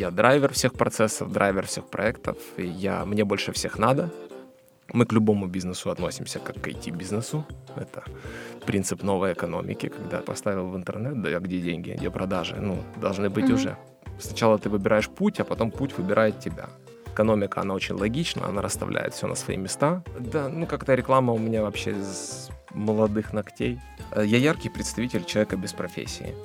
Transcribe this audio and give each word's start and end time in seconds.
Я 0.00 0.12
драйвер 0.12 0.52
всех 0.52 0.74
процессов, 0.74 1.32
драйвер 1.32 1.66
всех 1.66 1.90
проектов. 1.90 2.36
И 2.56 2.64
я, 2.64 3.04
мне 3.04 3.24
больше 3.24 3.50
всех 3.50 3.80
надо. 3.80 4.10
Мы 4.92 5.04
к 5.06 5.12
любому 5.12 5.48
бизнесу 5.48 5.90
относимся 5.90 6.38
как 6.38 6.60
к 6.62 6.68
IT-бизнесу. 6.68 7.44
Это 7.74 8.04
принцип 8.64 9.02
новой 9.02 9.32
экономики, 9.32 9.88
когда 9.88 10.18
поставил 10.18 10.68
в 10.68 10.76
интернет, 10.76 11.20
да, 11.20 11.40
где 11.40 11.60
деньги, 11.60 11.96
где 11.98 12.10
продажи, 12.10 12.54
ну, 12.60 12.78
должны 13.00 13.28
быть 13.28 13.46
mm-hmm. 13.46 13.54
уже. 13.54 13.76
Сначала 14.20 14.56
ты 14.56 14.68
выбираешь 14.68 15.08
путь, 15.08 15.40
а 15.40 15.44
потом 15.44 15.72
путь 15.72 15.98
выбирает 15.98 16.38
тебя. 16.38 16.68
Экономика, 17.12 17.60
она 17.60 17.74
очень 17.74 17.96
логична, 17.96 18.46
она 18.46 18.62
расставляет 18.62 19.14
все 19.14 19.26
на 19.26 19.34
свои 19.34 19.56
места. 19.56 20.04
Да, 20.20 20.48
ну, 20.48 20.66
как-то 20.66 20.94
реклама 20.94 21.32
у 21.32 21.38
меня 21.38 21.62
вообще 21.62 21.94
с 21.94 22.50
молодых 22.70 23.32
ногтей. 23.32 23.80
Э, 24.12 24.24
я 24.24 24.38
яркий 24.38 24.68
представитель 24.68 25.24
человека 25.24 25.56
без 25.56 25.72
профессии 25.72 26.36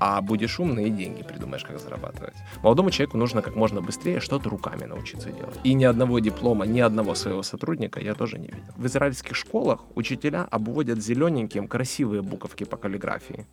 а 0.00 0.20
будешь 0.20 0.60
умный 0.60 0.88
и 0.88 0.90
деньги 0.90 1.22
придумаешь, 1.22 1.64
как 1.64 1.78
зарабатывать. 1.80 2.34
Молодому 2.62 2.90
человеку 2.90 3.18
нужно 3.18 3.42
как 3.42 3.56
можно 3.56 3.80
быстрее 3.80 4.20
что-то 4.20 4.48
руками 4.50 4.84
научиться 4.84 5.30
делать. 5.30 5.58
И 5.64 5.74
ни 5.74 5.84
одного 5.84 6.18
диплома, 6.18 6.66
ни 6.66 6.80
одного 6.80 7.14
своего 7.14 7.42
сотрудника 7.42 8.00
я 8.00 8.14
тоже 8.14 8.38
не 8.38 8.48
видел. 8.48 8.72
В 8.76 8.86
израильских 8.86 9.36
школах 9.36 9.80
учителя 9.94 10.46
обводят 10.50 11.02
зелененьким 11.02 11.68
красивые 11.68 12.22
буковки 12.22 12.64
по 12.64 12.76
каллиграфии. 12.76 13.46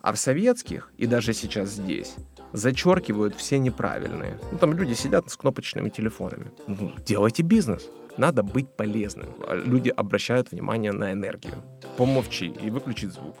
А 0.00 0.12
в 0.12 0.18
советских, 0.18 0.92
и 0.98 1.06
даже 1.06 1.32
сейчас 1.32 1.70
здесь, 1.70 2.14
зачеркивают 2.52 3.34
все 3.34 3.58
неправильные. 3.58 4.38
Ну, 4.52 4.58
там 4.58 4.72
люди 4.72 4.94
сидят 4.94 5.28
с 5.30 5.36
кнопочными 5.36 5.88
телефонами. 5.88 6.52
Ну, 6.68 6.92
делайте 7.04 7.42
бизнес. 7.42 7.88
Надо 8.16 8.42
быть 8.42 8.68
полезным. 8.76 9.28
Люди 9.64 9.90
обращают 9.90 10.52
внимание 10.52 10.92
на 10.92 11.12
энергию. 11.12 11.54
Помолчи 11.96 12.46
и 12.46 12.70
выключить 12.70 13.12
звук. 13.12 13.36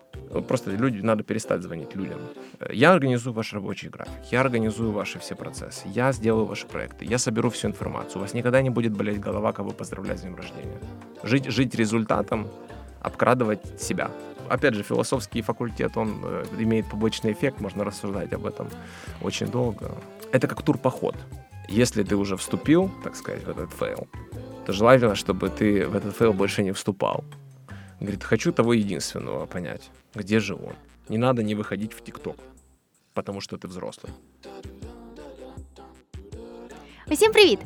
Просто 0.48 0.70
люди, 0.70 1.00
надо 1.00 1.22
перестать 1.22 1.62
звонить 1.62 1.94
людям. 1.94 2.20
Я 2.70 2.92
организую 2.92 3.32
ваш 3.32 3.52
рабочий 3.52 3.88
график, 3.88 4.32
я 4.32 4.40
организую 4.40 4.92
ваши 4.92 5.18
все 5.18 5.34
процессы, 5.34 5.86
я 5.86 6.12
сделаю 6.12 6.46
ваши 6.46 6.66
проекты, 6.66 7.04
я 7.04 7.18
соберу 7.18 7.50
всю 7.50 7.68
информацию. 7.68 8.18
У 8.18 8.20
вас 8.20 8.34
никогда 8.34 8.62
не 8.62 8.70
будет 8.70 8.92
болеть 8.92 9.20
голова, 9.20 9.52
кого 9.52 9.70
поздравлять 9.70 10.18
с 10.18 10.22
днем 10.22 10.36
рождения. 10.36 10.78
Жить, 11.22 11.46
жить 11.46 11.74
результатом, 11.74 12.48
обкрадывать 13.00 13.80
себя. 13.80 14.10
Опять 14.48 14.74
же, 14.74 14.82
философский 14.82 15.42
факультет, 15.42 15.96
он 15.96 16.20
э, 16.22 16.44
имеет 16.58 16.88
побочный 16.90 17.32
эффект, 17.32 17.60
можно 17.60 17.84
рассуждать 17.84 18.32
об 18.32 18.46
этом 18.46 18.68
очень 19.22 19.46
долго. 19.46 19.90
Это 20.32 20.46
как 20.46 20.62
турпоход. 20.62 21.16
Если 21.68 22.04
ты 22.04 22.16
уже 22.16 22.36
вступил, 22.36 22.90
так 23.02 23.16
сказать, 23.16 23.44
в 23.44 23.48
этот 23.48 23.72
fail, 23.72 24.06
то 24.64 24.72
желательно, 24.72 25.14
чтобы 25.14 25.48
ты 25.48 25.86
в 25.86 25.96
этот 25.96 26.16
fail 26.16 26.32
больше 26.32 26.62
не 26.62 26.72
вступал. 26.72 27.24
Говорит, 28.00 28.24
хочу 28.24 28.52
того 28.52 28.72
единственного 28.72 29.46
понять, 29.46 29.90
где 30.15 30.39
же 30.39 30.53
он. 30.53 30.75
Не 31.09 31.17
надо 31.17 31.43
не 31.43 31.55
выходить 31.55 31.93
в 31.93 32.01
ТикТок, 32.01 32.37
потому 33.13 33.41
что 33.41 33.57
ты 33.57 33.67
взрослый. 33.67 34.11
Усім 37.11 37.31
привіт! 37.31 37.59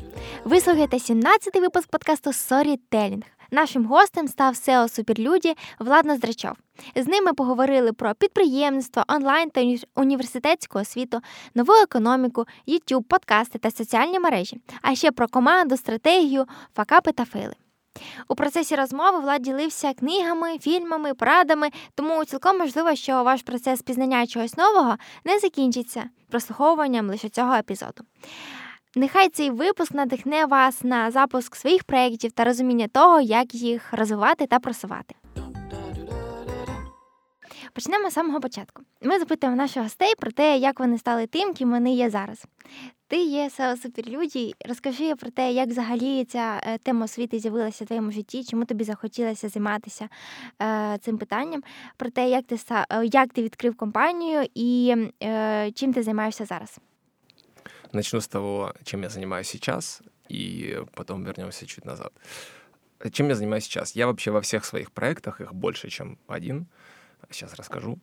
Ви 0.45 0.61
слухаєте 0.61 0.97
17-й 0.97 1.59
випуск 1.59 1.89
подкасту 1.89 2.29
Storytelling. 2.29 3.23
Нашим 3.51 3.85
гостем 3.85 4.27
став 4.27 4.53
SEO 4.53 4.89
Суперлюді 4.89 5.53
Влад 5.79 6.05
Здрачов. 6.17 6.53
З 6.95 7.07
ним 7.07 7.23
ми 7.23 7.33
поговорили 7.33 7.93
про 7.93 8.13
підприємництво, 8.13 9.03
онлайн 9.07 9.49
та 9.49 9.75
університетську 9.95 10.79
освіту, 10.79 11.21
нову 11.55 11.73
економіку, 11.73 12.45
YouTube, 12.67 13.03
подкасти 13.03 13.59
та 13.59 13.71
соціальні 13.71 14.19
мережі, 14.19 14.61
а 14.81 14.95
ще 14.95 15.11
про 15.11 15.27
команду, 15.27 15.77
стратегію, 15.77 16.45
факапи 16.75 17.11
та 17.11 17.25
фейли. 17.25 17.53
У 18.28 18.34
процесі 18.34 18.76
розмови 18.76 19.18
Влад 19.18 19.42
ділився 19.42 19.94
книгами, 19.94 20.58
фільмами, 20.58 21.14
порадами, 21.14 21.70
тому 21.94 22.24
цілком 22.24 22.58
можливо, 22.58 22.94
що 22.94 23.22
ваш 23.22 23.42
процес 23.42 23.82
пізнання 23.82 24.26
чогось 24.26 24.56
нового 24.56 24.96
не 25.24 25.38
закінчиться 25.38 26.04
прослуховуванням 26.30 27.08
лише 27.08 27.28
цього 27.28 27.54
епізоду. 27.54 28.04
Нехай 28.96 29.28
цей 29.28 29.50
випуск 29.50 29.94
надихне 29.94 30.44
вас 30.46 30.84
на 30.84 31.10
запуск 31.10 31.56
своїх 31.56 31.84
проєктів 31.84 32.32
та 32.32 32.44
розуміння 32.44 32.88
того, 32.88 33.20
як 33.20 33.54
їх 33.54 33.92
розвивати 33.92 34.46
та 34.46 34.58
просувати. 34.58 35.14
Почнемо 37.72 38.10
з 38.10 38.14
самого 38.14 38.40
початку. 38.40 38.82
Ми 39.02 39.18
запитуємо 39.18 39.56
наших 39.56 39.82
гостей 39.82 40.14
про 40.18 40.30
те, 40.30 40.58
як 40.58 40.80
вони 40.80 40.98
стали 40.98 41.26
тим, 41.26 41.54
ким 41.54 41.70
вони 41.70 41.94
є 41.94 42.10
зараз. 42.10 42.44
Ти 43.09 43.23
є 43.23 43.47
SEO 43.47 43.81
суперлюді. 43.81 44.55
Розкажи 44.65 45.15
про 45.15 45.31
те, 45.31 45.51
як 45.51 45.69
взагалі 45.69 46.25
ця 46.25 46.61
е, 46.63 46.77
тема 46.77 47.05
освіти 47.05 47.39
з'явилася 47.39 47.83
в 47.83 47.87
твоєму 47.87 48.11
житті, 48.11 48.43
чому 48.43 48.65
тобі 48.65 48.83
захотілося 48.83 49.49
займатися 49.49 50.09
е, 50.61 50.97
цим 51.01 51.17
питанням, 51.17 51.63
про 51.97 52.09
те, 52.09 52.29
як 52.29 52.45
ти 52.45 52.57
е, 52.71 53.05
як 53.05 53.33
ти 53.33 53.43
відкрив 53.43 53.75
компанію 53.75 54.47
і 54.55 54.95
е, 55.23 55.71
чим 55.75 55.93
ти 55.93 56.03
займаєшся 56.03 56.45
зараз. 56.45 56.79
Начну 57.93 58.19
с 58.19 58.27
того, 58.27 58.73
чем 58.83 59.03
я 59.03 59.09
занимаюсь 59.09 59.47
сейчас, 59.47 60.01
и 60.31 60.77
потом 60.93 61.23
вернемся 61.23 61.65
чуть 61.65 61.85
назад. 61.85 62.11
Чем 63.11 63.29
я 63.29 63.35
занимаюсь 63.35 63.63
сейчас? 63.63 63.95
Я 63.95 64.05
вообще 64.07 64.31
во 64.31 64.39
всех 64.39 64.65
своих 64.65 64.91
проектах, 64.91 65.41
их 65.41 65.53
больше, 65.53 65.89
чем 65.89 66.17
один, 66.27 66.67
сейчас 67.29 67.55
расскажу, 67.55 67.99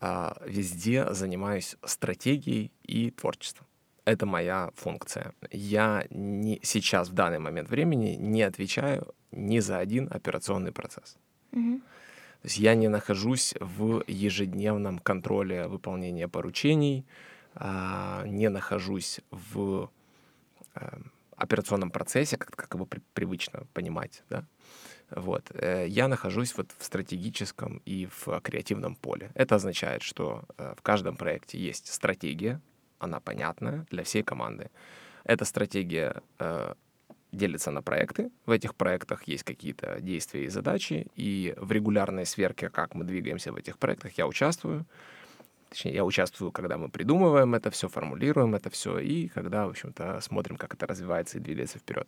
а, 0.00 0.36
везде 0.46 1.14
занимаюсь 1.14 1.76
стратегией 1.84 2.70
и 2.82 3.10
творчеством. 3.10 3.66
Это 4.07 4.25
моя 4.25 4.71
функция. 4.75 5.33
Я 5.51 6.05
не, 6.11 6.61
сейчас, 6.63 7.09
в 7.09 7.13
данный 7.13 7.39
момент 7.39 7.69
времени, 7.69 8.15
не 8.15 8.41
отвечаю 8.41 9.13
ни 9.33 9.59
за 9.59 9.79
один 9.79 10.07
операционный 10.09 10.71
процесс. 10.71 11.17
Mm-hmm. 11.51 11.79
То 11.79 12.45
есть 12.45 12.57
я 12.57 12.75
не 12.75 12.87
нахожусь 12.87 13.53
в 13.59 14.05
ежедневном 14.07 14.99
контроле 14.99 15.67
выполнения 15.67 16.29
поручений, 16.29 17.05
а, 17.53 18.23
не 18.25 18.47
нахожусь 18.49 19.19
в 19.29 19.89
э, 20.75 20.99
операционном 21.35 21.91
процессе, 21.91 22.37
как, 22.37 22.55
как 22.55 22.75
его 22.75 22.85
при, 22.85 23.01
привычно 23.13 23.67
понимать, 23.73 24.23
да, 24.29 24.45
вот, 25.09 25.51
э, 25.53 25.85
я 25.89 26.07
нахожусь 26.07 26.55
вот 26.55 26.71
в 26.77 26.85
стратегическом 26.85 27.81
и 27.83 28.07
в 28.09 28.39
креативном 28.39 28.95
поле. 28.95 29.31
Это 29.33 29.55
означает, 29.55 30.01
что 30.01 30.43
э, 30.57 30.75
в 30.77 30.81
каждом 30.81 31.17
проекте 31.17 31.57
есть 31.57 31.93
стратегия, 31.93 32.61
она 32.99 33.19
понятная 33.19 33.85
для 33.89 34.03
всей 34.03 34.23
команды. 34.23 34.69
Эта 35.23 35.45
стратегия 35.45 36.21
делится 37.31 37.71
на 37.71 37.81
проекты. 37.81 38.31
В 38.45 38.51
этих 38.51 38.75
проектах 38.75 39.23
есть 39.23 39.43
какие-то 39.43 39.99
действия 39.99 40.45
и 40.45 40.49
задачи, 40.49 41.07
и 41.15 41.53
в 41.57 41.71
регулярной 41.71 42.25
сверке, 42.25 42.69
как 42.69 42.95
мы 42.95 43.03
двигаемся 43.03 43.51
в 43.51 43.57
этих 43.57 43.77
проектах, 43.77 44.17
я 44.17 44.27
участвую. 44.27 44.85
Точнее, 45.69 45.95
я 45.95 46.05
участвую, 46.05 46.51
когда 46.51 46.77
мы 46.77 46.89
придумываем 46.89 47.53
это 47.53 47.69
все, 47.71 47.89
формулируем 47.89 48.55
это 48.55 48.69
все, 48.69 48.99
и 48.99 49.27
когда, 49.27 49.67
в 49.67 49.71
общем-то, 49.71 50.21
смотрим, 50.21 50.55
как 50.55 50.73
это 50.73 50.87
развивается 50.87 51.37
и 51.37 51.41
двигается 51.41 51.77
вперед. 51.77 52.07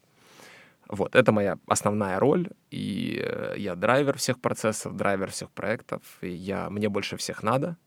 Вот, 0.87 1.13
это 1.13 1.31
моя 1.31 1.57
основная 1.67 2.19
роль, 2.19 2.47
и 2.71 3.21
э, 3.21 3.55
я 3.57 3.75
драйвер 3.75 4.17
всех 4.17 4.39
процессов, 4.39 4.95
драйвер 4.95 5.29
всех 5.29 5.51
проектов, 5.51 6.01
и 6.21 6.29
я, 6.29 6.69
мне 6.69 6.89
больше 6.89 7.17
всех 7.17 7.43
надо. 7.43 7.77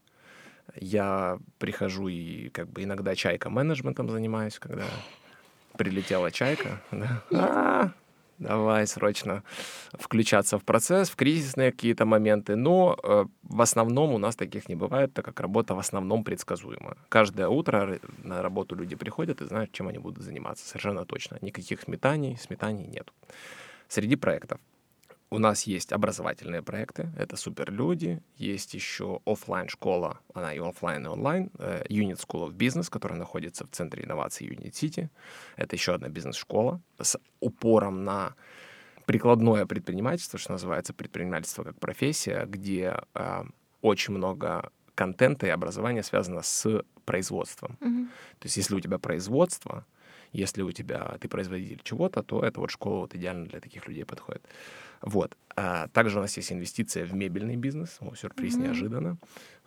Я 0.74 1.38
прихожу 1.58 2.08
и 2.08 2.48
как 2.48 2.68
бы 2.68 2.82
иногда 2.84 3.14
чайка-менеджментом 3.14 4.08
занимаюсь, 4.08 4.58
когда 4.58 4.84
прилетела 5.76 6.30
чайка. 6.30 6.80
Да. 6.90 7.22
А, 7.32 7.90
давай 8.38 8.86
срочно 8.86 9.42
включаться 9.92 10.58
в 10.58 10.64
процесс, 10.64 11.10
в 11.10 11.16
кризисные 11.16 11.72
какие-то 11.72 12.04
моменты. 12.04 12.56
Но 12.56 12.98
э, 13.02 13.24
в 13.42 13.60
основном 13.60 14.12
у 14.12 14.18
нас 14.18 14.36
таких 14.36 14.68
не 14.68 14.74
бывает, 14.74 15.12
так 15.14 15.24
как 15.24 15.40
работа 15.40 15.74
в 15.74 15.78
основном 15.78 16.24
предсказуема. 16.24 16.96
Каждое 17.08 17.48
утро 17.48 17.98
на 18.22 18.42
работу 18.42 18.74
люди 18.74 18.96
приходят 18.96 19.40
и 19.40 19.46
знают, 19.46 19.72
чем 19.72 19.88
они 19.88 19.98
будут 19.98 20.22
заниматься. 20.22 20.66
Совершенно 20.66 21.04
точно. 21.04 21.38
Никаких 21.40 21.82
сметаний, 21.82 22.36
сметаний 22.36 22.86
нет. 22.86 23.12
Среди 23.88 24.16
проектов 24.16 24.58
у 25.32 25.38
нас 25.38 25.62
есть 25.62 25.92
образовательные 25.92 26.62
проекты, 26.62 27.10
это 27.16 27.36
суперлюди, 27.36 28.20
есть 28.36 28.74
еще 28.74 29.20
офлайн 29.24 29.68
школа, 29.68 30.20
она 30.34 30.52
и 30.52 30.58
офлайн, 30.58 31.06
и 31.06 31.08
онлайн, 31.08 31.50
э, 31.58 31.84
Unit 31.88 32.20
School 32.20 32.48
of 32.48 32.52
Business, 32.52 32.90
которая 32.90 33.18
находится 33.18 33.64
в 33.64 33.70
центре 33.70 34.04
инноваций 34.04 34.46
Unit 34.46 34.72
City. 34.72 35.08
Это 35.56 35.74
еще 35.74 35.94
одна 35.94 36.08
бизнес-школа 36.08 36.82
с 37.00 37.18
упором 37.40 38.04
на 38.04 38.34
прикладное 39.06 39.64
предпринимательство, 39.64 40.38
что 40.38 40.52
называется 40.52 40.92
предпринимательство 40.92 41.64
как 41.64 41.78
профессия, 41.80 42.44
где 42.46 42.98
э, 43.14 43.44
очень 43.80 44.12
много 44.12 44.70
контента 44.94 45.46
и 45.46 45.50
образования 45.50 46.02
связано 46.02 46.42
с 46.42 46.84
производством. 47.06 47.78
Mm-hmm. 47.80 48.06
То 48.38 48.46
есть 48.46 48.56
если 48.58 48.74
у 48.74 48.80
тебя 48.80 48.98
производство, 48.98 49.86
если 50.32 50.62
у 50.62 50.72
тебя 50.72 51.16
ты 51.20 51.28
производитель 51.28 51.80
чего-то, 51.82 52.22
то 52.22 52.44
эта 52.44 52.60
вот 52.60 52.70
школа 52.70 53.00
вот 53.00 53.14
идеально 53.14 53.46
для 53.46 53.60
таких 53.60 53.88
людей 53.88 54.04
подходит. 54.04 54.42
Вот. 55.02 55.36
А 55.54 55.88
также 55.88 56.18
у 56.18 56.22
нас 56.22 56.36
есть 56.36 56.52
инвестиция 56.52 57.04
в 57.04 57.14
мебельный 57.14 57.56
бизнес. 57.56 57.98
О, 58.00 58.14
сюрприз 58.14 58.54
mm-hmm. 58.54 58.62
неожиданно. 58.62 59.18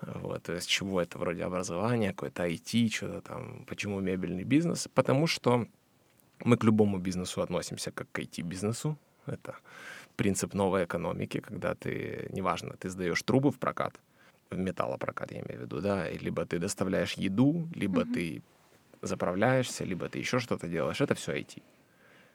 Вот. 0.02 0.44
То 0.44 0.54
есть 0.54 0.70
чего 0.70 1.02
это 1.02 1.20
вроде 1.20 1.44
образования, 1.44 2.10
какое-то 2.10 2.48
IT, 2.48 2.90
что-то 2.90 3.22
там. 3.22 3.66
Почему 3.68 4.00
мебельный 4.00 4.44
бизнес? 4.44 4.88
Потому 4.94 5.28
что 5.28 5.68
мы 6.40 6.58
к 6.58 6.64
любому 6.64 6.98
бизнесу 6.98 7.42
относимся 7.42 7.92
как 7.92 8.08
к 8.12 8.20
IT-бизнесу. 8.20 8.98
Это 9.26 9.56
принцип 10.16 10.54
новой 10.54 10.86
экономики, 10.86 11.40
когда 11.40 11.76
ты, 11.76 12.30
неважно, 12.32 12.76
ты 12.80 12.90
сдаешь 12.90 13.22
трубы 13.24 13.52
в 13.52 13.58
прокат, 13.58 14.00
в 14.50 14.58
металлопрокат, 14.58 15.32
я 15.32 15.42
имею 15.42 15.60
в 15.60 15.64
виду, 15.64 15.82
да, 15.82 16.10
либо 16.10 16.46
ты 16.46 16.60
доставляешь 16.60 17.14
еду, 17.14 17.68
либо 17.76 18.02
mm-hmm. 18.02 18.14
ты 18.14 18.42
заправляешься, 19.02 19.84
либо 19.84 20.08
ты 20.08 20.20
еще 20.20 20.40
что-то 20.40 20.68
делаешь, 20.68 21.02
это 21.02 21.16
все 21.16 21.34
IT. 21.34 21.62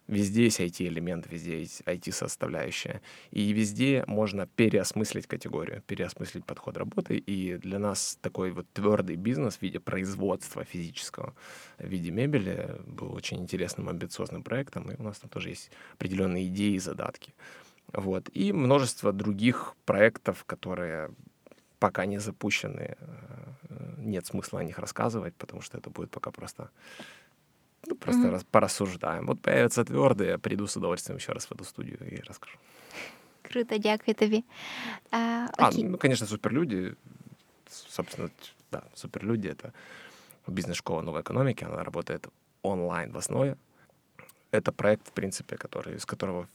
Везде 0.06 0.44
есть 0.44 0.60
IT-элемент, 0.60 1.26
везде 1.30 1.60
есть 1.60 1.82
IT-составляющая. 1.82 3.00
И 3.30 3.52
везде 3.52 4.04
можно 4.06 4.46
переосмыслить 4.46 5.26
категорию, 5.26 5.82
переосмыслить 5.86 6.44
подход 6.44 6.76
работы. 6.76 7.16
И 7.16 7.56
для 7.58 7.78
нас 7.78 8.18
такой 8.20 8.50
вот 8.50 8.66
твердый 8.72 9.16
бизнес 9.16 9.58
в 9.58 9.62
виде 9.62 9.78
производства 9.78 10.64
физического, 10.64 11.34
в 11.78 11.86
виде 11.86 12.10
мебели 12.10 12.76
был 12.86 13.12
очень 13.14 13.38
интересным, 13.38 13.88
амбициозным 13.88 14.42
проектом. 14.42 14.90
И 14.90 14.96
у 15.00 15.02
нас 15.02 15.18
там 15.18 15.30
тоже 15.30 15.50
есть 15.50 15.70
определенные 15.94 16.48
идеи 16.48 16.74
и 16.74 16.80
задатки. 16.80 17.32
Вот. 17.92 18.28
И 18.32 18.52
множество 18.52 19.12
других 19.12 19.74
проектов, 19.84 20.44
которые 20.44 21.10
пока 21.80 22.06
не 22.06 22.20
запущены. 22.20 22.96
Э, 23.00 23.94
нет 23.98 24.26
смысла 24.26 24.60
о 24.60 24.64
них 24.64 24.78
рассказывать, 24.78 25.34
потому 25.34 25.62
что 25.62 25.78
это 25.78 25.90
будет 25.90 26.10
пока 26.10 26.30
просто 26.30 26.70
ну, 27.86 27.94
просто 27.94 28.20
mm-hmm. 28.20 28.30
раз, 28.30 28.44
порассуждаем. 28.44 29.26
Вот 29.26 29.40
появятся 29.40 29.84
твердые, 29.84 30.30
я 30.30 30.38
приду 30.38 30.66
с 30.66 30.76
удовольствием 30.76 31.18
еще 31.18 31.32
раз 31.32 31.46
в 31.46 31.52
эту 31.52 31.64
студию 31.64 31.98
и 32.10 32.20
расскажу. 32.20 32.56
Круто, 33.42 33.78
дякую 33.78 34.14
тобі. 34.14 34.44
А, 35.10 35.48
а, 35.58 35.70
ну, 35.74 35.98
конечно, 35.98 36.26
суперлюди. 36.26 36.94
Собственно, 37.68 38.30
да, 38.70 38.82
суперлюди— 38.94 39.48
это 39.50 39.72
бизнес-школа 40.46 41.02
новой 41.02 41.20
экономики. 41.20 41.64
Она 41.64 41.84
работает 41.84 42.28
онлайн 42.62 43.12
в 43.12 43.16
основе. 43.16 43.56
Это 44.52 44.72
проект, 44.72 45.08
в 45.08 45.12
принципе, 45.12 45.56
который, 45.56 45.98
с 45.98 46.06
которого 46.06 46.46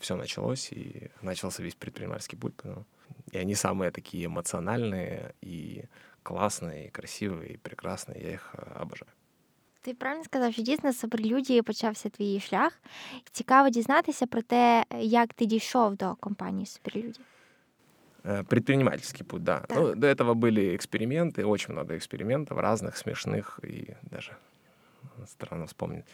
все 0.00 0.16
началось, 0.16 0.72
и 0.72 1.10
начался 1.22 1.62
весь 1.62 1.74
предпринимательский 1.74 2.38
путь. 2.38 2.54
Ну, 2.64 2.84
и 3.32 3.38
они 3.38 3.54
самые 3.54 3.90
такие 3.90 4.26
эмоциональные, 4.26 5.34
и 5.40 5.84
классные, 6.22 6.86
и 6.86 6.90
красивые, 6.90 7.54
и 7.54 7.56
прекрасные. 7.56 8.22
Я 8.22 8.32
их 8.32 8.54
обожаю. 8.74 9.10
Ти 9.81 9.93
правильно 9.93 10.23
сказав, 10.23 10.53
що 10.53 10.61
дійсно 10.61 10.93
з 10.93 11.07
прелюдії 11.07 11.61
почався 11.61 12.09
твій 12.09 12.39
шлях. 12.39 12.79
Цікаво 13.31 13.69
дізнатися 13.69 14.27
про 14.27 14.41
те, 14.41 14.85
як 14.99 15.33
ти 15.33 15.45
дійшов 15.45 15.95
до 15.95 16.15
компанії 16.15 16.65
Суперлюді. 16.65 17.19
Предпринимательский 18.47 19.23
путь, 19.23 19.43
да. 19.43 19.59
Так. 19.59 19.77
Ну, 19.77 19.95
до 19.95 20.07
этого 20.07 20.33
были 20.33 20.75
эксперименты, 20.75 21.45
очень 21.45 21.73
много 21.73 21.95
экспериментов, 21.95 22.57
разных, 22.57 22.97
смешных 22.97 23.59
и 23.63 23.95
даже 24.11 24.35
странно 25.25 25.65
вспомнить. 25.65 26.05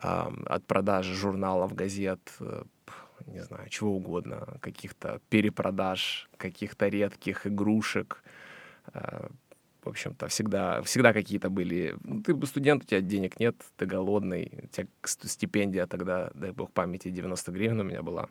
От 0.00 0.64
продажи 0.66 1.14
журналов, 1.14 1.74
газет, 1.74 2.20
э, 2.40 2.62
не 3.26 3.42
знаю, 3.42 3.68
чего 3.68 3.90
угодно, 3.90 4.46
каких-то 4.60 5.20
перепродаж, 5.28 6.28
каких-то 6.36 6.88
редких 6.88 7.46
игрушек, 7.46 8.22
э, 8.94 9.28
в 9.85 9.89
общем-то, 9.89 10.27
всегда, 10.27 10.81
всегда 10.81 11.13
какие-то 11.13 11.49
были. 11.49 11.95
Ну, 12.03 12.21
ты 12.21 12.45
студент, 12.45 12.83
у 12.83 12.85
тебя 12.87 13.01
денег 13.01 13.39
нет, 13.39 13.55
ты 13.77 13.85
голодный, 13.85 14.51
у 14.63 14.67
тебя 14.67 14.87
стипендия 15.03 15.85
тогда, 15.85 16.31
дай 16.33 16.51
бог 16.51 16.71
памяти, 16.71 17.09
90 17.09 17.51
гривен 17.51 17.79
у 17.79 17.83
меня 17.83 18.01
была. 18.01 18.29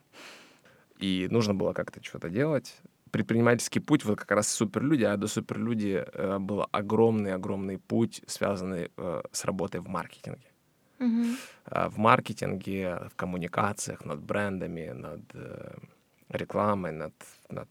И 0.99 1.29
нужно 1.31 1.55
было 1.55 1.73
как-то 1.73 2.03
что-то 2.03 2.29
делать. 2.29 2.77
Предпринимательский 3.11 3.81
путь, 3.81 4.05
вот 4.05 4.19
как 4.19 4.31
раз 4.33 4.49
суперлюди, 4.49 5.05
а 5.05 5.17
до 5.17 5.29
суперлюди 5.29 6.05
э, 6.05 6.39
был 6.39 6.67
огромный-огромный 6.73 7.79
путь, 7.79 8.23
связанный 8.27 8.91
э, 8.97 9.23
с 9.31 9.45
работой 9.45 9.81
в 9.81 9.89
маркетинге. 9.89 10.51
Mm-hmm. 10.99 11.35
Э, 11.67 11.89
в 11.89 11.99
маркетинге, 11.99 13.09
в 13.11 13.15
коммуникациях, 13.15 14.05
над 14.05 14.21
брендами, 14.21 14.91
над 14.91 15.21
э, 15.35 15.77
рекламой, 16.29 16.91
над, 16.93 17.15
над 17.51 17.69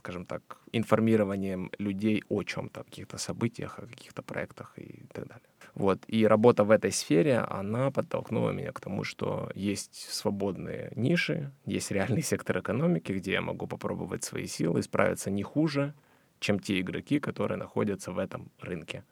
скажем 0.00 0.24
так, 0.24 0.42
информированием 0.72 1.70
людей 1.78 2.22
о 2.28 2.42
чем-то, 2.42 2.80
о 2.80 2.84
каких-то 2.84 3.18
событиях, 3.18 3.78
о 3.78 3.86
каких-то 3.86 4.22
проектах 4.22 4.72
и 4.78 5.04
так 5.12 5.26
далее. 5.26 5.46
Вот. 5.74 5.98
И 6.08 6.26
работа 6.26 6.64
в 6.64 6.70
этой 6.70 6.90
сфере, 6.90 7.38
она 7.38 7.90
подтолкнула 7.90 8.50
меня 8.50 8.72
к 8.72 8.80
тому, 8.80 9.04
что 9.04 9.50
есть 9.54 9.94
свободные 10.10 10.92
ниши, 10.96 11.50
есть 11.66 11.90
реальный 11.92 12.22
сектор 12.22 12.58
экономики, 12.58 13.12
где 13.12 13.32
я 13.32 13.40
могу 13.40 13.66
попробовать 13.66 14.24
свои 14.24 14.46
силы 14.46 14.80
и 14.80 14.82
справиться 14.82 15.30
не 15.30 15.42
хуже, 15.42 15.92
чем 16.38 16.58
те 16.58 16.80
игроки, 16.80 17.20
которые 17.20 17.58
находятся 17.58 18.12
в 18.12 18.18
этом 18.18 18.50
рынке. 18.60 19.04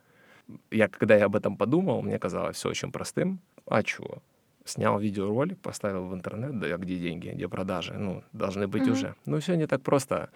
Я, 0.71 0.89
когда 0.89 1.17
я 1.17 1.27
об 1.27 1.37
этом 1.37 1.57
подумал, 1.57 2.03
мне 2.03 2.19
казалось 2.19 2.57
все 2.57 2.71
очень 2.71 2.91
простым. 2.91 3.41
А 3.67 3.83
чего? 3.83 4.23
Снял 4.69 4.99
видеоролик, 4.99 5.59
поставил 5.59 6.07
в 6.07 6.15
интернет, 6.15 6.59
да, 6.59 6.77
где 6.77 6.97
деньги, 6.97 7.31
где 7.31 7.49
продажи, 7.49 7.95
ну, 7.95 8.23
должны 8.33 8.67
быть 8.67 8.83
mm-hmm. 8.83 8.93
уже. 8.93 9.15
Ну, 9.27 9.39
все 9.41 9.57
не 9.57 9.67
так 9.67 9.83
просто. 9.83 10.31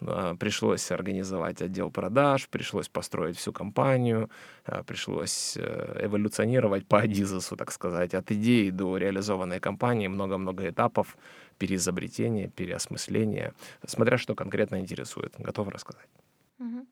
А, 0.00 0.34
пришлось 0.36 0.90
организовать 0.90 1.62
отдел 1.62 1.90
продаж, 1.90 2.48
пришлось 2.48 2.88
построить 2.88 3.36
всю 3.36 3.52
компанию, 3.52 4.30
а, 4.64 4.82
пришлось 4.82 5.56
э, 5.56 6.00
эволюционировать 6.04 6.86
по 6.86 6.98
Адизесу, 6.98 7.56
так 7.56 7.72
сказать, 7.72 8.14
от 8.14 8.30
идеи 8.30 8.70
до 8.70 8.96
реализованной 8.96 9.60
компании, 9.60 10.08
много-много 10.08 10.68
этапов 10.68 11.16
переизобретения, 11.58 12.48
переосмысления, 12.48 13.52
смотря 13.86 14.18
что 14.18 14.34
конкретно 14.34 14.78
интересует. 14.80 15.34
Готов 15.38 15.68
рассказать. 15.68 16.08
Mm-hmm. 16.60 16.86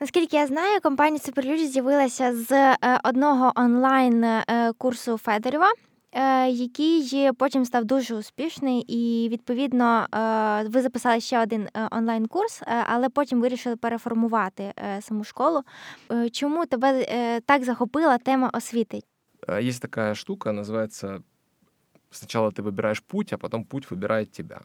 Наскільки 0.00 0.36
я 0.36 0.46
знаю, 0.46 0.80
компанія 0.80 1.20
Суперлюді 1.20 1.66
з'явилася 1.66 2.36
з 2.36 2.52
е, 2.52 2.76
одного 3.04 3.52
онлайн 3.56 4.24
е, 4.24 4.72
курсу 4.78 5.18
Федорєва, 5.18 5.72
е, 6.12 6.48
який 6.48 7.32
потім 7.32 7.64
став 7.64 7.84
дуже 7.84 8.14
успішний, 8.14 8.80
і 8.88 9.28
відповідно 9.28 10.06
ви 10.66 10.82
записали 10.82 11.20
ще 11.20 11.42
один 11.42 11.68
онлайн 11.90 12.26
курс, 12.26 12.62
але 12.86 13.08
потім 13.08 13.40
вирішили 13.40 13.76
переформувати 13.76 14.72
саму 15.00 15.24
школу. 15.24 15.62
Чому 16.32 16.66
тебе 16.66 17.06
так 17.46 17.64
захопила 17.64 18.18
тема 18.18 18.50
освіти? 18.54 19.00
Есть 19.60 19.82
такая 19.82 20.14
штука, 20.14 20.52
называется 20.52 21.22
сначала 22.10 22.50
ты 22.50 22.62
выбираешь 22.62 23.02
путь, 23.02 23.32
а 23.32 23.38
потом 23.38 23.64
путь 23.64 23.90
выбирает 23.90 24.30
тебя. 24.32 24.62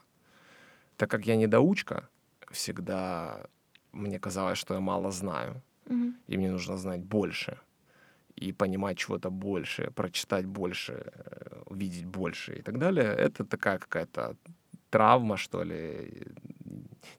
Так 0.97 1.09
как 1.11 1.25
я 1.25 1.35
недоучка, 1.35 2.07
всегда 2.51 3.47
мне 3.94 4.19
казалось, 4.19 4.58
что 4.58 4.75
я 4.75 4.81
мало 4.81 5.11
знаю, 5.11 5.62
угу. 5.87 6.12
и 6.26 6.37
мне 6.37 6.50
нужно 6.50 6.76
знать 6.76 7.02
больше 7.02 7.58
и 8.37 8.52
понимать 8.52 8.99
чего-то 8.99 9.31
больше, 9.31 9.91
прочитать 9.94 10.46
больше, 10.46 10.93
э, 10.93 11.62
увидеть 11.67 12.05
больше 12.05 12.58
и 12.58 12.62
так 12.62 12.79
далее. 12.79 13.05
Это 13.05 13.44
такая 13.44 13.79
какая-то 13.79 14.37
травма, 14.91 15.37
что 15.37 15.64
ли. 15.64 16.26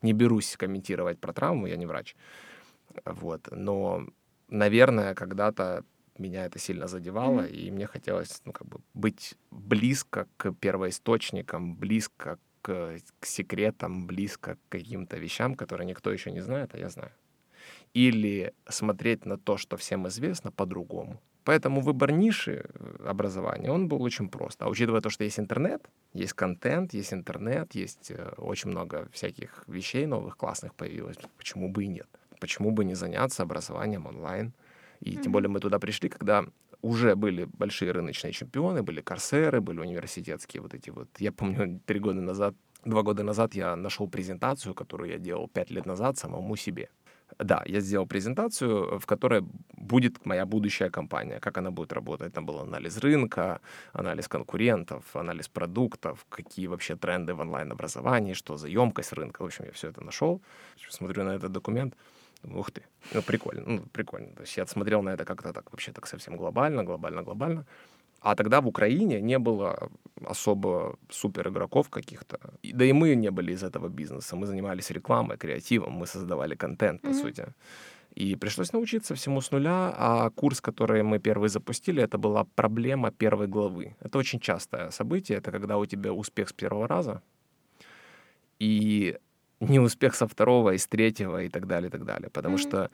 Не 0.01 0.13
берусь 0.13 0.57
комментировать 0.57 1.19
про 1.19 1.33
травму, 1.33 1.67
я 1.67 1.77
не 1.77 1.85
врач. 1.85 2.15
Вот. 3.05 3.47
Но, 3.51 4.07
наверное, 4.49 5.13
когда-то 5.13 5.83
меня 6.17 6.45
это 6.45 6.59
сильно 6.59 6.87
задевало, 6.87 7.41
mm-hmm. 7.41 7.67
и 7.67 7.71
мне 7.71 7.87
хотелось 7.87 8.41
ну, 8.45 8.51
как 8.53 8.67
бы 8.67 8.79
быть 8.93 9.35
близко 9.51 10.27
к 10.37 10.53
первоисточникам, 10.53 11.75
близко 11.75 12.37
к, 12.65 12.97
к 13.19 13.25
секретам, 13.25 14.07
близко 14.07 14.55
к 14.55 14.59
каким-то 14.69 15.17
вещам, 15.17 15.55
которые 15.55 15.85
никто 15.85 16.11
еще 16.11 16.31
не 16.31 16.41
знает, 16.41 16.73
а 16.73 16.79
я 16.79 16.89
знаю. 16.89 17.11
Или 17.93 18.53
смотреть 18.67 19.25
на 19.25 19.37
то, 19.37 19.57
что 19.57 19.77
всем 19.77 20.07
известно, 20.07 20.51
по-другому. 20.51 21.21
Поэтому 21.43 21.81
выбор 21.81 22.11
ниши 22.11 22.51
э, 22.51 23.07
образования, 23.07 23.71
он 23.71 23.87
был 23.87 24.01
очень 24.01 24.29
прост. 24.29 24.63
А 24.63 24.67
учитывая 24.67 25.01
то, 25.01 25.11
что 25.11 25.23
есть 25.23 25.39
интернет, 25.39 25.87
есть 26.13 26.33
контент, 26.33 26.95
есть 26.95 27.13
интернет, 27.13 27.75
есть 27.75 28.11
э, 28.11 28.33
очень 28.37 28.71
много 28.71 29.07
всяких 29.11 29.63
вещей 29.67 30.07
новых, 30.07 30.37
классных 30.37 30.73
появилось, 30.73 31.17
почему 31.37 31.69
бы 31.69 31.83
и 31.83 31.87
нет? 31.87 32.07
Почему 32.39 32.71
бы 32.71 32.83
не 32.83 32.95
заняться 32.95 33.43
образованием 33.43 34.07
онлайн? 34.07 34.53
И 35.01 35.11
mm-hmm. 35.11 35.21
тем 35.21 35.31
более 35.31 35.49
мы 35.49 35.59
туда 35.59 35.77
пришли, 35.77 36.09
когда 36.09 36.45
уже 36.85 37.15
были 37.15 37.45
большие 37.45 37.91
рыночные 37.91 38.31
чемпионы, 38.31 38.83
были 38.83 39.01
корсеры, 39.01 39.59
были 39.59 39.79
университетские 39.79 40.61
вот 40.61 40.73
эти 40.73 40.91
вот. 40.91 41.07
Я 41.19 41.31
помню, 41.31 41.79
три 41.85 41.99
года 41.99 42.21
назад, 42.21 42.55
два 42.85 43.01
года 43.01 43.23
назад 43.23 43.55
я 43.55 43.75
нашел 43.75 44.07
презентацию, 44.07 44.75
которую 44.75 45.09
я 45.09 45.17
делал 45.17 45.47
пять 45.47 45.71
лет 45.71 45.85
назад 45.85 46.17
самому 46.17 46.55
себе. 46.55 46.89
Да, 47.39 47.63
я 47.65 47.81
сделал 47.81 48.05
презентацию, 48.05 48.99
в 48.99 49.05
которой 49.05 49.41
будет 49.73 50.25
моя 50.25 50.45
будущая 50.45 50.91
компания, 50.91 51.39
как 51.39 51.57
она 51.57 51.71
будет 51.71 51.91
работать. 51.93 52.33
Там 52.33 52.45
был 52.45 52.59
анализ 52.59 52.97
рынка, 52.99 53.59
анализ 53.93 54.27
конкурентов, 54.27 55.03
анализ 55.15 55.47
продуктов, 55.47 56.25
какие 56.29 56.67
вообще 56.67 56.95
тренды 56.95 57.33
в 57.33 57.39
онлайн-образовании, 57.39 58.33
что 58.35 58.57
за 58.57 58.67
емкость 58.67 59.13
рынка. 59.13 59.41
В 59.41 59.45
общем, 59.45 59.65
я 59.65 59.71
все 59.71 59.89
это 59.89 60.03
нашел. 60.03 60.39
Смотрю 60.89 61.23
на 61.23 61.35
этот 61.35 61.51
документ, 61.51 61.95
ух 62.53 62.71
ты, 62.71 62.81
ну, 63.13 63.21
прикольно, 63.21 63.63
ну, 63.65 63.81
прикольно. 63.91 64.33
То 64.35 64.41
есть 64.41 64.57
я 64.57 64.65
смотрел 64.65 65.01
на 65.01 65.13
это 65.13 65.25
как-то 65.25 65.53
так, 65.53 65.71
вообще 65.71 65.91
так 65.91 66.07
совсем 66.07 66.37
глобально, 66.37 66.83
глобально, 66.83 67.23
глобально. 67.23 67.65
А 68.21 68.35
тогда 68.35 68.59
в 68.59 68.67
Украине 68.67 69.21
не 69.21 69.39
было 69.39 69.89
особо 70.25 70.97
супер 71.09 71.47
игроков 71.47 71.89
каких-то. 71.89 72.39
Да 72.73 72.85
и 72.85 72.93
мы 72.93 73.15
не 73.15 73.31
были 73.31 73.53
из 73.53 73.63
этого 73.63 73.87
бизнеса. 73.87 74.35
Мы 74.35 74.47
занимались 74.47 74.89
рекламой, 74.91 75.37
креативом, 75.37 75.93
мы 75.93 76.07
создавали 76.07 76.55
контент, 76.55 77.01
по 77.01 77.07
mm-hmm. 77.07 77.21
сути. 77.21 77.45
И 78.15 78.35
пришлось 78.35 78.73
научиться 78.73 79.13
всему 79.13 79.41
с 79.41 79.51
нуля, 79.51 79.93
а 79.97 80.29
курс, 80.29 80.61
который 80.61 81.03
мы 81.03 81.19
первый 81.19 81.49
запустили, 81.49 82.01
это 82.01 82.17
была 82.17 82.45
проблема 82.55 83.11
первой 83.11 83.47
главы. 83.47 83.95
Это 83.99 84.17
очень 84.17 84.39
частое 84.39 84.89
событие, 84.89 85.37
это 85.37 85.51
когда 85.51 85.77
у 85.77 85.85
тебя 85.85 86.11
успех 86.11 86.49
с 86.49 86.53
первого 86.53 86.87
раза, 86.87 87.21
и 88.59 89.17
не 89.59 89.79
успех 89.79 90.15
со 90.15 90.27
второго, 90.27 90.73
из 90.75 90.87
третьего 90.87 91.43
и 91.43 91.49
так 91.49 91.67
далее, 91.67 91.87
и 91.87 91.91
так 91.91 92.05
далее. 92.05 92.29
Потому 92.29 92.55
mm-hmm. 92.55 92.69
что 92.69 92.91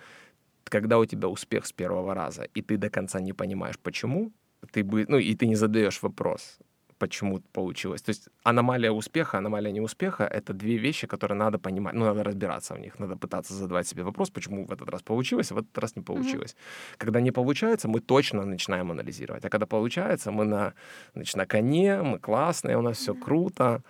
когда 0.63 0.99
у 0.99 1.05
тебя 1.05 1.27
успех 1.27 1.65
с 1.65 1.73
первого 1.73 2.13
раза, 2.13 2.43
и 2.43 2.61
ты 2.61 2.77
до 2.77 2.89
конца 2.89 3.19
не 3.19 3.33
понимаешь, 3.33 3.77
почему, 3.79 4.31
ты 4.71 4.83
бы, 4.83 5.05
ну, 5.07 5.17
и 5.17 5.35
ты 5.35 5.47
не 5.47 5.55
задаешь 5.55 6.01
вопрос, 6.01 6.59
почему 6.97 7.41
получилось. 7.51 8.01
То 8.03 8.11
есть 8.11 8.29
аномалия 8.43 8.91
успеха, 8.91 9.37
аномалия 9.37 9.71
неуспеха— 9.71 10.23
это 10.31 10.53
две 10.53 10.77
вещи, 10.77 11.07
которые 11.07 11.37
надо 11.37 11.57
понимать, 11.57 11.95
ну, 11.95 12.05
надо 12.05 12.23
разбираться 12.23 12.75
в 12.75 12.79
них, 12.79 12.99
надо 12.99 13.15
пытаться 13.15 13.53
задавать 13.53 13.87
себе 13.87 14.03
вопрос, 14.03 14.29
почему 14.29 14.65
в 14.65 14.71
этот 14.71 14.89
раз 14.89 15.01
получилось, 15.01 15.51
а 15.51 15.55
в 15.55 15.57
этот 15.57 15.77
раз 15.77 15.95
не 15.95 16.03
получилось. 16.03 16.51
Mm-hmm. 16.51 16.97
Когда 16.97 17.21
не 17.21 17.31
получается, 17.31 17.87
мы 17.87 18.01
точно 18.01 18.45
начинаем 18.45 18.91
анализировать, 18.91 19.45
а 19.45 19.49
когда 19.49 19.65
получается, 19.65 20.31
мы 20.31 20.45
на, 20.45 20.73
значит, 21.15 21.35
на 21.35 21.45
коне, 21.45 22.01
мы 22.03 22.19
классные, 22.19 22.77
у 22.77 22.81
нас 22.81 22.97
все 22.97 23.15
круто, 23.15 23.81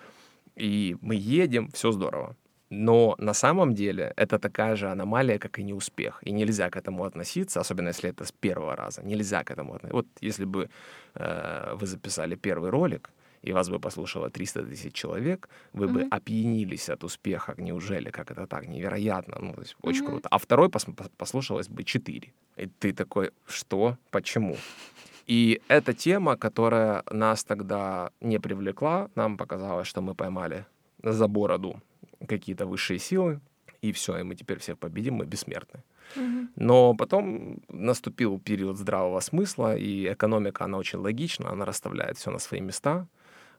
и 0.55 0.95
мы 1.01 1.15
едем, 1.15 1.69
все 1.71 1.91
здорово. 1.91 2.35
Но 2.71 3.15
на 3.17 3.33
самом 3.33 3.73
деле 3.73 4.13
это 4.15 4.39
такая 4.39 4.75
же 4.75 4.89
аномалия, 4.89 5.37
как 5.37 5.59
и 5.59 5.63
неуспех. 5.63 6.23
И 6.27 6.31
нельзя 6.31 6.69
к 6.69 6.77
этому 6.77 7.03
относиться, 7.03 7.59
особенно 7.59 7.89
если 7.89 8.09
это 8.09 8.23
с 8.23 8.31
первого 8.31 8.75
раза. 8.75 9.01
Нельзя 9.03 9.43
к 9.43 9.51
этому 9.51 9.73
относиться. 9.73 9.95
Вот 9.95 10.07
если 10.21 10.45
бы 10.45 10.69
э, 11.15 11.75
вы 11.75 11.85
записали 11.85 12.35
первый 12.35 12.69
ролик, 12.69 13.09
и 13.41 13.51
вас 13.53 13.69
бы 13.69 13.79
послушало 13.79 14.29
300 14.29 14.63
тысяч 14.63 14.93
человек, 14.93 15.49
вы 15.73 15.85
mm-hmm. 15.85 15.93
бы 15.93 16.07
опьянились 16.15 16.89
от 16.89 17.03
успеха. 17.03 17.55
Неужели? 17.57 18.09
Как 18.09 18.31
это 18.31 18.47
так? 18.47 18.67
Невероятно. 18.67 19.37
Ну, 19.41 19.53
то 19.53 19.61
есть 19.61 19.75
очень 19.81 20.03
mm-hmm. 20.03 20.09
круто. 20.09 20.29
А 20.31 20.37
второй 20.37 20.69
пос- 20.69 21.11
послушалось 21.17 21.67
бы 21.67 21.83
4. 21.83 22.33
И 22.57 22.67
ты 22.67 22.93
такой, 22.93 23.31
что? 23.47 23.97
Почему? 24.11 24.55
И 25.27 25.59
эта 25.67 25.93
тема, 25.93 26.37
которая 26.37 27.03
нас 27.11 27.43
тогда 27.43 28.11
не 28.21 28.39
привлекла, 28.39 29.09
нам 29.15 29.37
показалось, 29.37 29.87
что 29.87 30.01
мы 30.01 30.15
поймали 30.15 30.65
за 31.03 31.27
бороду 31.27 31.81
какие-то 32.27 32.65
высшие 32.65 32.99
силы, 32.99 33.39
и 33.81 33.91
все, 33.91 34.17
и 34.17 34.23
мы 34.23 34.35
теперь 34.35 34.59
всех 34.59 34.77
победим, 34.77 35.15
мы 35.15 35.25
бессмертны. 35.25 35.83
Но 36.55 36.93
потом 36.93 37.61
наступил 37.69 38.39
период 38.39 38.77
здравого 38.77 39.19
смысла, 39.21 39.75
и 39.75 40.11
экономика, 40.11 40.65
она 40.65 40.77
очень 40.77 40.99
логична, 40.99 41.51
она 41.51 41.65
расставляет 41.65 42.17
все 42.17 42.31
на 42.31 42.39
свои 42.39 42.59
места, 42.59 43.07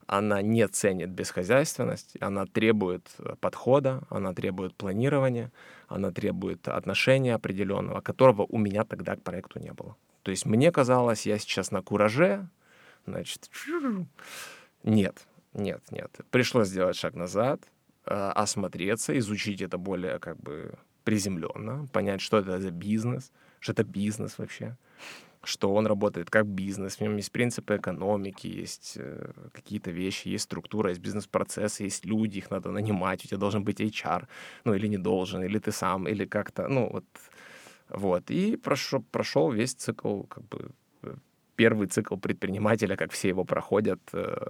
она 0.06 0.42
не 0.42 0.68
ценит 0.68 1.10
бесхозяйственность, 1.10 2.16
она 2.20 2.44
требует 2.46 3.08
подхода, 3.40 4.02
она 4.10 4.34
требует 4.34 4.74
планирования, 4.74 5.50
она 5.88 6.10
требует 6.10 6.68
отношения 6.68 7.34
определенного, 7.34 8.00
которого 8.00 8.46
у 8.48 8.58
меня 8.58 8.84
тогда 8.84 9.16
к 9.16 9.22
проекту 9.22 9.58
не 9.60 9.72
было. 9.72 9.96
То 10.22 10.30
есть 10.30 10.44
мне 10.46 10.70
казалось, 10.70 11.26
я 11.26 11.38
сейчас 11.38 11.70
на 11.70 11.82
кураже, 11.82 12.48
значит, 13.06 13.50
нет, 14.84 15.26
нет, 15.54 15.82
нет. 15.90 16.10
Пришлось 16.30 16.68
сделать 16.68 16.96
шаг 16.96 17.14
назад, 17.14 17.62
Э, 17.62 17.71
осмотреться, 18.04 19.16
изучить 19.18 19.62
это 19.62 19.78
более 19.78 20.18
как 20.18 20.36
бы 20.40 20.74
приземленно, 21.04 21.86
понять, 21.92 22.20
что 22.20 22.38
это 22.38 22.60
за 22.60 22.70
бизнес, 22.70 23.32
что 23.60 23.72
это 23.72 23.84
бизнес 23.84 24.38
вообще, 24.38 24.76
что 25.44 25.74
он 25.74 25.86
работает 25.86 26.30
как 26.30 26.46
бизнес, 26.46 26.96
в 26.96 27.00
нем 27.00 27.16
есть 27.16 27.32
принципы 27.32 27.76
экономики, 27.76 28.46
есть 28.46 28.94
э, 28.96 29.32
какие-то 29.52 29.90
вещи, 29.90 30.28
есть 30.28 30.44
структура, 30.44 30.90
есть 30.90 31.00
бизнес-процессы, 31.00 31.84
есть 31.84 32.04
люди, 32.04 32.38
их 32.38 32.50
надо 32.50 32.70
нанимать, 32.70 33.24
у 33.24 33.28
тебя 33.28 33.38
должен 33.38 33.64
быть 33.64 33.80
HR, 33.80 34.26
ну 34.64 34.74
или 34.74 34.88
не 34.88 34.98
должен, 34.98 35.42
или 35.42 35.58
ты 35.58 35.72
сам, 35.72 36.06
или 36.06 36.26
как-то, 36.26 36.68
ну 36.68 36.88
вот, 36.92 37.04
вот. 37.88 38.30
И 38.30 38.56
прошел, 38.56 39.04
прошел 39.10 39.50
весь 39.50 39.74
цикл, 39.74 40.22
как 40.22 40.44
бы, 40.44 40.70
э, 41.02 41.16
первый 41.56 41.88
цикл 41.88 42.16
предпринимателя, 42.16 42.96
как 42.96 43.10
все 43.10 43.28
его 43.28 43.44
проходят, 43.44 44.00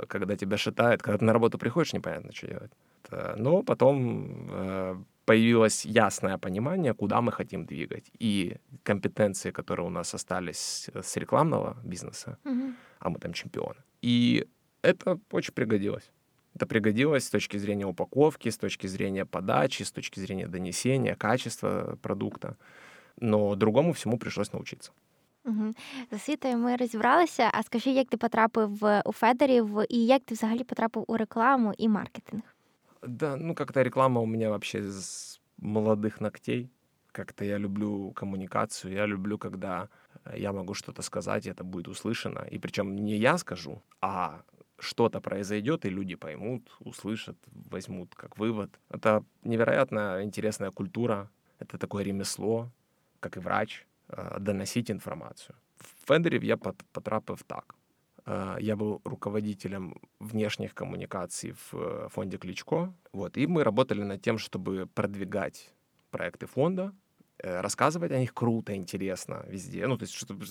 когда 0.08 0.36
тебя 0.36 0.56
шатает, 0.56 1.02
когда 1.02 1.18
ты 1.18 1.24
на 1.24 1.32
работу 1.32 1.58
приходишь, 1.58 1.94
непонятно, 1.94 2.32
что 2.32 2.46
делать. 2.46 2.72
Э, 3.11 3.35
но 3.37 3.63
потом 3.63 4.47
э, 4.51 4.95
появилось 5.25 5.85
ясное 5.85 6.37
понимание, 6.37 6.93
куда 6.93 7.21
мы 7.21 7.31
хотим 7.31 7.65
двигать. 7.65 8.11
И 8.19 8.57
компетенции, 8.83 9.51
которые 9.51 9.87
у 9.87 9.89
нас 9.89 10.13
остались 10.13 10.89
с 10.93 11.17
рекламного 11.17 11.77
бизнеса, 11.83 12.37
угу. 12.45 12.73
а 12.99 13.09
мы 13.09 13.19
там 13.19 13.33
чемпионы. 13.33 13.81
И 14.01 14.47
это 14.81 15.19
очень 15.31 15.53
пригодилось. 15.53 16.11
Это 16.55 16.65
пригодилось 16.65 17.23
с 17.23 17.29
точки 17.29 17.57
зрения 17.57 17.85
упаковки, 17.85 18.49
с 18.49 18.57
точки 18.57 18.87
зрения 18.87 19.25
подачи, 19.25 19.83
с 19.83 19.91
точки 19.91 20.19
зрения 20.19 20.47
донесения, 20.47 21.15
качества 21.15 21.97
продукта. 22.01 22.55
Но 23.19 23.55
другому 23.55 23.91
всему 23.91 24.17
пришлось 24.17 24.53
научиться. 24.53 24.91
Угу. 25.45 25.73
З 26.11 26.15
освітою 26.15 26.57
ми 26.57 26.75
розібралися. 26.75 27.49
А 27.53 27.63
скажи, 27.63 27.89
як 27.89 28.07
ти 28.07 28.17
потрапив 28.17 28.83
у 29.05 29.11
Федерів 29.11 29.69
і 29.89 30.05
як 30.05 30.23
ти 30.23 30.33
взагалі 30.33 30.63
потрапив 30.63 31.05
у 31.07 31.17
рекламу 31.17 31.73
і 31.77 31.89
маркетинг? 31.89 32.50
Да, 33.02 33.36
ну 33.36 33.54
как-то 33.54 33.82
реклама 33.82 34.20
у 34.20 34.26
меня 34.26 34.50
вообще 34.50 34.82
с 34.82 35.40
молодых 35.56 36.20
ногтей. 36.20 36.70
Как-то 37.12 37.44
я 37.44 37.58
люблю 37.58 38.12
коммуникацию, 38.12 38.94
я 38.94 39.06
люблю, 39.06 39.38
когда 39.38 39.88
э, 40.24 40.38
я 40.38 40.52
могу 40.52 40.74
что-то 40.74 41.02
сказать, 41.02 41.46
и 41.46 41.50
это 41.50 41.64
будет 41.64 41.88
услышано. 41.88 42.46
И 42.50 42.58
причем 42.58 42.96
не 42.96 43.16
я 43.16 43.38
скажу, 43.38 43.82
а 44.00 44.42
что-то 44.78 45.20
произойдет, 45.20 45.84
и 45.84 45.90
люди 45.90 46.14
поймут, 46.16 46.76
услышат, 46.80 47.36
возьмут 47.70 48.14
как 48.14 48.38
вывод. 48.38 48.70
Это 48.88 49.24
невероятно 49.44 50.22
интересная 50.22 50.70
культура, 50.70 51.28
это 51.58 51.78
такое 51.78 52.04
ремесло, 52.04 52.70
как 53.20 53.36
и 53.36 53.40
врач, 53.40 53.86
э, 54.08 54.38
доносить 54.40 54.90
информацию. 54.90 55.56
В 55.76 56.06
Фендерів 56.06 56.44
я 56.44 56.56
потрапив 56.92 57.42
так. 57.42 57.74
А, 58.24 58.56
я 58.60 58.76
был 58.76 59.00
руководителем 59.04 60.00
внешних 60.20 60.74
коммуникаций 60.74 61.52
в 61.52 61.74
э, 61.74 62.08
фонде 62.10 62.38
Кличко. 62.38 62.94
Вот, 63.12 63.36
и 63.36 63.46
мы 63.46 63.64
работали 63.64 64.02
над 64.02 64.22
тем, 64.22 64.38
чтобы 64.38 64.86
продвигать 64.94 65.72
проекты 66.10 66.46
фонда, 66.46 66.92
э, 67.38 67.60
рассказывать 67.60 68.12
о 68.12 68.18
них 68.18 68.32
круто, 68.32 68.74
интересно 68.76 69.44
везде. 69.48 69.86
Ну, 69.86 69.98
то 69.98 70.04
есть, 70.04 70.14
чтобы 70.14 70.44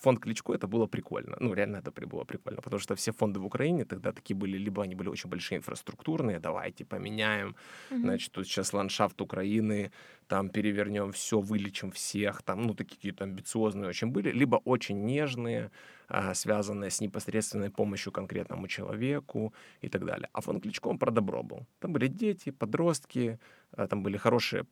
фонд 0.00 0.20
Кличко 0.20 0.54
это 0.54 0.66
было 0.66 0.86
прикольно. 0.86 1.36
Ну, 1.40 1.54
реально 1.54 1.76
это 1.76 1.92
было 2.06 2.24
прикольно, 2.24 2.60
потому 2.62 2.80
что 2.80 2.94
все 2.94 3.12
фонды 3.12 3.40
в 3.40 3.44
Украине 3.44 3.84
тогда 3.84 4.12
такие 4.12 4.36
были, 4.36 4.58
либо 4.58 4.82
они 4.82 4.94
были 4.94 5.08
очень 5.08 5.30
большие 5.30 5.58
инфраструктурные, 5.58 6.40
давайте 6.40 6.84
поменяем, 6.84 7.54
mm-hmm. 7.90 8.00
значит, 8.00 8.32
тут 8.32 8.46
сейчас 8.46 8.72
ландшафт 8.72 9.20
Украины, 9.20 9.90
там 10.26 10.48
перевернем 10.48 11.12
все, 11.12 11.40
вылечим 11.40 11.90
всех, 11.90 12.42
там, 12.42 12.62
ну, 12.62 12.74
такие 12.74 12.96
какие-то 12.96 13.24
амбициозные 13.24 13.88
очень 13.88 14.08
были, 14.08 14.30
либо 14.30 14.56
очень 14.64 15.04
нежные, 15.04 15.70
а, 16.08 16.34
связанные 16.34 16.90
с 16.90 17.00
непосредственной 17.00 17.70
помощью 17.70 18.12
конкретному 18.12 18.68
человеку 18.68 19.52
и 19.82 19.88
так 19.88 20.04
далее. 20.04 20.28
А 20.32 20.40
фонд 20.40 20.62
Кличко 20.62 20.88
он 20.88 20.98
про 20.98 21.10
добро 21.10 21.42
был. 21.42 21.66
Там 21.78 21.92
были 21.92 22.08
дети, 22.08 22.50
подростки, 22.50 23.38
а, 23.72 23.86
там 23.86 24.02
были 24.02 24.16
хорошие, 24.16 24.64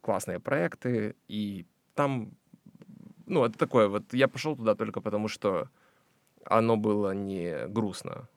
классные 0.00 0.38
проекты, 0.38 1.14
и 1.28 1.66
там 1.94 2.30
ну, 3.28 3.44
это 3.44 3.58
такое 3.58 3.88
вот, 3.88 4.12
я 4.12 4.28
пошел 4.28 4.56
туда 4.56 4.74
только 4.74 5.00
потому, 5.00 5.28
что 5.28 5.68
оно 6.44 6.76
было 6.76 7.14
не 7.14 7.66
грустно. 7.68 8.28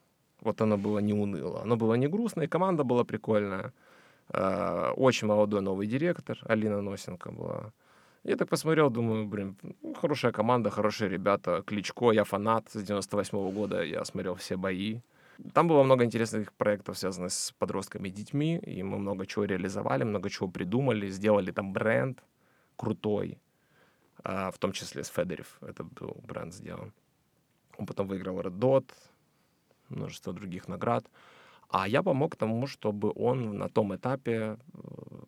Вот 0.41 0.61
оно 0.61 0.77
было 0.77 0.99
не 0.99 1.13
уныло. 1.13 1.61
Оно 1.61 1.75
было 1.75 1.93
не 1.95 2.07
грустно, 2.07 2.43
и 2.43 2.47
команда 2.47 2.83
была 2.83 3.03
прикольная. 3.03 3.73
А, 4.29 4.93
очень 4.97 5.27
молодой 5.27 5.61
новый 5.61 5.87
директор, 5.87 6.37
Алина 6.43 6.81
Носенко 6.81 7.31
была. 7.31 7.73
Я 8.23 8.35
так 8.35 8.49
посмотрел, 8.49 8.89
думаю, 8.89 9.25
блин, 9.25 9.55
ну, 9.81 9.93
хорошая 9.93 10.31
команда, 10.31 10.69
хорошие 10.69 11.09
ребята. 11.09 11.63
Кличко, 11.65 12.11
я 12.11 12.23
фанат 12.23 12.69
с 12.69 12.83
98 12.83 13.37
-го 13.37 13.51
года, 13.51 13.83
я 13.83 14.05
смотрел 14.05 14.35
все 14.35 14.57
бои. 14.57 14.99
Там 15.53 15.67
было 15.67 15.83
много 15.83 16.03
интересных 16.03 16.53
проектов, 16.53 16.97
связанных 16.97 17.31
с 17.31 17.51
подростками 17.59 18.09
и 18.09 18.11
детьми, 18.11 18.57
и 18.57 18.83
мы 18.83 18.99
много 18.99 19.25
чего 19.25 19.45
реализовали, 19.45 20.03
много 20.03 20.29
чего 20.29 20.47
придумали, 20.47 21.09
сделали 21.09 21.51
там 21.51 21.73
бренд 21.73 22.23
крутой. 22.75 23.37
А, 24.23 24.51
в 24.51 24.57
том 24.57 24.71
числе 24.71 25.03
с 25.03 25.09
Федерев. 25.09 25.57
Это 25.61 25.83
был 25.83 26.15
бренд 26.23 26.53
сделан. 26.53 26.93
Он 27.77 27.85
потом 27.85 28.07
выиграл 28.07 28.39
Red 28.39 28.57
Dot, 28.57 28.91
множество 29.89 30.33
других 30.33 30.67
наград. 30.67 31.05
А 31.69 31.87
я 31.87 32.03
помог 32.03 32.35
тому, 32.35 32.67
чтобы 32.67 33.11
он 33.15 33.57
на 33.57 33.69
том 33.69 33.95
этапе 33.95 34.33
э, 34.33 34.57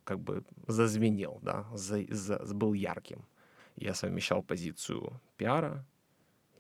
как 0.04 0.20
бы 0.20 0.44
зазвенел, 0.68 1.40
да, 1.42 1.66
за, 1.74 2.04
за, 2.10 2.38
был 2.54 2.74
ярким. 2.74 3.26
Я 3.78 3.94
совмещал 3.94 4.44
позицию 4.44 5.22
пиара 5.38 5.86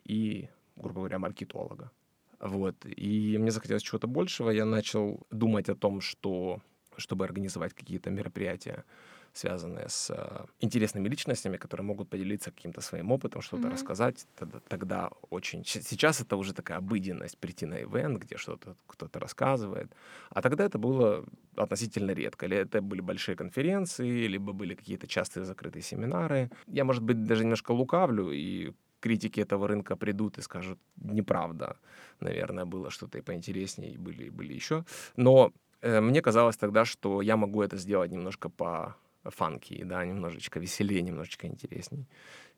и, 0.05 0.49
грубо 0.77 1.01
говоря, 1.01 1.19
маркетолога. 1.19 1.91
Вот. 2.39 2.75
И 2.85 3.37
мне 3.37 3.51
захотелось 3.51 3.83
чего-то 3.83 4.07
большего. 4.07 4.49
Я 4.51 4.65
начал 4.65 5.19
думать 5.31 5.69
о 5.69 5.75
том, 5.75 6.01
что 6.01 6.61
чтобы 6.97 7.25
организовать 7.25 7.73
какие-то 7.73 8.09
мероприятия, 8.09 8.85
связанные 9.33 9.89
с 9.89 10.11
э, 10.11 10.45
интересными 10.59 11.09
личностями, 11.09 11.57
которые 11.57 11.85
могут 11.85 12.09
поделиться 12.09 12.51
каким-то 12.51 12.81
своим 12.81 13.11
опытом, 13.11 13.41
что-то 13.41 13.67
mm-hmm. 13.67 13.71
рассказать. 13.71 14.27
Тогда, 14.35 14.59
тогда 14.67 15.09
очень... 15.29 15.65
Сейчас 15.65 16.21
это 16.21 16.37
уже 16.37 16.53
такая 16.53 16.77
обыденность 16.77 17.37
прийти 17.37 17.65
на 17.65 17.81
ивент, 17.81 18.19
где 18.19 18.37
что-то 18.37 18.75
кто-то 18.87 19.19
рассказывает. 19.19 19.91
А 20.29 20.41
тогда 20.41 20.63
это 20.65 20.77
было 20.77 21.25
относительно 21.55 22.11
редко. 22.11 22.45
Или 22.45 22.57
это 22.57 22.81
были 22.81 23.01
большие 23.01 23.35
конференции, 23.35 24.27
либо 24.27 24.53
были 24.53 24.75
какие-то 24.75 25.07
частые 25.07 25.45
закрытые 25.45 25.81
семинары. 25.81 26.51
Я, 26.67 26.83
может 26.85 27.03
быть, 27.03 27.23
даже 27.23 27.43
немножко 27.43 27.71
лукавлю, 27.71 28.31
и 28.31 28.73
критики 28.99 29.41
этого 29.41 29.67
рынка 29.67 29.95
придут 29.95 30.37
и 30.37 30.41
скажут, 30.41 30.79
неправда, 30.95 31.75
наверное, 32.21 32.65
было 32.65 32.89
что-то 32.89 33.17
и 33.17 33.21
поинтереснее, 33.21 33.97
были, 33.97 34.29
были 34.29 34.53
еще. 34.53 34.85
Но 35.17 35.51
э, 35.81 36.01
мне 36.01 36.21
казалось 36.21 36.57
тогда, 36.57 36.85
что 36.85 37.21
я 37.21 37.35
могу 37.35 37.61
это 37.63 37.77
сделать 37.77 38.11
немножко 38.11 38.49
по 38.49 38.95
фанки, 39.23 39.83
да, 39.83 40.05
немножечко 40.05 40.59
веселее, 40.59 41.01
немножечко 41.01 41.47
интересней. 41.47 42.07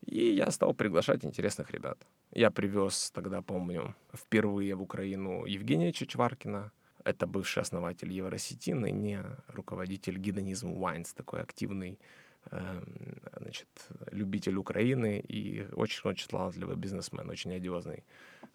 И 0.05 0.33
я 0.33 0.51
стал 0.51 0.73
приглашать 0.73 1.25
интересных 1.25 1.71
ребят. 1.71 1.97
Я 2.31 2.51
привез 2.51 3.11
тогда, 3.11 3.41
помню, 3.41 3.95
впервые 4.13 4.75
в 4.75 4.81
Украину 4.81 5.45
Евгения 5.45 5.91
Чичваркина. 5.91 6.71
Это 7.03 7.27
бывший 7.27 7.61
основатель 7.61 8.11
Евросети, 8.11 8.71
ныне 8.71 9.23
руководитель 9.47 10.17
гидонизм 10.17 10.73
Wines, 10.73 11.13
такой 11.15 11.41
активный 11.41 11.99
эм, 12.51 13.21
значит, 13.39 13.67
любитель 14.11 14.55
Украины 14.57 15.19
и 15.19 15.67
очень-очень 15.73 16.27
талантливый 16.27 16.75
бизнесмен, 16.75 17.29
очень 17.29 17.53
одиозный 17.53 18.03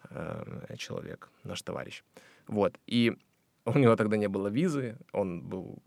э, 0.09 0.75
человек, 0.77 1.29
наш 1.43 1.61
товарищ. 1.61 2.03
Вот. 2.47 2.77
И 2.87 3.17
у 3.65 3.77
него 3.77 3.95
тогда 3.95 4.17
не 4.17 4.27
было 4.27 4.49
визы, 4.49 4.97
он 5.13 5.41
был 5.41 5.79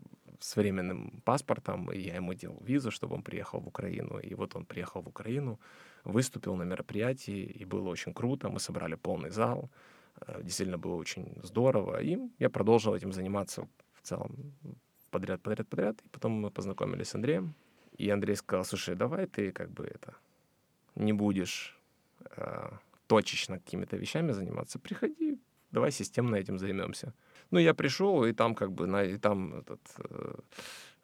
с 0.45 0.55
временным 0.55 1.21
паспортом, 1.25 1.91
и 1.91 1.99
я 1.99 2.15
ему 2.15 2.33
делал 2.33 2.61
визу, 2.67 2.91
чтобы 2.91 3.15
он 3.15 3.23
приехал 3.23 3.59
в 3.59 3.67
Украину. 3.67 4.19
И 4.19 4.35
вот 4.35 4.55
он 4.55 4.65
приехал 4.65 5.01
в 5.01 5.07
Украину, 5.07 5.59
выступил 6.03 6.55
на 6.55 6.63
мероприятии, 6.63 7.43
и 7.61 7.65
было 7.65 7.89
очень 7.89 8.13
круто. 8.13 8.49
Мы 8.49 8.59
собрали 8.59 8.95
полный 8.95 9.31
зал, 9.31 9.69
э, 10.27 10.43
действительно 10.43 10.77
было 10.77 10.95
очень 10.95 11.25
здорово. 11.43 12.01
И 12.03 12.17
я 12.39 12.49
продолжил 12.49 12.93
этим 12.93 13.11
заниматься 13.11 13.67
в 13.93 14.01
целом 14.01 14.53
подряд, 15.09 15.41
подряд, 15.41 15.67
подряд. 15.67 16.01
И 16.05 16.09
потом 16.09 16.31
мы 16.33 16.51
познакомились 16.51 17.07
с 17.07 17.15
Андреем. 17.15 17.55
И 17.97 18.11
Андрей 18.11 18.35
сказал, 18.35 18.65
слушай, 18.65 18.95
давай 18.95 19.25
ты 19.25 19.51
как 19.51 19.71
бы 19.71 19.85
это 19.85 20.13
не 20.95 21.13
будешь 21.13 21.79
э, 22.37 22.71
точечно 23.07 23.57
какими-то 23.57 23.97
вещами 23.97 24.33
заниматься, 24.33 24.77
приходи, 24.79 25.39
давай 25.71 25.91
системно 25.91 26.35
этим 26.35 26.59
займемся. 26.59 27.13
Ну, 27.51 27.59
я 27.59 27.73
пришел, 27.73 28.25
и 28.25 28.33
там 28.33 28.55
как 28.55 28.71
бы, 28.71 28.87
на, 28.87 29.03
и 29.03 29.17
там 29.17 29.53
этот, 29.53 29.79
э, 29.97 30.35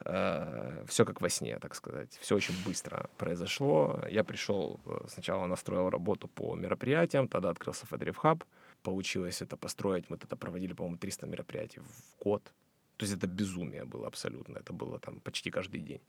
э, 0.06 0.86
все 0.88 1.06
как 1.06 1.22
во 1.22 1.30
сне, 1.30 1.60
так 1.60 1.76
сказать. 1.76 2.18
Все 2.22 2.36
очень 2.36 2.56
быстро 2.66 3.10
произошло. 3.18 4.00
Я 4.10 4.24
пришел, 4.24 4.80
э, 4.86 5.08
сначала 5.08 5.46
настроил 5.48 5.90
работу 5.90 6.28
по 6.28 6.56
мероприятиям, 6.56 7.28
тогда 7.28 7.50
открылся 7.50 7.86
Федрив 7.86 8.18
Хаб. 8.18 8.44
Получилось 8.84 9.42
это 9.42 9.58
построить, 9.58 10.10
мы 10.10 10.18
тогда 10.18 10.36
проводили, 10.36 10.74
по-моему, 10.74 10.98
300 10.98 11.28
мероприятий 11.28 11.80
в 11.80 12.24
год. 12.24 12.44
То 12.98 13.06
есть 13.06 13.18
это 13.18 13.28
безумие 13.28 13.86
было 13.86 14.08
абсолютно, 14.08 14.60
это 14.60 14.74
было 14.74 15.00
там 15.00 15.20
почти 15.20 15.52
каждый 15.52 15.82
день. 15.82 16.00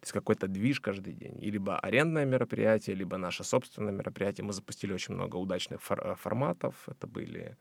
То 0.00 0.06
есть 0.06 0.12
какой-то 0.12 0.48
движ 0.48 0.80
каждый 0.80 1.14
день. 1.14 1.42
И 1.42 1.50
либо 1.50 1.78
арендное 1.78 2.26
мероприятие, 2.26 2.96
либо 2.96 3.16
наше 3.16 3.42
собственное 3.42 3.92
мероприятие. 3.92 4.44
Мы 4.44 4.52
запустили 4.52 4.92
очень 4.92 5.14
много 5.14 5.36
удачных 5.36 5.80
фор- 5.82 6.14
форматов. 6.16 6.88
Это 6.88 7.06
были 7.06 7.40
Э, 7.50 7.54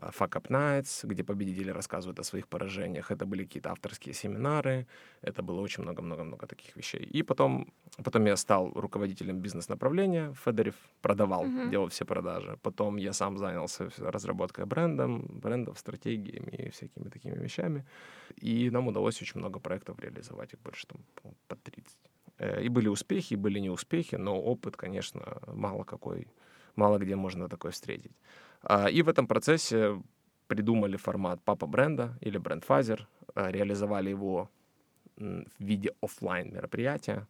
Fuck 0.00 0.32
Up 0.36 0.48
Nights, 0.48 1.06
где 1.06 1.22
победители 1.24 1.70
рассказывают 1.70 2.18
о 2.18 2.24
своих 2.24 2.46
поражениях. 2.46 3.10
Это 3.10 3.24
были 3.24 3.44
какие-то 3.44 3.70
авторские 3.70 4.14
семинары. 4.14 4.86
Это 5.22 5.42
было 5.42 5.60
очень 5.60 5.82
много-много-много 5.82 6.46
таких 6.46 6.76
вещей. 6.76 7.02
И 7.02 7.22
потом, 7.22 7.72
потом 8.04 8.26
я 8.26 8.36
стал 8.36 8.72
руководителем 8.74 9.40
бизнес-направления. 9.40 10.34
Федорев 10.44 10.74
продавал, 11.00 11.44
uh-huh. 11.44 11.70
делал 11.70 11.88
все 11.88 12.04
продажи. 12.04 12.58
Потом 12.62 12.96
я 12.96 13.12
сам 13.12 13.38
занялся 13.38 13.88
разработкой 13.98 14.66
брендом, 14.66 15.26
брендов, 15.42 15.78
стратегиями 15.78 16.66
и 16.66 16.70
всякими 16.70 17.08
такими 17.08 17.34
вещами. 17.34 17.84
И 18.36 18.70
нам 18.70 18.88
удалось 18.88 19.22
очень 19.22 19.40
много 19.40 19.60
проектов 19.60 19.98
реализовать, 20.00 20.52
их 20.52 20.60
больше 20.60 20.86
там 20.86 21.00
по 21.48 21.56
30. 21.56 21.96
Э, 22.38 22.62
и 22.62 22.68
были 22.68 22.88
успехи, 22.88 23.34
и 23.34 23.36
были 23.36 23.60
неуспехи, 23.60 24.16
но 24.16 24.40
опыт, 24.40 24.76
конечно, 24.76 25.40
мало 25.46 25.84
какой, 25.84 26.26
мало 26.76 26.98
где 26.98 27.16
можно 27.16 27.48
такое 27.48 27.72
встретить. 27.72 28.12
А, 28.68 28.90
и 28.90 29.02
в 29.02 29.08
этом 29.08 29.26
процессе 29.26 30.02
придумали 30.48 30.96
формат 30.96 31.40
папа 31.44 31.66
бренда 31.66 32.18
или 32.20 32.38
брендфазер, 32.38 33.08
а, 33.34 33.50
реализовали 33.50 34.10
его 34.10 34.50
в 35.16 35.44
виде 35.58 35.94
офлайн 36.02 36.52
мероприятия. 36.52 37.26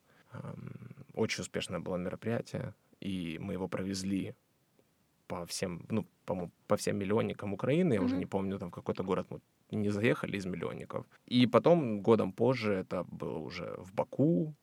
Очень 1.14 1.42
успешное 1.42 1.78
было 1.78 1.96
мероприятие, 1.96 2.74
и 3.00 3.38
мы 3.40 3.52
его 3.52 3.68
провезли 3.68 4.34
по 5.28 5.44
всем, 5.46 5.84
ну, 5.90 6.04
по, 6.24 6.50
по 6.66 6.76
всем 6.76 6.96
миллионникам 6.96 7.52
Украины, 7.52 7.94
я 7.94 8.00
mm-hmm. 8.00 8.04
уже 8.04 8.16
не 8.16 8.26
помню, 8.26 8.58
там 8.58 8.70
в 8.70 8.74
какой-то 8.74 9.04
город 9.04 9.26
мы 9.30 9.40
не 9.70 9.90
заехали 9.90 10.36
из 10.36 10.46
миллионников. 10.46 11.06
И 11.26 11.46
потом, 11.46 12.00
годом 12.00 12.32
позже, 12.32 12.72
это 12.72 13.04
было 13.04 13.38
уже 13.38 13.74
в 13.78 13.92
Баку, 13.94 14.54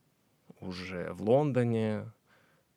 уже 0.60 1.14
в 1.14 1.22
Лондоне, 1.22 2.12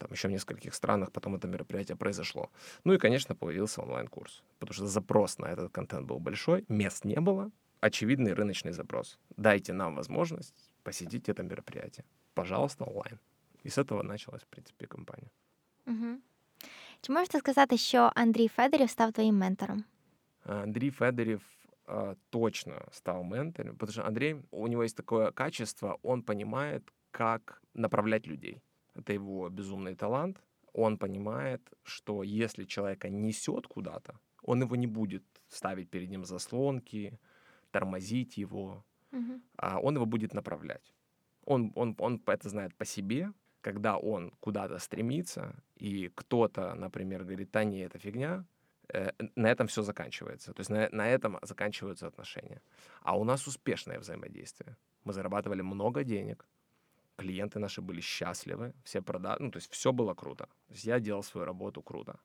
там 0.02 0.12
еще 0.12 0.28
в 0.28 0.32
нескольких 0.32 0.74
странах 0.74 1.12
потом 1.12 1.36
это 1.36 1.48
мероприятие 1.48 1.96
произошло. 1.96 2.50
Ну 2.84 2.94
и, 2.94 2.98
конечно, 2.98 3.36
появился 3.36 3.82
онлайн-курс, 3.82 4.44
потому 4.60 4.74
что 4.74 4.88
запрос 4.88 5.38
на 5.38 5.46
этот 5.46 5.72
контент 5.72 6.08
был 6.08 6.20
большой, 6.20 6.66
мест 6.70 7.06
не 7.06 7.20
было, 7.20 7.52
очевидный 7.82 8.34
рыночный 8.34 8.72
запрос. 8.72 9.20
Дайте 9.38 9.74
нам 9.74 9.96
возможность 9.96 10.56
посетить 10.84 11.30
это 11.30 11.44
мероприятие. 11.44 12.04
Пожалуйста, 12.34 12.86
онлайн. 12.86 13.20
І 13.64 13.70
з 13.70 13.74
цього 13.74 14.04
почалась, 14.04 14.42
в 14.42 14.46
принципі, 14.50 14.86
компанія. 14.86 15.30
Угу. 15.88 16.18
Чи 17.02 17.14
можете 17.14 17.40
сказати, 17.40 17.78
що 17.78 18.12
Андрій 18.16 18.48
Федорів 18.48 18.90
став 18.90 19.12
твоїм 19.12 19.38
ментором? 19.38 19.84
Андрей 20.46 20.92
Федорев 20.92 21.42
э, 21.88 22.16
точно 22.30 22.74
стал 22.92 23.24
ментором, 23.24 23.76
потому 23.76 23.92
что 23.92 24.04
Андрей, 24.04 24.36
у 24.52 24.68
него 24.68 24.84
есть 24.84 24.98
такое 24.98 25.32
качество, 25.32 26.00
он 26.04 26.22
понимает, 26.24 26.82
как 27.12 27.62
направлять 27.76 28.28
людей 28.28 28.62
это 28.99 29.13
его 29.13 29.49
безумный 29.49 29.95
талант. 29.95 30.43
Он 30.73 30.99
понимает, 30.99 31.63
что 31.83 32.23
если 32.23 32.65
человека 32.65 33.09
несет 33.09 33.67
куда-то, 33.67 34.19
он 34.43 34.63
его 34.63 34.77
не 34.77 34.87
будет 34.87 35.25
ставить 35.49 35.91
перед 35.91 36.11
ним 36.11 36.25
заслонки, 36.25 37.19
тормозить 37.71 38.39
его, 38.39 38.85
угу. 39.13 39.41
а 39.57 39.79
он 39.81 39.95
его 39.95 40.07
будет 40.07 40.35
направлять. 40.35 40.95
Он, 41.45 41.73
он, 41.75 41.95
он 41.99 42.23
это 42.27 42.49
знает 42.49 42.75
по 42.75 42.85
себе, 42.85 43.33
когда 43.61 43.97
он 43.97 44.33
куда-то 44.41 44.79
стремится, 44.79 45.55
и 45.77 46.11
кто-то, 46.15 46.75
например, 46.75 47.25
говорит, 47.25 47.51
да 47.53 47.65
не, 47.65 47.81
это 47.81 47.99
фигня, 47.99 48.45
э, 48.93 49.11
на 49.37 49.49
этом 49.51 49.67
все 49.67 49.83
заканчивается. 49.83 50.53
То 50.53 50.61
есть 50.61 50.71
на, 50.71 50.89
на 50.93 51.09
этом 51.09 51.39
заканчиваются 51.43 52.07
отношения. 52.07 52.61
А 53.03 53.19
у 53.19 53.25
нас 53.25 53.47
успешное 53.47 53.99
взаимодействие. 53.99 54.77
Мы 55.05 55.13
зарабатывали 55.13 55.63
много 55.63 56.05
денег, 56.05 56.47
клиенты 57.17 57.59
наши 57.59 57.81
были 57.81 58.01
счастливы, 58.01 58.73
все 58.85 59.03
продали, 59.03 59.43
ну, 59.43 59.51
то 59.51 59.59
есть 59.59 59.73
все 59.73 59.93
было 59.93 60.15
круто. 60.15 60.45
То 60.69 60.75
есть 60.75 60.85
я 60.85 61.01
делал 61.01 61.23
свою 61.23 61.47
работу 61.47 61.83
круто. 61.83 62.19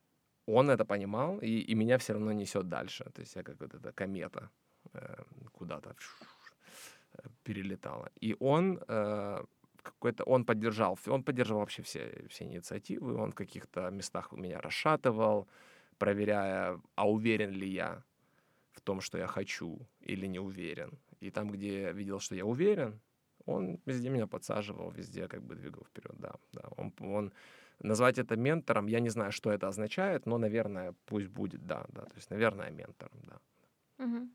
Он 0.46 0.70
это 0.70 0.86
понимал, 0.86 1.40
и, 1.40 1.72
и 1.72 1.76
меня 1.76 1.98
все 1.98 2.14
равно 2.14 2.34
несет 2.34 2.68
дальше. 2.68 3.04
То 3.14 3.22
есть 3.22 3.36
я 3.36 3.44
как 3.44 3.60
вот 3.62 3.74
эта 3.74 3.92
комета 3.92 4.50
э, 4.94 5.24
куда-то 5.52 5.96
перелетала. 7.44 8.10
И 8.20 8.36
он 8.40 8.80
э, 8.88 9.44
какой-то, 9.82 10.24
он 10.24 10.46
поддержал, 10.46 10.98
он 11.08 11.24
поддерживал 11.24 11.60
вообще 11.60 11.82
все, 11.82 12.26
все 12.30 12.46
инициативы, 12.46 13.16
он 13.16 13.32
в 13.32 13.36
каких-то 13.36 13.90
местах 13.90 14.32
меня 14.32 14.62
расшатывал, 14.62 15.48
проверяя, 15.98 16.80
а 16.96 17.10
уверен 17.10 17.52
ли 17.52 17.70
я 17.70 18.04
в 18.72 18.82
том, 18.82 19.02
что 19.02 19.18
я 19.18 19.28
хочу 19.28 19.80
или 20.02 20.28
не 20.28 20.40
уверен. 20.40 20.98
И 21.20 21.30
там, 21.32 21.52
где 21.52 21.92
видел, 21.94 22.20
что 22.20 22.36
я 22.36 22.46
уверен, 22.46 23.00
он 23.47 23.79
везде 23.87 24.11
меня 24.11 24.27
подсаживал, 24.27 24.91
везде 24.91 25.29
как 25.29 25.43
бы 25.43 25.55
двигал 25.55 25.85
вперед, 25.85 26.15
да, 26.19 26.35
да. 26.53 26.63
Он, 26.77 26.93
он 27.01 27.33
назвать 27.81 28.19
это 28.19 28.37
ментором, 28.37 28.89
я 28.89 29.01
не 29.01 29.11
знаю, 29.11 29.33
что 29.33 29.51
это 29.51 29.69
означает, 29.69 30.27
но, 30.27 30.39
наверное, 30.39 30.95
пусть 31.05 31.29
будет, 31.29 31.67
да, 31.67 31.85
да. 31.89 32.03
То 32.03 32.17
есть, 32.17 32.31
наверное, 32.31 32.71
ментором, 32.71 33.19
да. 33.25 33.39
Угу. 34.05 34.29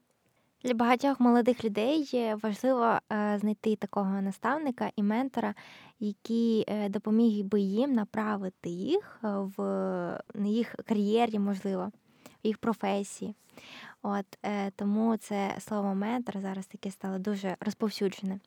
Для 0.64 0.74
багатьох 0.74 1.20
молодих 1.20 1.64
людей 1.64 2.34
важливо 2.44 3.00
е, 3.12 3.38
знайти 3.40 3.76
такого 3.76 4.22
наставника 4.22 4.92
і 4.96 5.04
ментора, 5.04 5.56
який 6.00 6.66
е, 6.68 6.90
допоміг 6.90 7.46
би 7.46 7.60
їм 7.60 7.94
направити 7.94 8.70
їх 8.70 9.20
в 9.24 10.22
їх 10.36 10.76
кар'єрі, 10.86 11.40
можливо, 11.40 11.92
в 12.44 12.48
їх 12.48 12.58
професії. 12.58 13.36
От 14.02 14.26
е, 14.44 14.72
тому 14.72 15.18
це 15.18 15.56
слово 15.60 15.96
ментор 15.96 16.40
зараз 16.40 16.68
таке 16.68 16.92
стало 16.92 17.20
дуже 17.20 17.56
розповсюджене. 17.60 18.40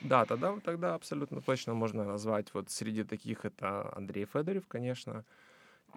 Да, 0.00 0.24
тогда, 0.24 0.58
тогда 0.60 0.94
абсолютно 0.94 1.40
точно 1.40 1.74
можно 1.74 2.04
назвать. 2.04 2.54
Вот 2.54 2.70
среди 2.70 3.04
таких 3.04 3.44
это 3.44 3.92
Андрей 3.96 4.26
Федорев, 4.26 4.66
конечно, 4.68 5.24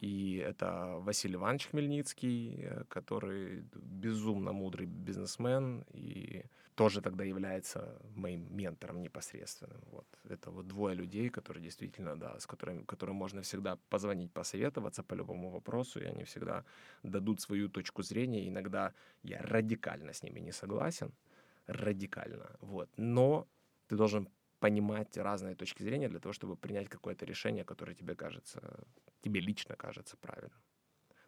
и 0.01 0.37
это 0.37 0.95
Василий 0.99 1.35
Иванович 1.35 1.67
Хмельницкий, 1.67 2.63
э, 2.63 2.83
который 2.87 3.63
безумно 3.75 4.53
мудрый 4.53 4.85
бизнесмен 4.85 5.83
и 5.93 6.43
тоже 6.75 7.01
тогда 7.01 7.25
является 7.25 8.01
моим 8.15 8.47
ментором 8.55 9.01
непосредственным. 9.01 9.81
Вот. 9.91 10.05
Это 10.29 10.49
вот 10.49 10.67
двое 10.67 10.95
людей, 10.95 11.29
которые 11.29 11.61
действительно, 11.61 12.15
да, 12.15 12.39
с 12.39 12.47
которыми, 12.47 12.83
которым 12.85 13.17
можно 13.17 13.41
всегда 13.41 13.77
позвонить, 13.89 14.31
посоветоваться 14.31 15.03
по 15.03 15.15
любому 15.15 15.49
вопросу, 15.49 15.99
и 15.99 16.05
они 16.05 16.23
всегда 16.23 16.63
дадут 17.03 17.41
свою 17.41 17.67
точку 17.67 18.01
зрения. 18.01 18.47
Иногда 18.47 18.93
я 19.23 19.41
радикально 19.41 20.13
с 20.13 20.23
ними 20.23 20.39
не 20.39 20.53
согласен, 20.53 21.11
радикально, 21.67 22.49
вот. 22.61 22.89
Но 22.95 23.45
ты 23.89 23.95
должен 23.95 24.27
понимать 24.59 25.17
разные 25.17 25.55
точки 25.55 25.83
зрения 25.83 26.09
для 26.09 26.19
того, 26.19 26.33
чтобы 26.33 26.55
принять 26.55 26.89
какое-то 26.89 27.25
решение, 27.25 27.63
которое 27.63 27.95
тебе 27.95 28.15
кажется, 28.15 28.59
тебе 29.21 29.41
лично 29.41 29.75
кажется 29.75 30.17
правильным. 30.17 30.61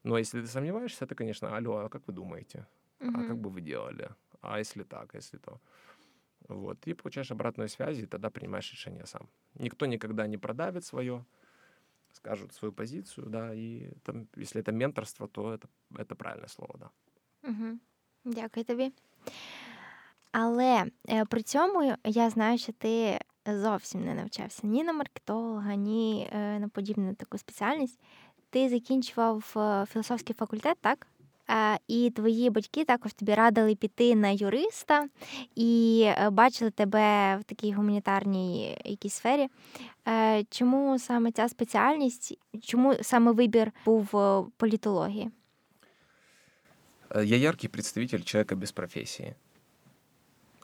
Но 0.03 0.17
если 0.17 0.41
ты 0.41 0.47
сомневаешься, 0.47 1.05
ты, 1.05 1.15
конечно, 1.15 1.57
алло, 1.57 1.77
а 1.77 1.89
как 1.89 2.07
вы 2.07 2.13
думаете? 2.13 2.65
Mm-hmm. 2.99 3.23
А 3.23 3.27
как 3.27 3.37
бы 3.37 3.49
вы 3.49 3.61
делали? 3.61 4.09
А 4.41 4.59
если 4.59 4.83
так, 4.83 5.15
а 5.15 5.17
если 5.17 5.39
то? 5.39 5.59
Вот, 6.49 6.87
и 6.87 6.93
получаешь 6.93 7.31
обратную 7.31 7.69
связь, 7.69 7.99
и 7.99 8.05
тогда 8.05 8.29
принимаешь 8.29 8.71
решение 8.71 9.05
сам. 9.05 9.29
Никто 9.59 9.85
никогда 9.85 10.27
не 10.27 10.37
продавит 10.37 10.83
свое, 10.83 11.25
скажут 12.11 12.53
свою 12.53 12.73
позицию, 12.73 13.29
да, 13.29 13.53
и 13.53 13.91
там, 14.03 14.27
если 14.35 14.61
это 14.61 14.71
менторство, 14.71 15.27
то 15.27 15.53
это, 15.53 15.69
это 15.97 16.15
правильное 16.15 16.49
слово, 16.49 16.77
да. 16.77 16.91
Угу. 17.49 17.79
Дякую 18.25 18.65
тобі. 18.65 18.91
Але 20.31 20.85
е, 21.09 21.25
при 21.25 21.41
цьому 21.41 21.95
я 22.05 22.29
знаю, 22.29 22.57
що 22.57 22.71
ти 22.71 23.19
зовсім 23.45 24.05
не 24.05 24.13
навчався 24.13 24.67
ні 24.67 24.83
на 24.83 24.93
маркетолога, 24.93 25.75
ні 25.75 26.29
е, 26.31 26.59
на 26.59 26.67
подібну 26.67 27.13
таку 27.13 27.37
спеціальність. 27.37 27.99
Ти 28.49 28.69
закінчував 28.69 29.53
е, 29.57 29.85
філософський 29.91 30.35
факультет, 30.35 30.77
так? 30.81 31.07
І 31.87 32.11
твої 32.15 32.49
батьки 32.49 32.85
також 32.85 33.13
тобі 33.13 33.33
радили 33.33 33.75
піти 33.75 34.15
на 34.15 34.29
юриста 34.29 35.07
і 35.55 36.09
бачили 36.31 36.71
тебе 36.71 37.37
в 37.37 37.43
такій 37.43 37.71
гуманітарній 37.71 38.77
якійсь 38.85 39.13
сфері. 39.13 39.47
Чому 40.49 40.99
саме 40.99 41.31
ця 41.31 41.49
спеціальність, 41.49 42.37
чому 42.63 42.93
саме 43.01 43.31
вибір 43.31 43.71
був 43.85 44.17
е, 44.17 44.43
політології? 44.57 45.31
Я 47.15 47.37
яркий 47.37 47.69
представитель 47.69 48.21
человека 48.21 48.55
без 48.55 48.71
профессии. 48.71 49.35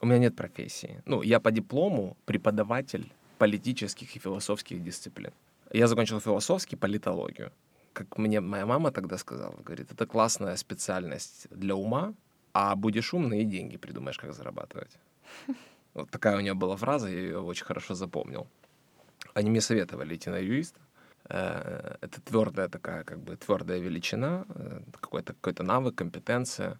У 0.00 0.06
меня 0.06 0.18
нет 0.18 0.36
профессии. 0.36 1.02
Ну, 1.06 1.22
я 1.22 1.40
по 1.40 1.50
диплому 1.50 2.16
преподаватель 2.24 3.12
политических 3.38 4.16
и 4.16 4.18
философских 4.18 4.82
дисциплин. 4.82 5.32
Я 5.72 5.86
закончил 5.86 6.20
философский, 6.20 6.76
политологию. 6.76 7.50
Как 7.92 8.18
мне 8.18 8.40
моя 8.40 8.66
мама 8.66 8.90
тогда 8.90 9.18
сказала, 9.18 9.54
говорит, 9.64 9.92
это 9.92 10.06
классная 10.06 10.56
специальность 10.56 11.48
для 11.50 11.74
ума, 11.74 12.14
а 12.52 12.74
будешь 12.76 13.14
умный 13.14 13.42
и 13.42 13.44
деньги 13.44 13.76
придумаешь, 13.76 14.18
как 14.18 14.32
зарабатывать. 14.32 14.98
Вот 15.94 16.10
такая 16.10 16.36
у 16.36 16.40
нее 16.40 16.54
была 16.54 16.76
фраза, 16.76 17.08
я 17.08 17.18
ее 17.18 17.40
очень 17.40 17.64
хорошо 17.64 17.94
запомнил. 17.94 18.46
Они 19.34 19.50
мне 19.50 19.60
советовали 19.60 20.14
идти 20.14 20.30
на 20.30 20.38
юриста. 20.38 20.80
Э, 21.28 21.96
Это 22.00 22.20
твердая 22.20 22.68
такая, 22.68 23.02
как 23.04 23.18
бы 23.18 23.36
твердая 23.36 23.80
величина, 23.80 24.44
э, 24.48 24.80
какой-то 25.00 25.34
какой 25.40 25.66
навык, 25.66 25.94
компетенция. 25.96 26.78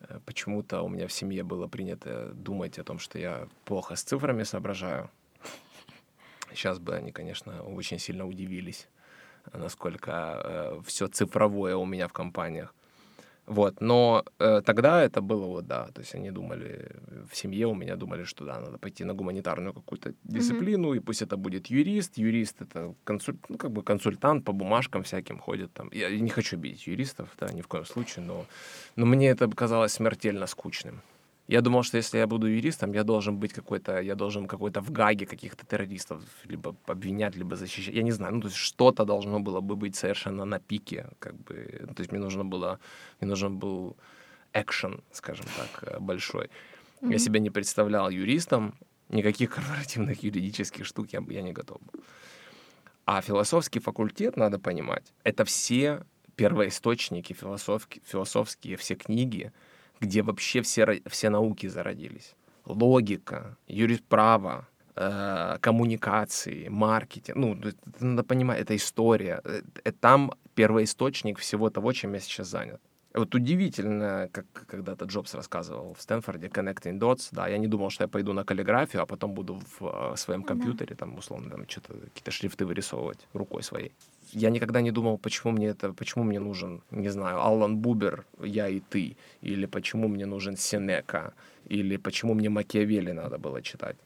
Э, 0.00 0.20
Почему-то 0.24 0.82
у 0.82 0.88
меня 0.88 1.06
в 1.06 1.12
семье 1.12 1.42
было 1.42 1.66
принято 1.68 2.32
думать 2.34 2.78
о 2.78 2.84
том, 2.84 2.98
что 2.98 3.18
я 3.18 3.48
плохо 3.64 3.96
с 3.96 4.02
цифрами 4.02 4.42
соображаю. 4.42 5.10
Сейчас 6.50 6.78
бы 6.78 6.96
они, 6.96 7.12
конечно, 7.12 7.62
очень 7.62 7.98
сильно 7.98 8.26
удивились, 8.26 8.88
насколько 9.52 10.82
все 10.84 11.06
цифровое 11.06 11.76
у 11.76 11.86
меня 11.86 12.08
в 12.08 12.12
компаниях. 12.12 12.74
Вот, 13.46 13.80
но 13.80 14.24
э, 14.38 14.62
тогда 14.64 15.02
это 15.02 15.20
было 15.20 15.46
вот, 15.46 15.66
да, 15.66 15.88
то 15.88 16.00
есть 16.00 16.14
они 16.14 16.30
думали, 16.30 16.96
в 17.28 17.36
семье 17.36 17.66
у 17.66 17.74
меня 17.74 17.96
думали, 17.96 18.24
что 18.24 18.44
да, 18.44 18.60
надо 18.60 18.78
пойти 18.78 19.04
на 19.04 19.14
гуманитарную 19.14 19.74
какую-то 19.74 20.14
дисциплину, 20.24 20.94
и 20.94 21.00
пусть 21.00 21.22
это 21.22 21.36
будет 21.36 21.66
юрист, 21.66 22.18
юрист 22.18 22.62
это 22.62 22.94
консуль, 23.04 23.36
ну, 23.48 23.58
как 23.58 23.72
бы 23.72 23.82
консультант 23.82 24.44
по 24.44 24.52
бумажкам 24.52 25.02
всяким 25.02 25.38
ходит 25.38 25.72
там. 25.72 25.90
Я 25.92 26.10
не 26.10 26.30
хочу 26.30 26.56
обидеть 26.56 26.86
юристов, 26.86 27.28
да, 27.40 27.52
ни 27.52 27.60
в 27.60 27.66
коем 27.66 27.84
случае, 27.84 28.24
но, 28.24 28.46
но 28.96 29.06
мне 29.06 29.30
это 29.30 29.48
казалось 29.48 29.92
смертельно 29.92 30.46
скучным. 30.46 31.00
Я 31.50 31.62
думал, 31.62 31.82
что 31.82 31.98
если 31.98 32.18
я 32.18 32.26
буду 32.26 32.46
юристом, 32.46 32.92
я 32.92 33.02
должен 33.02 33.36
быть 33.36 33.52
какой-то, 33.52 34.00
я 34.00 34.14
должен 34.14 34.46
какой-то 34.46 34.80
в 34.80 34.92
гаге 34.92 35.26
каких-то 35.26 35.66
террористов 35.66 36.22
либо 36.44 36.76
обвинять, 36.86 37.36
либо 37.36 37.56
защищать. 37.56 37.94
Я 37.94 38.02
не 38.04 38.12
знаю, 38.12 38.34
ну 38.34 38.40
то 38.40 38.48
есть 38.48 38.56
что-то 38.56 39.04
должно 39.04 39.40
было 39.40 39.60
бы 39.60 39.74
быть 39.74 39.96
совершенно 39.96 40.44
на 40.44 40.60
пике, 40.60 41.08
как 41.18 41.34
бы. 41.34 41.80
Ну, 41.80 41.94
То 41.94 42.02
есть 42.02 42.12
мне 42.12 42.20
нужно 42.20 42.44
было, 42.44 42.78
мне 43.20 43.28
нужен 43.30 43.58
был 43.58 43.96
экшен, 44.52 45.02
скажем 45.10 45.46
так, 45.56 45.82
э, 45.82 45.98
большой. 45.98 46.50
Я 47.02 47.18
себя 47.18 47.40
не 47.40 47.50
представлял 47.50 48.10
юристом, 48.10 48.74
никаких 49.08 49.50
корпоративных 49.56 50.22
юридических 50.22 50.86
штук 50.86 51.12
я, 51.12 51.20
я 51.30 51.42
не 51.42 51.52
готов 51.52 51.78
был. 51.80 52.04
А 53.06 53.20
философский 53.22 53.80
факультет, 53.80 54.36
надо 54.36 54.60
понимать, 54.60 55.12
это 55.24 55.44
все 55.44 56.04
первоисточники 56.36 57.32
философские, 57.32 58.02
философские 58.06 58.76
все 58.76 58.94
книги, 58.94 59.52
где 60.00 60.22
вообще 60.22 60.62
все, 60.62 61.00
все 61.06 61.30
науки 61.30 61.68
зародились. 61.68 62.34
Логика, 62.64 63.56
юрисправо, 63.68 64.68
э, 64.96 65.58
коммуникации, 65.60 66.68
маркетинг. 66.68 67.36
Ну, 67.36 67.54
это 67.54 68.04
надо 68.04 68.22
понимать, 68.24 68.60
это 68.60 68.74
история. 68.76 69.40
Э, 69.44 69.62
э, 69.84 69.92
Там 69.92 70.32
первоисточник 70.54 71.38
всего 71.38 71.70
того, 71.70 71.92
чем 71.92 72.14
я 72.14 72.20
сейчас 72.20 72.48
занят. 72.48 72.80
Вот 73.12 73.34
удивительно, 73.34 74.28
как 74.32 74.46
когда-то 74.52 75.06
Джобс 75.06 75.34
рассказывал 75.34 75.94
в 75.94 76.00
Стэнфорде, 76.00 76.46
Connecting 76.46 76.98
Dots, 76.98 77.28
да, 77.32 77.48
я 77.48 77.58
не 77.58 77.66
думал, 77.66 77.90
что 77.90 78.04
я 78.04 78.08
пойду 78.08 78.32
на 78.32 78.44
каллиграфию, 78.44 79.02
а 79.02 79.06
потом 79.06 79.32
буду 79.32 79.60
в 79.78 80.12
э, 80.12 80.16
своем 80.16 80.44
компьютере, 80.44 80.94
там, 80.94 81.18
условно, 81.18 81.50
там, 81.50 81.68
что-то, 81.68 81.94
какие-то 81.94 82.30
шрифты 82.30 82.66
вырисовывать 82.66 83.26
рукой 83.32 83.64
своей. 83.64 83.90
Я 84.32 84.50
никогда 84.50 84.80
не 84.80 84.92
думал, 84.92 85.18
почему 85.18 85.52
мне 85.52 85.66
это, 85.66 85.92
почему 85.92 86.22
мне 86.22 86.38
нужен, 86.38 86.82
не 86.92 87.08
знаю, 87.08 87.40
Аллан 87.40 87.78
Бубер, 87.78 88.24
я 88.38 88.68
и 88.68 88.78
ты, 88.78 89.16
или 89.42 89.66
почему 89.66 90.06
мне 90.06 90.26
нужен 90.26 90.56
Сенека, 90.56 91.32
или 91.68 91.96
почему 91.96 92.34
мне 92.34 92.48
Макиавелли 92.48 93.10
надо 93.10 93.38
было 93.38 93.60
читать. 93.60 93.96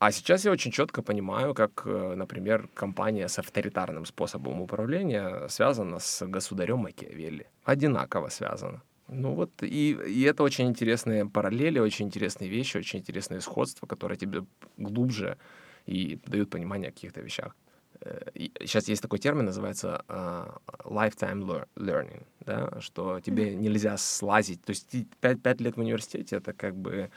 А 0.00 0.12
сейчас 0.12 0.46
я 0.46 0.50
очень 0.50 0.70
четко 0.70 1.02
понимаю, 1.02 1.54
как, 1.54 1.82
э, 1.84 2.14
например, 2.16 2.68
компания 2.72 3.28
с 3.28 3.38
авторитарным 3.38 4.06
способом 4.06 4.62
управления 4.62 5.46
связана 5.48 5.98
с 5.98 6.26
государем 6.26 6.78
Макиавелли. 6.78 7.46
Одинаково 7.64 8.30
связана. 8.30 8.82
Ну 9.08 9.34
вот, 9.34 9.50
и, 9.62 9.90
и 9.90 10.22
это 10.22 10.42
очень 10.42 10.68
интересные 10.68 11.26
параллели, 11.26 11.78
очень 11.80 12.06
интересные 12.06 12.48
вещи, 12.48 12.78
очень 12.78 13.00
интересные 13.00 13.42
сходства, 13.42 13.86
которые 13.86 14.16
тебе 14.16 14.46
глубже 14.78 15.36
и 15.84 16.18
дают 16.24 16.48
понимание 16.48 16.88
о 16.88 16.92
каких-то 16.92 17.20
вещах. 17.20 17.54
Э, 18.00 18.30
Сейчас 18.60 18.88
есть 18.88 19.02
такой 19.02 19.18
термин, 19.18 19.44
называется 19.44 20.02
а, 20.08 20.56
lifetime 20.84 21.42
lear- 21.42 21.68
learning, 21.76 22.22
да, 22.46 22.80
что 22.80 23.20
тебе 23.20 23.54
нельзя 23.54 23.98
слазить. 23.98 24.62
То 24.64 24.70
есть 24.70 24.96
5, 25.20 25.60
лет 25.60 25.76
в 25.76 25.80
университете 25.80 26.36
это 26.36 26.54
как 26.54 26.74
бы, 26.74 27.10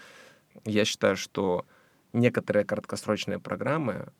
я 0.65 0.83
считаю, 0.83 1.15
что 1.15 1.65
некоторые 2.13 2.65
краткосрочные 2.65 3.39
программы 3.39 4.11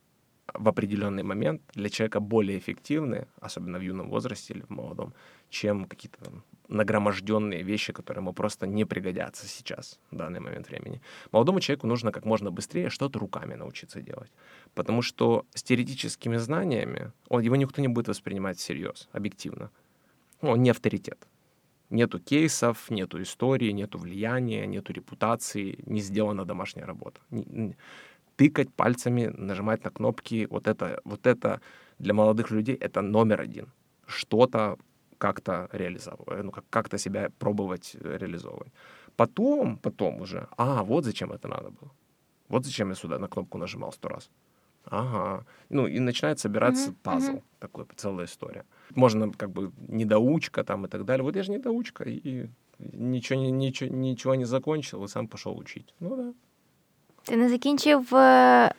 в 0.53 0.67
определенный 0.67 1.23
момент 1.23 1.61
для 1.73 1.89
человека 1.89 2.19
более 2.19 2.57
эффективны, 2.57 3.27
особенно 3.39 3.79
в 3.79 3.81
юном 3.81 4.09
возрасте 4.09 4.53
или 4.53 4.61
в 4.61 4.69
молодом, 4.69 5.13
чем 5.49 5.85
какие-то 5.85 6.19
нагроможденные 6.67 7.63
вещи, 7.63 7.93
которые 7.93 8.21
ему 8.21 8.33
просто 8.33 8.67
не 8.67 8.85
пригодятся 8.85 9.47
сейчас, 9.47 9.99
в 10.11 10.15
данный 10.15 10.39
момент 10.39 10.69
времени. 10.69 11.01
Молодому 11.31 11.59
человеку 11.59 11.87
нужно 11.87 12.11
как 12.11 12.25
можно 12.25 12.51
быстрее 12.51 12.89
что-то 12.89 13.19
руками 13.19 13.55
научиться 13.55 14.01
делать. 14.01 14.31
Потому 14.73 15.01
что 15.01 15.45
с 15.53 15.63
теоретическими 15.63 16.37
знаниями 16.37 17.11
он, 17.29 17.41
его 17.41 17.55
никто 17.55 17.81
не 17.81 17.87
будет 17.87 18.07
воспринимать 18.07 18.57
всерьез, 18.57 19.09
объективно. 19.11 19.69
Он 20.41 20.61
не 20.61 20.71
авторитет. 20.71 21.27
Нету 21.93 22.19
кейсов, 22.19 22.89
нету 22.89 23.21
истории, 23.21 23.71
нету 23.71 23.99
влияния, 23.99 24.65
нету 24.67 24.93
репутации, 24.93 25.77
не 25.85 26.01
сделана 26.01 26.43
домашняя 26.43 26.85
работа. 26.87 27.21
Тыкать 28.35 28.73
пальцами, 28.73 29.27
нажимать 29.37 29.83
на 29.83 29.91
кнопки, 29.91 30.47
вот 30.49 30.67
это, 30.67 31.01
вот 31.05 31.27
это 31.27 31.61
для 31.99 32.13
молодых 32.13 32.51
людей 32.51 32.75
это 32.75 33.01
номер 33.01 33.41
один. 33.41 33.67
Что-то 34.07 34.77
как-то 35.19 35.69
реализовывать, 35.71 36.43
ну, 36.43 36.51
как- 36.51 36.65
как-то 36.71 36.97
себя 36.97 37.29
пробовать 37.39 37.95
э, 38.01 38.17
реализовывать. 38.17 38.73
Потом, 39.15 39.77
потом 39.77 40.21
уже, 40.21 40.47
а, 40.57 40.83
вот 40.83 41.05
зачем 41.05 41.31
это 41.31 41.47
надо 41.47 41.69
было. 41.69 41.91
Вот 42.49 42.65
зачем 42.65 42.89
я 42.89 42.95
сюда 42.95 43.19
на 43.19 43.27
кнопку 43.27 43.57
нажимал 43.59 43.91
сто 43.91 44.09
раз. 44.09 44.31
Ага. 44.85 45.45
Ну, 45.69 45.87
и 45.87 45.99
начинает 45.99 46.39
собираться 46.39 46.89
Мгм, 46.89 46.97
пазл, 47.03 47.31
мгм. 47.31 47.41
такой 47.59 47.85
целая 47.95 48.25
история. 48.25 48.63
Можно 48.95 49.31
как 49.37 49.49
бы 49.49 49.71
недоучка 49.89 50.63
там 50.63 50.85
и 50.85 50.87
так 50.87 51.03
далее. 51.05 51.23
Вот 51.23 51.35
я 51.35 51.43
же 51.43 51.51
недоучка, 51.51 52.03
и 52.03 52.47
ничего, 52.79 53.39
ничего, 53.41 53.95
ничего 53.95 54.35
не 54.35 54.45
закончил, 54.45 55.03
и 55.03 55.07
сам 55.07 55.27
пошел 55.27 55.57
учить. 55.57 55.93
Ну 55.99 56.15
да. 56.15 56.33
Ти 57.25 57.35
не 57.35 57.49
закінчив. 57.49 58.13
е, 58.13 58.71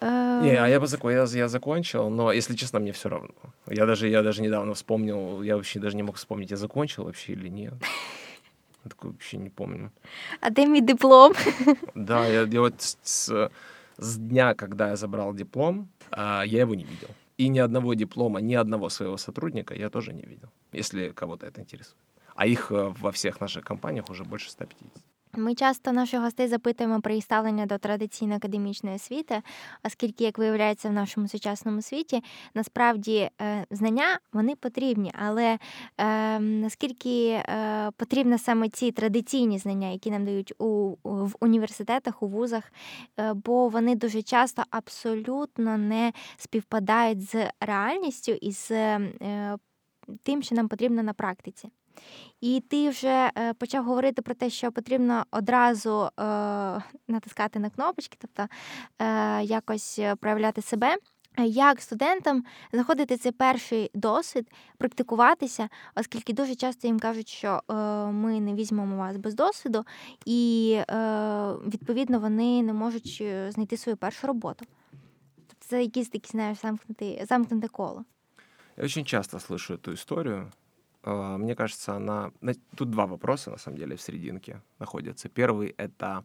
Не, 0.43 0.57
а 0.57 0.69
я 0.69 0.81
бы 0.81 0.87
закон, 0.87 1.13
я, 1.13 1.25
я 1.25 1.49
закончил, 1.49 2.11
но, 2.11 2.33
если 2.33 2.55
честно, 2.57 2.81
мне 2.81 2.91
все 2.93 3.09
равно. 3.09 3.29
Я 3.71 3.87
даже, 3.87 4.09
я 4.09 4.23
даже 4.23 4.43
недавно 4.43 4.73
вспомнил, 4.73 5.43
я 5.43 5.55
вообще 5.57 5.81
даже 5.81 5.97
не 5.97 6.03
мог 6.03 6.17
вспомнить, 6.17 6.51
я 6.51 6.57
закончил 6.57 7.05
вообще 7.05 7.33
или 7.33 7.49
нет. 7.51 7.73
Я 8.85 8.91
такой 8.91 9.11
вообще 9.11 9.39
не 9.39 9.49
помню. 9.51 9.91
А 10.41 10.51
де 10.51 10.67
мій 10.67 10.81
диплом? 10.81 11.33
Да, 11.95 12.27
я, 12.27 12.43
я 12.53 12.61
вот 12.61 12.75
с, 12.83 12.99
с- 13.03 13.49
с 13.99 14.17
дня, 14.17 14.55
когда 14.55 14.89
я 14.89 14.97
забрал 14.97 15.35
диплом, 15.35 15.89
а, 16.11 16.45
я 16.47 16.61
его 16.61 16.75
не 16.75 16.85
видел. 16.85 17.09
И 17.37 17.49
ни 17.49 17.59
одного 17.59 17.95
диплома, 17.95 18.41
ни 18.41 18.55
одного 18.55 18.89
своего 18.89 19.17
сотрудника 19.17 19.75
я 19.75 19.91
тоже 19.91 20.13
не 20.13 20.23
видел, 20.23 20.51
если 20.73 21.11
кого-то 21.11 21.47
это 21.47 21.61
интересует. 21.61 21.99
А 22.37 22.47
их 22.47 22.71
э, 22.71 22.95
во 23.01 23.11
всех 23.11 23.41
наших 23.41 23.65
компаниях 23.65 24.11
уже 24.11 24.25
больше 24.25 24.51
150. 24.51 25.03
Ми 25.37 25.55
часто 25.55 25.93
наших 25.93 26.21
гостей 26.21 26.49
запитуємо 26.49 27.01
про 27.01 27.15
їх 27.15 27.25
ставлення 27.25 27.67
до 27.67 27.79
традиційної 27.79 28.37
академічної 28.37 28.97
освіти, 28.97 29.43
оскільки, 29.85 30.25
як 30.25 30.39
виявляється, 30.39 30.89
в 30.89 30.93
нашому 30.93 31.29
сучасному 31.29 31.83
світі 31.83 32.23
насправді 32.55 33.31
е, 33.41 33.67
знання 33.71 34.19
вони 34.33 34.57
потрібні, 34.57 35.13
але 35.19 35.59
е, 35.99 36.39
наскільки 36.39 37.29
е, 37.31 37.91
потрібні 37.97 38.39
саме 38.39 38.69
ці 38.69 38.93
традиційні 38.93 39.59
знання, 39.59 39.89
які 39.89 40.11
нам 40.11 40.25
дають 40.25 40.53
у, 40.59 40.97
в 41.05 41.35
університетах, 41.41 42.23
у 42.23 42.27
вузах, 42.27 42.73
е, 43.21 43.33
бо 43.35 43.69
вони 43.69 43.95
дуже 43.95 44.23
часто 44.23 44.63
абсолютно 44.71 45.79
не 45.79 46.13
співпадають 46.37 47.31
з 47.31 47.51
реальністю 47.61 48.33
і 48.33 48.53
з 48.53 48.99
тим, 50.23 50.43
що 50.43 50.55
нам 50.55 50.69
потрібно 50.69 51.03
на 51.03 51.13
практиці. 51.13 51.69
І 52.41 52.63
ти 52.69 52.89
вже 52.89 53.31
е, 53.39 53.55
почав 53.55 53.85
говорити 53.85 54.23
про 54.23 54.35
те, 54.35 54.51
що 54.51 54.73
потрібно 54.73 55.25
одразу 55.31 56.05
е, 56.05 56.23
натискати 57.09 57.59
на 57.59 57.71
кнопочки, 57.71 58.19
тобто 58.21 58.47
е, 58.99 59.43
якось 59.43 60.01
проявляти 60.21 60.63
себе. 60.63 60.97
Як 61.39 61.81
студентам 61.81 62.45
знаходити 62.73 63.17
цей 63.17 63.33
перший 63.33 63.91
досвід, 63.95 64.51
практикуватися, 64.79 65.69
оскільки 65.95 66.33
дуже 66.33 66.55
часто 66.55 66.87
їм 66.87 67.01
кажуть, 67.01 67.29
що 67.29 67.61
е, 67.71 67.75
ми 68.13 68.41
не 68.41 68.55
візьмемо 68.55 68.97
вас 68.97 69.17
без 69.17 69.35
досвіду, 69.35 69.85
і 70.27 70.73
е, 70.79 70.95
відповідно 71.67 72.19
вони 72.21 72.63
не 72.63 72.73
можуть 72.73 73.23
знайти 73.49 73.77
свою 73.77 73.97
першу 73.97 74.27
роботу. 74.27 74.65
Тобто 75.37 75.67
це 75.67 75.83
якісь 75.83 76.09
такі, 76.09 76.31
знаєш, 76.31 76.59
замкнуте, 77.29 77.69
коло. 77.69 78.05
Я 78.77 78.85
очень 78.85 79.05
часто 79.05 79.39
слышу 79.39 79.75
эту 79.75 79.93
историю. 79.93 80.51
А, 81.05 81.37
мне 81.37 81.55
кажется, 81.55 81.95
она... 81.95 82.33
Тут 82.77 82.91
два 82.91 83.07
вопроса, 83.07 83.51
на 83.51 83.59
самом 83.59 83.79
деле, 83.79 83.97
в 83.97 84.01
серединке 84.01 84.63
находятся. 84.79 85.29
Первый— 85.29 85.75
это 85.77 86.25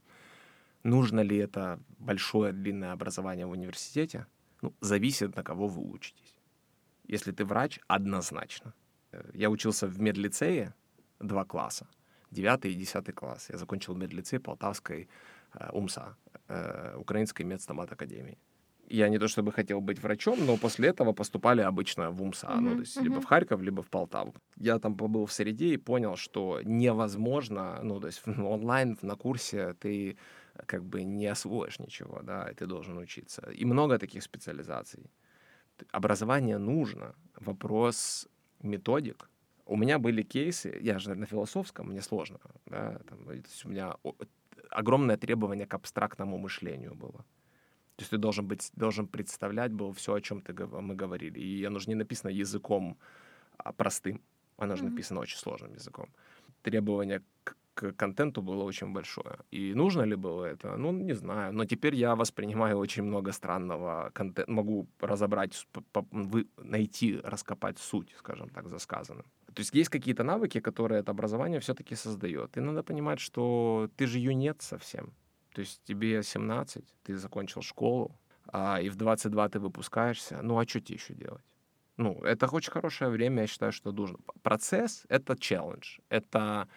нужно 0.83 1.19
ли 1.19 1.37
это 1.37 1.79
большое 1.99 2.53
длинное 2.53 2.93
образование 2.93 3.45
в 3.45 3.51
университете? 3.51 4.25
Ну, 4.61 4.73
зависит, 4.81 5.35
на 5.35 5.43
кого 5.43 5.67
вы 5.67 5.81
учитесь. 5.81 6.35
Если 7.03 7.31
ты 7.31 7.43
врач, 7.45 7.79
однозначно. 7.87 8.73
Я 9.33 9.49
учился 9.49 9.87
в 9.87 9.99
медлицее 9.99 10.73
два 11.19 11.43
класса, 11.43 11.87
девятый 12.31 12.71
и 12.71 12.75
десятый 12.75 13.13
класс. 13.13 13.49
Я 13.49 13.57
закончил 13.57 13.95
медлицей 13.95 14.39
Полтавской 14.39 15.09
э, 15.53 15.69
УМСА, 15.71 16.15
э, 16.47 16.95
Украинской 16.95 17.43
медстомат 17.43 17.91
академии 17.91 18.37
я 18.89 19.09
не 19.09 19.19
то 19.19 19.27
чтобы 19.27 19.51
хотел 19.51 19.81
быть 19.81 20.01
врачом, 20.01 20.45
но 20.45 20.57
после 20.57 20.89
этого 20.89 21.13
поступали 21.13 21.61
обычно 21.61 22.11
в 22.11 22.21
УМСА, 22.21 22.47
mm-hmm. 22.47 22.59
ну, 22.59 22.73
то 22.75 22.79
есть 22.79 22.97
mm-hmm. 22.97 23.03
либо 23.03 23.21
в 23.21 23.25
Харьков, 23.25 23.61
либо 23.61 23.81
в 23.81 23.89
Полтаву. 23.89 24.33
Я 24.57 24.79
там 24.79 24.95
побыл 24.95 25.25
в 25.25 25.31
среде 25.31 25.73
и 25.73 25.77
понял, 25.77 26.15
что 26.15 26.61
невозможно, 26.63 27.79
ну, 27.83 27.99
то 27.99 28.07
есть 28.07 28.21
онлайн 28.27 28.97
на 29.01 29.15
курсе 29.15 29.73
ты 29.79 30.17
как 30.65 30.83
бы 30.83 31.03
не 31.03 31.27
освоишь 31.27 31.79
ничего, 31.79 32.21
да, 32.23 32.49
и 32.49 32.53
ты 32.55 32.65
должен 32.65 32.97
учиться. 32.97 33.49
И 33.51 33.65
много 33.65 33.97
таких 33.97 34.23
специализаций. 34.23 35.09
Образование 35.91 36.57
нужно. 36.57 37.15
Вопрос 37.35 38.27
методик. 38.61 39.29
У 39.65 39.77
меня 39.77 39.99
были 39.99 40.23
кейсы, 40.23 40.77
я 40.81 40.99
же 40.99 41.15
на 41.15 41.25
философском, 41.25 41.89
мне 41.89 42.01
сложно, 42.01 42.39
да, 42.65 42.99
там, 43.07 43.25
то 43.25 43.33
есть 43.33 43.65
у 43.65 43.69
меня 43.69 43.95
огромное 44.71 45.17
требование 45.17 45.67
к 45.67 45.73
абстрактному 45.75 46.37
мышлению 46.37 46.95
было. 46.95 47.23
То 47.99 48.03
есть 48.03 48.11
ты 48.11 48.17
должен 48.17 48.47
быть, 48.47 48.71
должен 48.75 49.07
представлять 49.07 49.73
был 49.73 49.91
все, 49.91 50.13
о 50.13 50.21
чем 50.21 50.39
ты, 50.39 50.53
мы 50.53 50.95
говорили. 50.95 51.37
И 51.37 51.65
оно 51.65 51.79
же 51.79 51.89
не 51.89 51.95
написано 51.95 52.31
языком 52.31 52.97
а 53.57 53.73
простым, 53.73 54.21
оно 54.57 54.75
же 54.75 54.83
mm-hmm. 54.83 54.89
написано 54.89 55.19
очень 55.19 55.37
сложным 55.37 55.73
языком. 55.73 56.07
Требование 56.61 57.21
к, 57.43 57.55
к 57.73 57.91
контенту 57.91 58.41
было 58.41 58.63
очень 58.63 58.93
большое. 58.93 59.39
И 59.51 59.73
нужно 59.73 60.03
ли 60.03 60.15
было 60.15 60.45
это? 60.45 60.77
Ну, 60.77 60.93
не 60.93 61.13
знаю. 61.13 61.51
Но 61.53 61.65
теперь 61.65 61.95
я 61.95 62.15
воспринимаю 62.15 62.77
очень 62.77 63.03
много 63.03 63.33
странного 63.33 64.11
контента, 64.13 64.49
могу 64.49 64.87
разобрать, 65.01 65.67
найти, 66.57 67.19
раскопать 67.21 67.79
суть, 67.79 68.15
скажем 68.17 68.49
так, 68.49 68.69
за 68.69 68.79
сказанным. 68.79 69.25
То 69.53 69.59
есть 69.61 69.73
есть 69.73 69.89
какие-то 69.89 70.23
навыки, 70.23 70.61
которые 70.61 71.01
это 71.01 71.11
образование 71.11 71.59
все-таки 71.59 71.95
создает. 71.95 72.55
И 72.55 72.61
надо 72.61 72.81
понимать, 72.81 73.19
что 73.19 73.89
ты 73.97 74.07
же 74.07 74.19
юнец 74.19 74.63
совсем. 74.63 75.11
То 75.53 75.61
есть 75.61 75.81
тебе 75.83 76.23
17, 76.23 76.83
ты 77.03 77.17
закончил 77.17 77.61
школу, 77.61 78.15
а, 78.51 78.79
и 78.81 78.89
в 78.89 78.95
22 78.95 79.49
ты 79.49 79.59
выпускаешься. 79.59 80.39
Ну, 80.41 80.57
а 80.57 80.67
что 80.67 80.79
тебе 80.79 80.95
еще 80.95 81.13
делать? 81.13 81.43
Ну, 81.97 82.13
это 82.23 82.47
очень 82.47 82.71
хорошее 82.71 83.11
время, 83.11 83.41
я 83.41 83.47
считаю, 83.47 83.71
что 83.71 83.91
нужно. 83.91 84.17
Процесс— 84.41 85.05
это 85.09 85.37
челлендж. 85.37 85.99
Это 86.09 86.67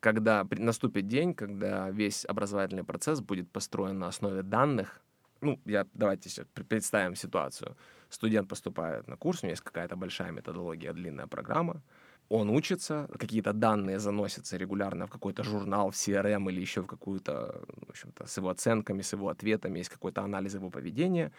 когда 0.00 0.46
наступит 0.50 1.06
день, 1.06 1.34
когда 1.34 1.90
весь 1.90 2.24
образовательный 2.24 2.84
процесс 2.84 3.20
будет 3.20 3.50
построен 3.50 3.98
на 3.98 4.08
основе 4.08 4.42
данных. 4.42 5.02
Ну, 5.40 5.60
я, 5.64 5.86
давайте 5.92 6.44
представим 6.68 7.16
ситуацию. 7.16 7.76
Студент 8.08 8.48
поступает 8.48 9.08
на 9.08 9.16
курс, 9.16 9.42
у 9.42 9.46
него 9.46 9.52
есть 9.52 9.62
какая-то 9.62 9.96
большая 9.96 10.32
методология, 10.32 10.92
длинная 10.92 11.26
программа— 11.26 11.82
он 12.32 12.48
учится, 12.48 13.08
какие-то 13.18 13.52
данные 13.52 13.98
заносятся 13.98 14.56
регулярно 14.56 15.06
в 15.06 15.10
какой-то 15.10 15.44
журнал, 15.44 15.90
в 15.90 15.94
CRM 15.94 16.50
или 16.50 16.60
еще 16.60 16.80
в 16.80 16.86
какую-то, 16.86 17.62
в 17.86 17.90
общем-то, 17.90 18.26
с 18.26 18.38
его 18.38 18.48
оценками, 18.48 19.02
с 19.02 19.12
его 19.12 19.28
ответами, 19.28 19.78
есть 19.78 19.90
какой-то 19.90 20.22
анализ 20.22 20.54
его 20.54 20.70
поведения. 20.70 21.30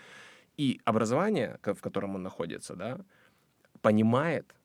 И 0.60 0.80
образование, 0.86 1.58
в 1.64 1.82
котором 1.82 2.16
он 2.16 2.24
находится, 2.24 2.76
да, 2.76 3.00
понимает, 3.82 4.56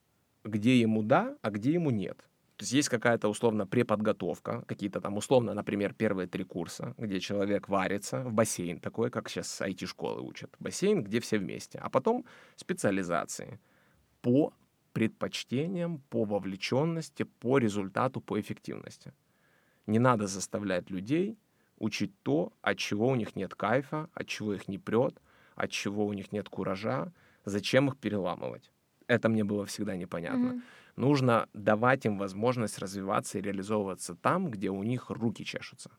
где 0.44 0.78
ему 0.80 1.02
да, 1.02 1.34
а 1.40 1.50
где 1.50 1.72
ему 1.72 1.90
нет. 1.90 2.18
То 2.56 2.64
есть 2.64 2.72
есть 2.72 2.88
какая-то 2.90 3.28
условно 3.28 3.66
преподготовка, 3.66 4.64
какие-то 4.66 5.00
там 5.00 5.16
условно, 5.16 5.54
например, 5.54 5.94
первые 5.94 6.26
три 6.26 6.44
курса, 6.44 6.94
где 6.98 7.20
человек 7.20 7.68
варится 7.68 8.22
в 8.24 8.32
бассейн, 8.32 8.80
такой, 8.80 9.10
как 9.10 9.30
сейчас 9.30 9.62
IT-школы 9.62 10.20
учат. 10.20 10.50
Бассейн, 10.60 11.04
где 11.04 11.20
все 11.20 11.38
вместе. 11.38 11.78
А 11.78 11.88
потом 11.88 12.24
специализации 12.56 13.58
по 14.20 14.52
предпочтениям, 14.92 16.00
по 16.10 16.24
вовлеченности, 16.24 17.22
по 17.22 17.58
результату, 17.58 18.20
по 18.20 18.40
эффективности. 18.40 19.12
Не 19.86 19.98
надо 19.98 20.26
заставлять 20.26 20.90
людей 20.90 21.38
учить 21.78 22.12
то, 22.22 22.52
от 22.62 22.78
чего 22.78 23.08
у 23.08 23.14
них 23.14 23.36
нет 23.36 23.54
кайфа, 23.54 24.08
от 24.12 24.26
чего 24.26 24.54
их 24.54 24.68
не 24.68 24.78
прет, 24.78 25.20
от 25.54 25.70
чего 25.70 26.06
у 26.06 26.12
них 26.12 26.32
нет 26.32 26.48
куража, 26.48 27.12
зачем 27.44 27.88
их 27.88 27.96
переламывать. 27.96 28.70
Это 29.06 29.28
мне 29.28 29.44
было 29.44 29.64
всегда 29.64 29.96
непонятно. 29.96 30.48
Mm-hmm. 30.48 30.62
Нужно 30.96 31.48
давать 31.54 32.06
им 32.06 32.18
возможность 32.18 32.78
развиваться 32.78 33.38
и 33.38 33.42
реализовываться 33.42 34.14
там, 34.14 34.50
где 34.50 34.70
у 34.70 34.82
них 34.82 35.10
руки 35.10 35.44
чешутся. 35.44 35.90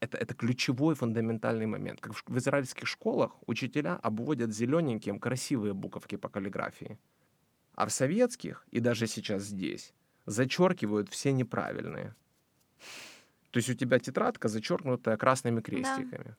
Это, 0.00 0.16
это 0.16 0.34
ключевой 0.34 0.94
фундаментальный 0.94 1.66
момент. 1.66 2.00
Как 2.00 2.14
в, 2.14 2.24
в 2.26 2.38
израильских 2.38 2.86
школах 2.88 3.32
учителя 3.46 3.96
обводят 3.96 4.52
зелененьким 4.52 5.18
красивые 5.18 5.74
буковки 5.74 6.16
по 6.16 6.28
каллиграфии. 6.28 6.98
А 7.78 7.86
в 7.86 7.90
советских, 7.90 8.66
и 8.72 8.80
даже 8.80 9.06
сейчас 9.06 9.44
здесь, 9.44 9.94
зачеркивают 10.26 11.08
все 11.08 11.30
неправильные. 11.30 12.16
То 13.50 13.58
есть 13.58 13.70
у 13.70 13.74
тебя 13.74 14.00
тетрадка, 14.00 14.48
зачеркнутая 14.48 15.16
красными 15.16 15.60
крестиками. 15.60 16.24
Да. 16.24 16.36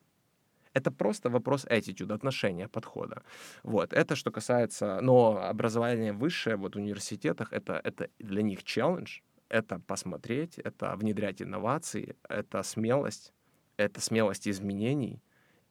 Это 0.74 0.92
просто 0.92 1.30
вопрос 1.30 1.66
attitude, 1.66 2.14
отношения, 2.14 2.68
подхода. 2.68 3.24
Вот. 3.64 3.94
Это 3.94 4.18
что 4.18 4.32
касается... 4.32 5.00
Но 5.02 5.38
образование 5.38 6.12
высшее 6.12 6.58
вот 6.58 6.76
в 6.76 6.80
университетах, 6.80 7.54
это, 7.54 7.80
это 7.86 8.10
для 8.20 8.42
них 8.42 8.66
челлендж. 8.66 9.22
Это 9.48 9.80
посмотреть, 9.80 10.60
это 10.60 10.94
внедрять 10.98 11.42
инновации, 11.42 12.18
это 12.28 12.64
смелость, 12.64 13.34
это 13.78 14.02
смелость 14.02 14.50
изменений. 14.50 15.24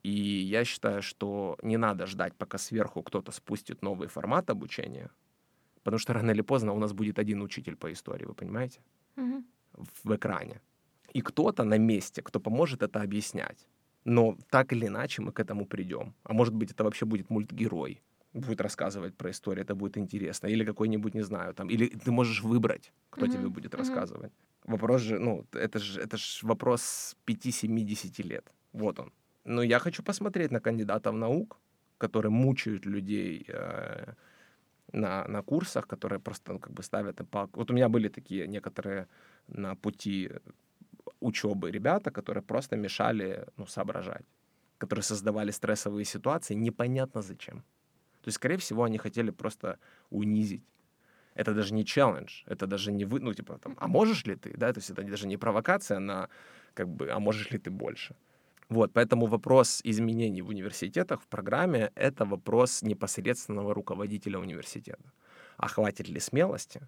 И 0.03 0.11
я 0.11 0.65
считаю, 0.65 1.03
что 1.03 1.59
не 1.63 1.77
надо 1.77 2.07
ждать, 2.07 2.35
пока 2.35 2.57
сверху 2.57 3.03
кто-то 3.03 3.33
спустит 3.33 3.83
новый 3.83 4.09
формат 4.09 4.49
обучения, 4.49 5.11
Потому 5.89 6.01
что 6.01 6.13
рано 6.13 6.33
или 6.33 6.43
поздно 6.43 6.73
у 6.73 6.79
нас 6.79 6.93
будет 6.93 7.19
один 7.19 7.43
учитель 7.43 7.75
по 7.75 7.91
истории, 7.91 8.27
вы 8.27 8.35
понимаете? 8.35 8.81
Угу. 9.17 9.45
В 10.05 10.17
экране. 10.17 10.61
И 11.15 11.23
кто-то 11.23 11.65
на 11.65 11.79
месте, 11.79 12.21
кто 12.23 12.41
поможет 12.41 12.83
это 12.83 13.01
объяснять. 13.01 13.67
Но 14.05 14.37
так 14.51 14.73
или 14.73 14.87
иначе 14.87 15.23
мы 15.23 15.33
к 15.33 15.41
этому 15.41 15.67
придем. 15.67 16.15
А 16.25 16.33
может 16.35 16.55
быть, 16.55 16.73
это 16.73 16.85
вообще 16.85 17.07
будет 17.07 17.31
мультгерой. 17.31 18.03
Будет 18.35 18.61
рассказывать 18.61 19.17
про 19.17 19.31
историю, 19.31 19.65
это 19.65 19.75
будет 19.75 19.97
интересно. 19.97 20.49
Или 20.49 20.65
какой-нибудь, 20.65 21.15
не 21.15 21.23
знаю, 21.23 21.55
там. 21.55 21.71
Или 21.71 21.87
ты 21.87 22.11
можешь 22.11 22.43
выбрать, 22.43 22.93
кто 23.11 23.25
mm 23.25 23.33
тебе 23.33 23.49
будет 23.49 23.73
mm 23.73 23.79
рассказывать. 23.79 24.33
Вопрос 24.65 25.01
же, 25.01 25.19
ну, 25.19 25.47
это 25.53 25.79
же 25.79 26.03
это 26.03 26.19
ж 26.19 26.41
вопрос 26.43 27.17
5-7-10 27.27 28.29
лет. 28.29 28.53
Вот 28.73 28.99
он. 28.99 29.11
Но 29.45 29.63
я 29.63 29.79
хочу 29.79 30.03
посмотреть 30.03 30.51
на 30.53 30.61
кандидатов 30.61 31.15
наук, 31.15 31.59
которые 31.97 32.31
мучают 32.31 32.87
людей 32.87 33.47
э, 33.49 34.15
на, 34.93 35.27
на 35.29 35.43
курсах, 35.43 35.87
которые 35.87 36.19
просто 36.19 36.53
ну, 36.53 36.59
как 36.59 36.73
бы 36.73 36.83
ставят 36.83 37.21
палку. 37.31 37.61
Вот 37.61 37.71
у 37.71 37.75
меня 37.75 37.89
были 37.89 38.09
такие 38.09 38.47
некоторые 38.47 39.07
на 39.49 39.75
пути 39.75 40.31
учебы 41.21 41.71
ребята, 41.71 42.11
которые 42.11 42.43
просто 42.43 42.77
мешали 42.77 43.47
ну, 43.57 43.67
соображать, 43.67 44.25
которые 44.79 45.03
создавали 45.03 45.53
стрессовые 45.53 46.05
ситуации 46.05 46.55
непонятно 46.55 47.23
зачем. 47.23 47.63
То 48.23 48.29
есть, 48.29 48.37
скорее 48.37 48.57
всего, 48.57 48.83
они 48.83 48.99
хотели 48.99 49.31
просто 49.31 49.79
унизить. 50.11 50.65
Это 51.35 51.55
даже 51.55 51.75
не 51.75 51.85
челлендж, 51.85 52.43
это 52.47 52.67
даже 52.67 52.93
не 52.93 53.05
вы, 53.05 53.21
ну, 53.21 53.33
типа, 53.33 53.59
там, 53.59 53.77
а 53.79 53.87
можешь 53.87 54.27
ли 54.27 54.35
ты, 54.35 54.57
да, 54.57 54.73
то 54.73 54.81
есть 54.81 54.91
это 54.91 55.03
даже 55.03 55.29
не 55.29 55.37
провокация 55.37 56.01
на, 56.01 56.29
как 56.75 56.89
бы, 56.89 57.11
а 57.11 57.19
можешь 57.21 57.51
ли 57.53 57.59
ты 57.59 57.71
больше. 57.71 58.17
Вот, 58.69 58.93
поэтому 58.93 59.27
вопрос 59.27 59.81
изменений 59.85 60.43
в 60.43 60.49
университетах, 60.49 61.23
в 61.23 61.27
программе, 61.27 61.91
это 61.95 62.27
вопрос 62.27 62.83
непосредственного 62.83 63.75
руководителя 63.75 64.39
университета. 64.39 65.13
А 65.57 65.69
хватит 65.69 66.09
ли 66.09 66.21
смелости, 66.21 66.81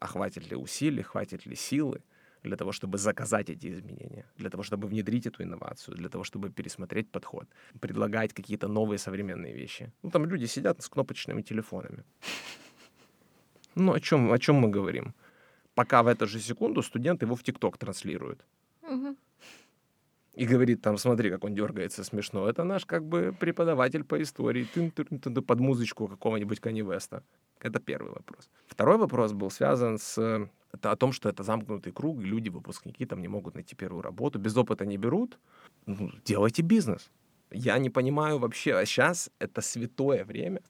а 0.00 0.06
хватит 0.06 0.50
ли 0.50 0.56
усилий, 0.56 1.02
хватит 1.02 1.46
ли 1.46 1.54
силы 1.54 2.00
для 2.42 2.56
того, 2.56 2.72
чтобы 2.72 2.98
заказать 2.98 3.50
эти 3.50 3.66
изменения, 3.66 4.24
для 4.36 4.48
того, 4.48 4.62
чтобы 4.62 4.88
внедрить 4.88 5.26
эту 5.26 5.42
инновацию, 5.42 5.96
для 5.96 6.08
того, 6.08 6.24
чтобы 6.24 6.50
пересмотреть 6.50 7.10
подход, 7.10 7.46
предлагать 7.80 8.32
какие-то 8.32 8.68
новые 8.68 8.98
современные 8.98 9.54
вещи. 9.54 9.92
Ну, 10.02 10.10
там 10.10 10.24
люди 10.24 10.46
сидят 10.46 10.80
с 10.82 10.88
кнопочными 10.88 11.42
телефонами. 11.42 12.04
Ну, 13.74 13.92
о 13.92 14.00
чем, 14.00 14.32
о 14.32 14.38
чем 14.38 14.56
мы 14.56 14.68
говорим? 14.70 15.14
Пока 15.74 16.02
в 16.02 16.06
эту 16.06 16.26
же 16.26 16.40
секунду 16.40 16.82
студент 16.82 17.22
его 17.22 17.34
в 17.34 17.42
ТикТок 17.42 17.76
транслирует. 17.76 18.44
Угу 18.82 19.16
И 20.37 20.47
говорит 20.47 20.81
там, 20.81 20.97
смотри, 20.97 21.29
как 21.29 21.43
он 21.43 21.53
дергается 21.53 22.03
смешно. 22.03 22.49
Это 22.49 22.63
наш 22.63 22.85
как 22.85 23.03
бы 23.03 23.35
преподаватель 23.39 24.03
по 24.03 24.21
истории. 24.21 24.67
Тын 24.75 24.91
-тын 24.91 25.19
-тын 25.19 25.41
под 25.41 25.59
музычку 25.59 26.07
какого-нибудь 26.07 26.59
Кани 26.59 26.81
Веста. 26.81 27.21
Это 27.61 27.79
первый 27.79 28.11
вопрос. 28.11 28.49
Второй 28.67 28.97
вопрос 28.97 29.31
был 29.31 29.51
связан 29.51 29.97
с 29.97 30.47
это 30.73 30.91
о 30.91 30.95
том, 30.95 31.13
что 31.13 31.29
это 31.29 31.43
замкнутый 31.43 31.93
круг, 31.93 32.19
и 32.19 32.25
люди, 32.25 32.49
выпускники, 32.49 33.05
там 33.05 33.21
не 33.21 33.27
могут 33.27 33.53
найти 33.53 33.75
первую 33.75 34.01
работу, 34.01 34.39
без 34.39 34.57
опыта 34.57 34.85
не 34.85 34.97
берут. 34.97 35.37
Ну, 35.85 36.11
делайте 36.25 36.63
бизнес. 36.63 37.11
Я 37.51 37.77
не 37.77 37.89
понимаю 37.89 38.39
вообще, 38.39 38.73
а 38.73 38.85
сейчас 38.85 39.29
это 39.39 39.61
святое 39.61 40.25
время 40.25 40.61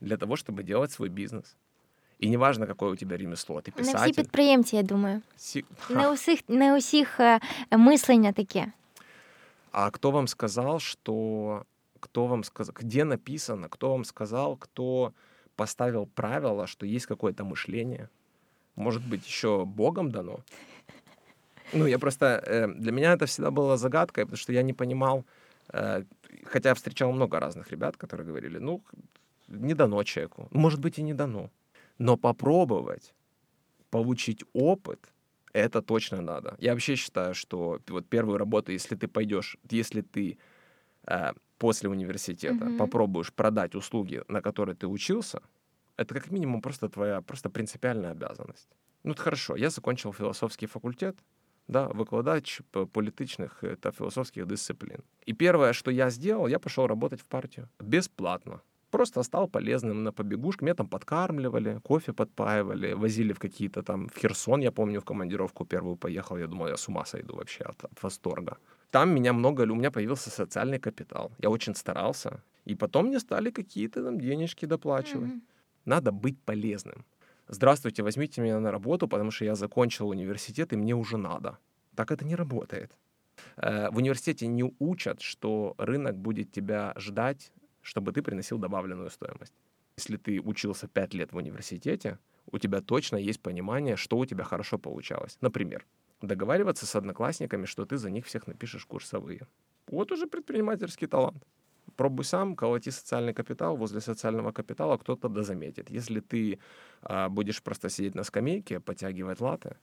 для 0.00 0.16
того, 0.16 0.36
чтобы 0.36 0.62
делать 0.62 0.90
свой 0.90 1.08
бизнес. 1.08 1.56
І 2.18 2.30
неважно, 2.30 2.66
какое 2.66 2.92
у 2.92 2.96
тебе 2.96 3.16
ремесло. 3.16 3.60
Ти 3.60 3.70
писатель. 3.70 3.98
Не 3.98 4.04
всі 4.04 4.22
підприємці, 4.22 4.76
я 4.76 4.82
думаю. 4.82 5.22
Сі... 5.36 5.64
Не 5.90 6.10
усіх, 6.10 6.40
не 6.48 6.76
усіх 6.76 7.20
е, 7.20 7.40
мислення 7.70 8.32
таке. 8.32 8.72
А 9.71 9.91
кто 9.91 10.11
вам 10.11 10.27
сказал, 10.27 10.79
что... 10.79 11.65
Кто 11.99 12.27
вам 12.27 12.43
сказал... 12.43 12.73
Где 12.77 13.03
написано, 13.03 13.69
кто 13.69 13.91
вам 13.91 14.03
сказал, 14.03 14.57
кто 14.57 15.13
поставил 15.55 16.07
правило, 16.07 16.67
что 16.67 16.85
есть 16.85 17.05
какое-то 17.05 17.43
мышление? 17.43 18.09
Может 18.75 19.03
быть, 19.07 19.25
еще 19.25 19.65
Богом 19.65 20.11
дано? 20.11 20.39
Ну, 21.73 21.85
я 21.85 21.99
просто... 21.99 22.25
Э, 22.45 22.67
для 22.67 22.91
меня 22.91 23.13
это 23.13 23.25
всегда 23.25 23.51
было 23.51 23.77
загадкой, 23.77 24.25
потому 24.25 24.37
что 24.37 24.53
я 24.53 24.63
не 24.63 24.73
понимал... 24.73 25.25
Э, 25.69 26.03
хотя 26.45 26.73
встречал 26.73 27.11
много 27.11 27.39
разных 27.39 27.71
ребят, 27.71 27.97
которые 27.97 28.27
говорили, 28.27 28.59
ну, 28.59 28.81
не 29.47 29.73
дано 29.73 30.03
человеку. 30.03 30.47
Может 30.51 30.79
быть, 30.79 30.99
и 30.99 31.03
не 31.03 31.13
дано. 31.13 31.49
Но 31.97 32.17
попробовать 32.17 33.13
получить 33.89 34.43
опыт, 34.53 34.99
это 35.53 35.81
точно 35.81 36.21
надо. 36.21 36.55
Я 36.59 36.71
вообще 36.71 36.95
считаю, 36.95 37.33
что 37.33 37.79
вот 37.87 38.07
первую 38.09 38.37
работу, 38.37 38.71
если 38.71 38.95
ты 38.95 39.07
пойдешь, 39.07 39.57
если 39.69 40.01
ты 40.01 40.37
э, 41.07 41.33
после 41.57 41.89
университета 41.89 42.65
mm-hmm. 42.65 42.77
попробуешь 42.77 43.31
продать 43.33 43.75
услуги, 43.75 44.23
на 44.27 44.41
которые 44.41 44.75
ты 44.75 44.87
учился, 44.87 45.41
это 45.97 46.13
как 46.15 46.31
минимум 46.31 46.61
просто 46.61 46.89
твоя 46.89 47.21
просто 47.21 47.49
принципиальная 47.49 48.11
обязанность. 48.11 48.69
Ну, 49.03 49.11
это 49.11 49.21
хорошо. 49.21 49.55
Я 49.55 49.69
закончил 49.69 50.13
философский 50.13 50.67
факультет, 50.67 51.17
да, 51.67 51.87
выкладач 51.87 52.61
политичных 52.93 53.63
это 53.63 53.91
философских 53.91 54.47
дисциплин. 54.47 55.03
И 55.25 55.33
первое, 55.33 55.73
что 55.73 55.91
я 55.91 56.09
сделал, 56.09 56.47
я 56.47 56.59
пошел 56.59 56.87
работать 56.87 57.21
в 57.21 57.25
партию 57.25 57.69
бесплатно. 57.79 58.61
Просто 58.91 59.23
стал 59.23 59.47
полезным 59.47 60.03
на 60.03 60.11
побегушках. 60.11 60.61
Меня 60.61 60.75
там 60.75 60.87
подкармливали, 60.87 61.79
кофе 61.83 62.11
подпаивали, 62.11 62.93
возили 62.93 63.33
в 63.33 63.39
какие-то 63.39 63.81
там... 63.83 64.07
В 64.07 64.17
Херсон, 64.19 64.61
я 64.61 64.71
помню, 64.71 64.99
в 64.99 65.05
командировку 65.05 65.65
первую 65.65 65.95
поехал. 65.95 66.37
Я 66.37 66.47
думал, 66.47 66.67
я 66.67 66.75
с 66.75 66.89
ума 66.89 67.05
сойду 67.05 67.35
вообще 67.35 67.63
от, 67.63 67.83
от 67.83 68.03
восторга. 68.03 68.57
Там 68.91 69.09
меня 69.09 69.33
много... 69.33 69.61
У 69.61 69.75
меня 69.75 69.91
появился 69.91 70.29
социальный 70.29 70.79
капитал. 70.79 71.31
Я 71.39 71.49
очень 71.49 71.73
старался. 71.73 72.43
И 72.65 72.75
потом 72.75 73.05
мне 73.05 73.19
стали 73.19 73.49
какие-то 73.49 74.03
там 74.03 74.19
денежки 74.19 74.67
доплачивать. 74.67 75.31
Mm-hmm. 75.31 75.41
Надо 75.85 76.11
быть 76.11 76.37
полезным. 76.45 77.05
Здравствуйте, 77.47 78.03
возьмите 78.03 78.41
меня 78.41 78.59
на 78.59 78.71
работу, 78.71 79.07
потому 79.07 79.31
что 79.31 79.45
я 79.45 79.55
закончил 79.55 80.09
университет, 80.09 80.73
и 80.73 80.77
мне 80.77 80.95
уже 80.95 81.17
надо. 81.17 81.57
Так 81.95 82.11
это 82.11 82.25
не 82.25 82.35
работает. 82.35 82.91
Э, 83.57 83.89
в 83.89 83.97
университете 83.97 84.47
не 84.47 84.73
учат, 84.79 85.21
что 85.21 85.75
рынок 85.77 86.17
будет 86.17 86.51
тебя 86.51 86.93
ждать 86.97 87.51
чтобы 87.81 88.11
ты 88.11 88.21
приносил 88.21 88.57
добавленную 88.57 89.09
стоимость. 89.09 89.53
Если 89.97 90.17
ты 90.17 90.39
учился 90.41 90.87
5 90.87 91.13
лет 91.13 91.33
в 91.33 91.37
университете, 91.37 92.17
у 92.51 92.57
тебя 92.57 92.81
точно 92.81 93.17
есть 93.17 93.41
понимание, 93.41 93.95
что 93.95 94.17
у 94.17 94.25
тебя 94.25 94.43
хорошо 94.43 94.77
получалось. 94.77 95.37
Например, 95.41 95.85
договариваться 96.21 96.85
с 96.85 96.95
одноклассниками, 96.95 97.65
что 97.65 97.85
ты 97.85 97.97
за 97.97 98.09
них 98.09 98.25
всех 98.25 98.47
напишешь 98.47 98.85
курсовые. 98.85 99.47
Вот 99.87 100.11
уже 100.11 100.27
предпринимательский 100.27 101.07
талант. 101.07 101.43
Пробуй 101.95 102.25
сам, 102.25 102.55
колоти 102.55 102.89
социальный 102.89 103.33
капитал. 103.33 103.75
Возле 103.75 104.01
социального 104.01 104.51
капитала 104.51 104.97
кто-то 104.97 105.29
дозаметит. 105.29 105.89
Если 105.89 106.19
ты 106.19 106.59
а, 107.01 107.29
будешь 107.29 107.61
просто 107.61 107.89
сидеть 107.89 108.15
на 108.15 108.23
скамейке, 108.23 108.79
подтягивать 108.79 109.41
латы, 109.41 109.77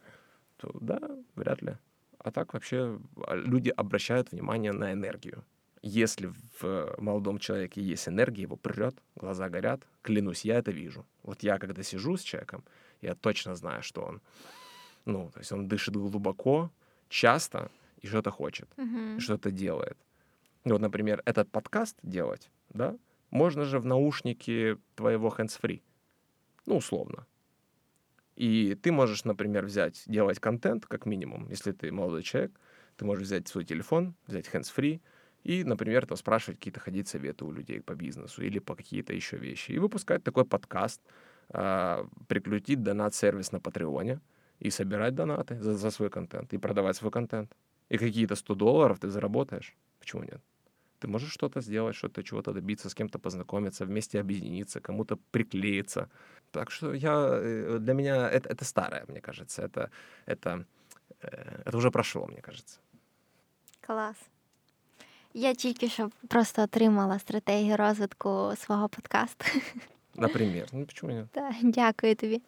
то 0.57 0.77
да, 0.81 1.01
вряд 1.35 1.63
ли. 1.63 1.77
А 2.19 2.31
так 2.31 2.55
вообще 2.55 2.99
а, 3.17 3.35
люди 3.37 3.71
обращают 3.71 4.33
внимание 4.33 4.73
на 4.73 4.93
энергию. 4.93 5.45
Если 5.91 6.31
в 6.61 6.97
молодом 6.99 7.39
человеке 7.39 7.81
есть 7.81 8.09
энергия, 8.09 8.43
его 8.43 8.57
прет, 8.57 8.95
глаза 9.17 9.49
горят, 9.49 9.87
клянусь, 10.03 10.45
я 10.45 10.59
это 10.59 10.71
вижу. 10.71 11.07
Вот 11.23 11.43
я, 11.43 11.59
когда 11.59 11.83
сижу 11.83 12.19
с 12.19 12.21
человеком, 12.21 12.63
я 13.01 13.15
точно 13.15 13.55
знаю, 13.55 13.83
что 13.83 14.03
он, 14.03 14.21
ну, 15.07 15.31
то 15.31 15.39
есть 15.39 15.51
он 15.51 15.67
дышит 15.67 15.97
глубоко, 15.97 16.71
часто 17.09 17.71
и 18.03 18.07
что-то 18.07 18.31
хочет, 18.31 18.69
uh-huh. 18.77 19.17
и 19.17 19.21
что-то 19.21 19.51
делает. 19.51 19.97
И 20.65 20.71
вот, 20.71 20.83
например, 20.83 21.23
этот 21.25 21.51
подкаст 21.51 21.97
делать, 22.03 22.51
да, 22.69 22.95
можно 23.31 23.65
же 23.65 23.79
в 23.79 23.87
наушнике 23.87 24.77
твоего 24.95 25.35
hands-free, 25.35 25.81
ну, 26.67 26.77
условно. 26.77 27.27
И 28.37 28.75
ты 28.75 28.93
можешь, 28.93 29.25
например, 29.25 29.65
взять, 29.65 30.03
делать 30.07 30.39
контент, 30.39 30.85
как 30.85 31.07
минимум, 31.07 31.49
если 31.49 31.73
ты 31.73 31.91
молодой 31.91 32.23
человек, 32.23 32.53
ты 32.99 33.07
можешь 33.07 33.25
взять 33.25 33.49
свой 33.49 33.65
телефон, 33.65 34.15
взять 34.27 34.49
hands-free, 34.53 35.01
и, 35.49 35.65
например, 35.65 36.07
там 36.07 36.17
спрашивать 36.17 36.59
какие-то 36.59 36.81
ходить 36.81 37.09
советы 37.09 37.45
у 37.45 37.53
людей 37.53 37.81
по 37.81 37.95
бизнесу 37.95 38.43
или 38.43 38.61
по 38.61 38.75
какие-то 38.75 39.15
еще 39.15 39.39
вещи. 39.39 39.73
И 39.73 39.79
выпускать 39.79 40.23
такой 40.23 40.45
подкаст, 40.45 41.01
э, 41.55 42.05
прикрутить 42.27 42.83
донат-сервис 42.83 43.53
на 43.53 43.61
Патреоне 43.61 44.21
и 44.61 44.71
собирать 44.71 45.15
донаты 45.15 45.59
за, 45.59 45.73
за 45.73 45.91
свой 45.91 46.11
контент 46.11 46.53
и 46.53 46.59
продавать 46.59 46.97
свой 46.97 47.11
контент. 47.11 47.51
И 47.89 47.97
какие-то 47.97 48.37
100 48.37 48.55
долларов 48.55 48.99
ты 48.99 49.09
заработаешь. 49.09 49.75
Почему 49.99 50.23
нет? 50.23 50.41
Ты 51.01 51.09
можешь 51.09 51.33
что-то 51.33 51.63
сделать, 51.63 51.97
что-то 51.97 52.23
чего-то 52.23 52.53
добиться, 52.53 52.89
с 52.91 52.95
кем-то 52.95 53.19
познакомиться, 53.19 53.87
вместе 53.87 54.21
объединиться, 54.21 54.81
кому-то 54.81 55.17
приклеиться. 55.31 56.09
Так 56.51 56.71
что 56.71 56.93
я, 56.93 57.41
э, 57.43 57.79
для 57.81 57.95
меня 57.95 58.29
это, 58.29 58.51
это 58.51 58.65
старое, 58.65 59.05
мне 59.09 59.21
кажется. 59.21 59.63
Это, 59.63 59.91
это, 60.27 60.67
э, 61.23 61.63
это 61.65 61.77
уже 61.77 61.91
прошло, 61.91 62.27
мне 62.27 62.43
кажется. 62.43 62.81
Класс. 63.81 64.17
Я 65.35 65.55
тільки 65.55 65.89
що 65.89 66.11
просто 66.29 66.63
отримала 66.63 67.19
стратегію 67.19 67.77
розвитку 67.77 68.53
свого 68.57 68.89
подкасту. 68.89 69.45
Наприклад, 70.15 70.69
ну 70.73 70.87
чому 70.87 71.13
ні? 71.13 71.25
Так, 71.33 71.55
дякую 71.63 72.15
тобі. 72.15 72.43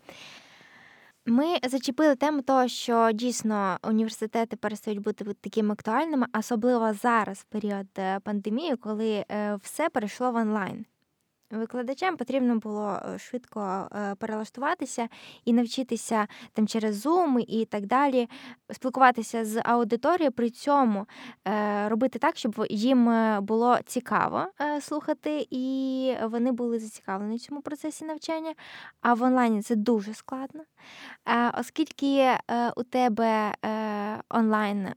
Ми 1.27 1.57
зачепили 1.69 2.17
тему 2.17 2.43
того, 2.43 2.69
що 2.69 3.11
дійсно 3.13 3.79
університети 3.83 4.57
перестають 4.57 5.01
бути 5.01 5.25
такими 5.41 5.73
актуальними, 5.73 6.27
особливо 6.39 6.93
зараз, 6.93 7.39
в 7.39 7.45
період 7.45 7.87
е, 7.99 8.21
пандемії, 8.21 8.77
коли 8.77 9.25
е, 9.31 9.59
все 9.63 9.89
перейшло 9.89 10.33
в 10.33 10.37
онлайн. 10.37 10.85
Викладачам 11.51 12.17
потрібно 12.17 12.57
було 12.57 13.01
е, 13.15 13.19
швидко 13.19 13.89
е, 13.93 14.15
перелаштуватися 14.15 15.09
і 15.45 15.53
навчитися 15.53 16.27
там 16.53 16.67
через 16.67 17.07
Zoom 17.07 17.39
і 17.39 17.65
так 17.65 17.87
далі, 17.87 18.29
спілкуватися 18.73 19.45
з 19.45 19.63
аудиторією, 19.65 20.33
при 20.33 20.51
цьому 20.51 21.07
е, 21.49 21.89
робити 21.89 22.19
так, 22.19 22.37
щоб 22.37 22.67
їм 22.71 23.11
було 23.43 23.79
цікаво 23.87 24.47
слухати, 24.81 25.47
і 25.51 26.15
вони 26.23 26.53
були 26.53 26.79
зацікавлені 26.79 27.37
в 27.37 27.41
цьому 27.41 27.63
процесі 27.63 28.05
навчання. 28.05 28.55
А 29.01 29.15
в 29.15 29.23
онлайні 29.23 29.63
це 29.63 29.77
дуже 29.77 30.15
складно. 30.15 30.63
Оскільки 31.59 32.31
у 32.77 32.83
тебе 32.83 33.55
онлайн, 34.29 34.89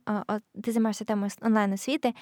ти 0.64 0.72
займаєшся 0.72 1.04
темою 1.04 1.30
онлайн 1.42 1.72
освіти, 1.72 2.14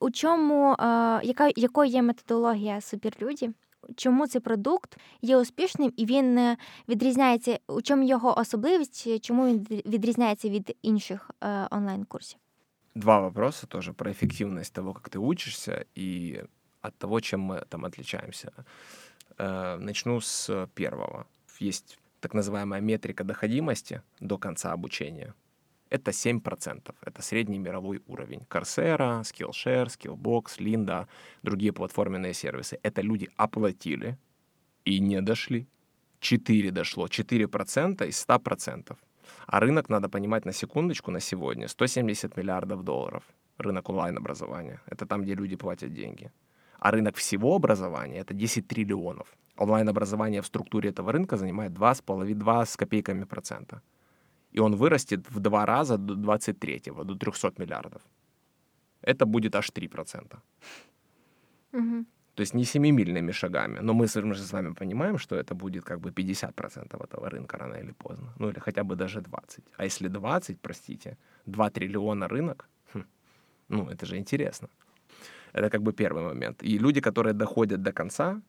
у 0.00 0.10
чому 0.10 0.76
яка 1.22 1.50
якою 1.56 1.90
є 1.90 2.02
методологія 2.02 2.80
суперлюді? 2.80 3.50
чому 3.95 4.27
цей 4.27 4.41
продукт 4.41 4.97
є 5.21 5.37
успішним 5.37 5.93
і 5.97 6.05
він 6.05 6.55
відрізняється, 6.87 7.59
у 7.67 7.81
чому 7.81 8.03
його 8.03 8.39
особливість, 8.39 9.21
чому 9.21 9.47
він 9.47 9.67
відрізняється 9.85 10.49
від 10.49 10.77
інших 10.81 11.31
онлайн-курсів? 11.71 12.39
Два 12.95 13.19
вопроса 13.19 13.67
тоже 13.67 13.93
про 13.93 14.11
эффективность 14.11 14.73
того, 14.73 14.93
как 14.93 15.09
ты 15.09 15.19
учишься, 15.19 15.85
и 15.97 16.43
от 16.81 16.95
того, 16.97 17.21
чем 17.21 17.41
мы 17.41 17.65
там 17.69 17.85
отличаемся. 17.85 18.51
Начну 19.79 20.21
с 20.21 20.67
первого. 20.73 21.25
Есть 21.61 21.99
так 22.19 22.33
называемая 22.33 22.81
метрика 22.81 23.23
доходимости 23.23 24.01
до 24.19 24.37
конца 24.37 24.73
обучения, 24.73 25.33
это 25.92 26.10
7%. 26.10 26.94
Это 27.04 27.22
средний 27.22 27.58
мировой 27.58 28.02
уровень. 28.06 28.46
Coursera, 28.48 29.20
Skillshare, 29.22 29.86
Skillbox, 29.86 30.58
Linda, 30.58 31.06
другие 31.42 31.72
платформенные 31.72 32.32
сервисы. 32.34 32.78
Это 32.82 33.02
люди 33.02 33.28
оплатили 33.36 34.16
и 34.86 35.00
не 35.00 35.20
дошли. 35.20 35.66
4 36.20 36.70
дошло. 36.70 37.06
4% 37.06 38.06
из 38.06 38.26
100%. 38.26 38.96
А 39.46 39.60
рынок, 39.60 39.90
надо 39.90 40.08
понимать 40.08 40.46
на 40.46 40.52
секундочку, 40.52 41.10
на 41.10 41.20
сегодня 41.20 41.68
170 41.68 42.36
миллиардов 42.36 42.82
долларов. 42.82 43.22
Рынок 43.58 43.90
онлайн-образования. 43.90 44.80
Это 44.86 45.06
там, 45.06 45.22
где 45.22 45.34
люди 45.34 45.56
платят 45.56 45.92
деньги. 45.92 46.30
А 46.78 46.90
рынок 46.90 47.16
всего 47.16 47.54
образования— 47.54 48.20
это 48.20 48.34
10 48.34 48.66
триллионов. 48.66 49.26
Онлайн-образование 49.58 50.40
в 50.40 50.46
структуре 50.46 50.88
этого 50.88 51.12
рынка 51.12 51.36
занимает 51.36 51.72
2,5-2 51.72 52.64
с 52.64 52.76
копейками 52.76 53.24
процента 53.24 53.82
и 54.52 54.60
он 54.60 54.76
вырастет 54.76 55.30
в 55.30 55.40
два 55.40 55.66
раза 55.66 55.96
до 55.96 56.14
23-го, 56.14 57.04
до 57.04 57.14
300 57.14 57.52
миллиардов. 57.58 58.02
Это 59.02 59.26
будет 59.26 59.54
аж 59.56 59.70
3%. 59.70 60.38
Угу. 61.72 62.04
То 62.34 62.42
есть 62.42 62.54
не 62.54 62.64
семимильными 62.64 63.32
шагами. 63.32 63.80
Но 63.82 63.92
мы, 63.92 64.06
мы 64.22 64.34
же 64.34 64.42
с 64.42 64.52
вами 64.52 64.74
понимаем, 64.74 65.18
что 65.18 65.36
это 65.36 65.54
будет 65.54 65.84
как 65.84 66.00
бы 66.00 66.10
50% 66.10 67.04
этого 67.04 67.30
рынка 67.30 67.58
рано 67.58 67.76
или 67.76 67.92
поздно. 67.92 68.32
Ну 68.38 68.48
или 68.48 68.60
хотя 68.60 68.84
бы 68.84 68.96
даже 68.96 69.20
20. 69.20 69.64
А 69.76 69.84
если 69.84 70.08
20, 70.08 70.60
простите, 70.60 71.16
2 71.46 71.70
триллиона 71.70 72.28
рынок, 72.28 72.68
хм, 72.94 73.04
ну 73.68 73.90
это 73.90 74.06
же 74.06 74.16
интересно. 74.16 74.68
Это 75.52 75.68
как 75.70 75.82
бы 75.82 75.92
первый 75.92 76.22
момент. 76.22 76.62
И 76.62 76.78
люди, 76.78 77.00
которые 77.00 77.34
доходят 77.34 77.82
до 77.82 77.92
конца, 77.92 78.40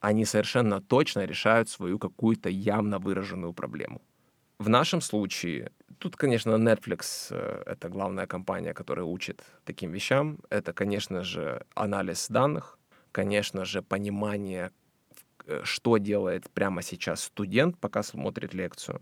они 0.00 0.24
совершенно 0.24 0.80
точно 0.80 1.26
решают 1.26 1.68
свою 1.68 1.98
какую-то 1.98 2.48
явно 2.48 2.98
выраженную 2.98 3.52
проблему. 3.52 4.00
В 4.58 4.68
нашем 4.68 5.00
случае, 5.00 5.70
тут, 5.98 6.16
конечно, 6.16 6.50
Netflix 6.50 7.28
э,— 7.30 7.62
это 7.66 7.88
главная 7.88 8.26
компания, 8.26 8.74
которая 8.74 9.04
учит 9.04 9.42
таким 9.64 9.92
вещам. 9.92 10.38
Это, 10.50 10.72
конечно 10.72 11.22
же, 11.22 11.64
анализ 11.74 12.28
данных, 12.28 12.78
конечно 13.12 13.64
же, 13.64 13.82
понимание, 13.82 14.70
э, 15.46 15.60
что 15.64 15.98
делает 15.98 16.50
прямо 16.50 16.82
сейчас 16.82 17.22
студент, 17.24 17.78
пока 17.78 18.02
смотрит 18.02 18.54
лекцию, 18.54 19.00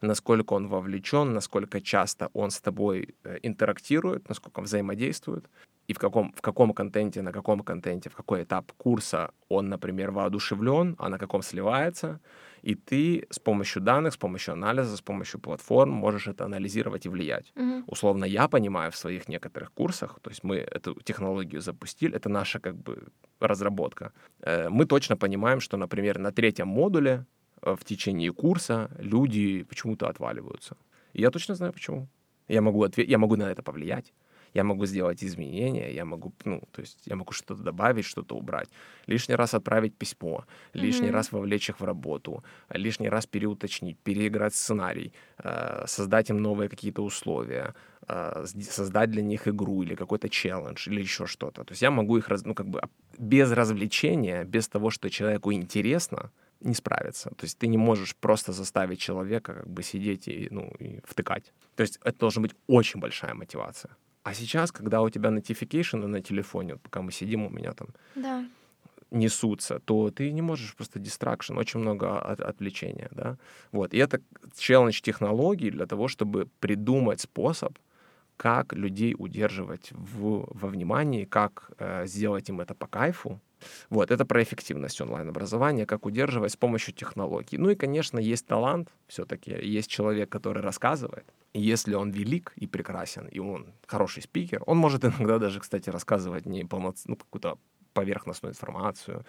насколько 0.00 0.54
он 0.54 0.68
вовлечен, 0.68 1.34
насколько 1.34 1.80
часто 1.80 2.30
он 2.32 2.50
с 2.50 2.60
тобой 2.60 3.14
э, 3.24 3.38
интерактирует, 3.42 4.28
насколько 4.28 4.60
он 4.60 4.64
взаимодействует, 4.64 5.44
и 5.88 5.92
в 5.92 5.98
каком, 5.98 6.32
в 6.32 6.40
каком 6.40 6.72
контенте, 6.72 7.22
на 7.22 7.32
каком 7.32 7.60
контенте, 7.60 8.08
в 8.08 8.14
какой 8.14 8.44
этап 8.44 8.72
курса 8.78 9.30
он, 9.48 9.68
например, 9.68 10.10
воодушевлен, 10.10 10.94
а 10.98 11.08
на 11.08 11.18
каком 11.18 11.42
сливается— 11.42 12.20
и 12.62 12.74
ты 12.74 13.26
с 13.30 13.38
помощью 13.38 13.82
данных, 13.82 14.12
с 14.12 14.16
помощью 14.16 14.52
анализа, 14.52 14.96
с 14.96 15.00
помощью 15.00 15.40
платформ 15.40 15.90
можешь 15.90 16.28
это 16.28 16.44
анализировать 16.44 17.06
и 17.06 17.08
влиять. 17.08 17.52
Угу. 17.56 17.84
Условно, 17.86 18.24
я 18.24 18.48
понимаю 18.48 18.90
в 18.90 18.96
своих 18.96 19.28
некоторых 19.28 19.72
курсах, 19.72 20.18
то 20.22 20.30
есть 20.30 20.44
мы 20.44 20.56
эту 20.56 20.94
технологию 21.02 21.60
запустили, 21.60 22.16
это 22.16 22.28
наша 22.28 22.60
как 22.60 22.76
бы 22.76 23.08
разработка. 23.40 24.12
Э, 24.40 24.68
мы 24.68 24.86
точно 24.86 25.16
понимаем, 25.16 25.60
что, 25.60 25.76
например, 25.76 26.18
на 26.18 26.30
третьем 26.30 26.68
модуле 26.68 27.26
э, 27.62 27.74
в 27.74 27.84
течение 27.84 28.32
курса 28.32 28.90
люди 28.98 29.64
почему-то 29.64 30.08
отваливаются. 30.08 30.76
И 31.14 31.20
я 31.20 31.30
точно 31.30 31.54
знаю 31.54 31.72
почему. 31.72 32.08
Я 32.48 32.60
могу, 32.60 32.82
ответ... 32.84 33.08
я 33.08 33.18
могу 33.18 33.36
на 33.36 33.50
это 33.50 33.62
повлиять 33.62 34.12
я 34.54 34.64
могу 34.64 34.86
сделать 34.86 35.24
изменения, 35.24 35.94
я 35.94 36.04
могу, 36.04 36.32
ну, 36.44 36.62
то 36.72 36.80
есть 36.82 36.98
я 37.06 37.16
могу 37.16 37.32
что-то 37.32 37.62
добавить, 37.62 38.04
что-то 38.04 38.36
убрать. 38.36 38.68
Лишний 39.06 39.36
раз 39.36 39.54
отправить 39.54 39.94
письмо, 39.94 40.44
лишний 40.74 41.08
mm-hmm. 41.08 41.12
раз 41.12 41.32
вовлечь 41.32 41.70
их 41.70 41.80
в 41.80 41.84
работу, 41.84 42.44
лишний 42.70 43.08
раз 43.08 43.26
переуточнить, 43.26 43.98
переиграть 43.98 44.54
сценарий, 44.54 45.12
э, 45.38 45.84
создать 45.86 46.30
им 46.30 46.42
новые 46.42 46.68
какие-то 46.68 47.02
условия, 47.02 47.74
э, 48.08 48.44
создать 48.70 49.10
для 49.10 49.22
них 49.22 49.48
игру 49.48 49.82
или 49.82 49.94
какой-то 49.94 50.28
челлендж 50.28 50.88
или 50.88 51.00
еще 51.00 51.26
что-то. 51.26 51.64
То 51.64 51.72
есть 51.72 51.82
я 51.82 51.90
могу 51.90 52.18
их, 52.18 52.28
ну, 52.44 52.54
как 52.54 52.66
бы 52.66 52.80
без 53.18 53.52
развлечения, 53.52 54.44
без 54.44 54.68
того, 54.68 54.90
что 54.90 55.10
человеку 55.10 55.52
интересно, 55.52 56.30
не 56.64 56.74
справиться. 56.74 57.30
То 57.30 57.44
есть 57.44 57.58
ты 57.58 57.68
не 57.68 57.78
можешь 57.78 58.14
просто 58.14 58.52
заставить 58.52 59.00
человека 59.00 59.54
как 59.54 59.68
бы 59.68 59.82
сидеть 59.82 60.28
и, 60.28 60.48
ну, 60.50 60.72
и 60.78 61.00
втыкать. 61.04 61.52
То 61.76 61.82
есть 61.82 61.98
это 62.04 62.18
должна 62.18 62.42
быть 62.42 62.54
очень 62.68 63.00
большая 63.00 63.34
мотивация. 63.34 63.96
А 64.22 64.34
сейчас, 64.34 64.70
когда 64.70 65.02
у 65.02 65.10
тебя 65.10 65.30
notification 65.30 66.06
на 66.06 66.20
телефоне, 66.20 66.74
вот 66.74 66.82
пока 66.82 67.02
мы 67.02 67.12
сидим, 67.12 67.44
у 67.46 67.50
меня 67.50 67.72
там 67.72 67.88
да. 68.14 68.44
несутся, 69.10 69.80
то 69.80 70.10
ты 70.10 70.30
не 70.32 70.42
можешь 70.42 70.74
просто 70.76 71.00
distraction, 71.00 71.58
очень 71.58 71.80
много 71.80 72.20
от, 72.20 72.40
отвлечения, 72.40 73.08
да. 73.10 73.36
Вот, 73.72 73.94
и 73.94 73.98
это 73.98 74.20
челлендж 74.56 75.00
технологий 75.00 75.70
для 75.70 75.86
того, 75.86 76.06
чтобы 76.06 76.48
придумать 76.60 77.20
способ, 77.20 77.78
как 78.36 78.72
людей 78.72 79.14
удерживать 79.18 79.92
в, 79.92 80.48
во 80.50 80.68
внимании, 80.68 81.24
как 81.24 81.70
э, 81.78 82.06
сделать 82.06 82.48
им 82.48 82.60
это 82.60 82.74
по 82.74 82.86
кайфу. 82.86 83.40
Вот, 83.90 84.10
это 84.10 84.24
про 84.24 84.42
эффективность 84.42 85.00
онлайн-образования, 85.00 85.86
как 85.86 86.06
удерживать 86.06 86.52
с 86.52 86.56
помощью 86.56 86.94
технологий. 86.94 87.58
Ну 87.58 87.70
и, 87.70 87.76
конечно, 87.76 88.18
есть 88.18 88.46
талант 88.46 88.88
все-таки, 89.06 89.50
есть 89.50 89.88
человек, 89.90 90.28
который 90.28 90.62
рассказывает, 90.62 91.24
если 91.54 91.94
он 91.94 92.10
велик 92.10 92.52
и 92.56 92.66
прекрасен, 92.66 93.26
и 93.28 93.38
он 93.38 93.72
хороший 93.86 94.22
спикер, 94.22 94.62
он 94.66 94.78
может 94.78 95.04
иногда 95.04 95.38
даже, 95.38 95.60
кстати, 95.60 95.90
рассказывать 95.90 96.46
не 96.46 96.64
полноц... 96.64 97.02
ну, 97.06 97.16
какую-то 97.16 97.58
поверхностную 97.92 98.52
информацию. 98.52 99.24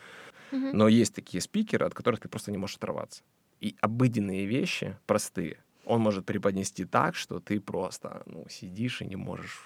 Mm-hmm. 0.52 0.72
Но 0.74 0.88
есть 0.88 1.14
такие 1.14 1.42
спикеры, 1.42 1.86
от 1.86 1.94
которых 1.94 2.20
ты 2.22 2.30
просто 2.30 2.52
не 2.52 2.58
можешь 2.58 2.78
оторваться. 2.78 3.24
И 3.60 3.76
обыденные 3.82 4.46
вещи, 4.46 4.98
простые, 5.06 5.58
он 5.86 6.02
может 6.02 6.26
преподнести 6.26 6.86
так, 6.86 7.16
что 7.16 7.40
ты 7.40 7.60
просто 7.60 8.24
ну, 8.26 8.46
сидишь 8.50 9.02
и 9.02 9.06
не 9.06 9.16
можешь 9.16 9.62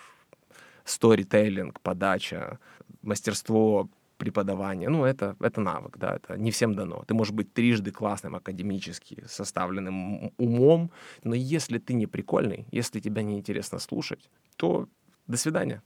сторителлинг, 0.84 1.80
подача, 1.82 2.60
мастерство 3.02 3.90
преподавание, 4.18 4.90
ну, 4.90 5.06
это, 5.06 5.36
это 5.40 5.62
навык, 5.62 5.98
да, 5.98 6.16
это 6.16 6.38
не 6.38 6.52
всем 6.52 6.76
дано. 6.76 7.04
Ты 7.08 7.14
можешь 7.14 7.34
быть 7.34 7.54
трижды 7.54 7.92
классным 7.92 8.36
академически 8.36 9.24
составленным 9.28 10.32
умом, 10.38 10.92
но 11.24 11.36
если 11.36 11.78
ты 11.78 11.94
не 11.94 12.08
прикольный, 12.08 12.66
если 12.72 13.00
тебя 13.00 13.22
не 13.22 13.38
интересно 13.38 13.80
слушать, 13.80 14.30
то 14.58 14.88
до 15.28 15.38
свидания 15.38 15.82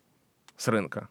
с 0.58 0.68
рынка. 0.68 1.10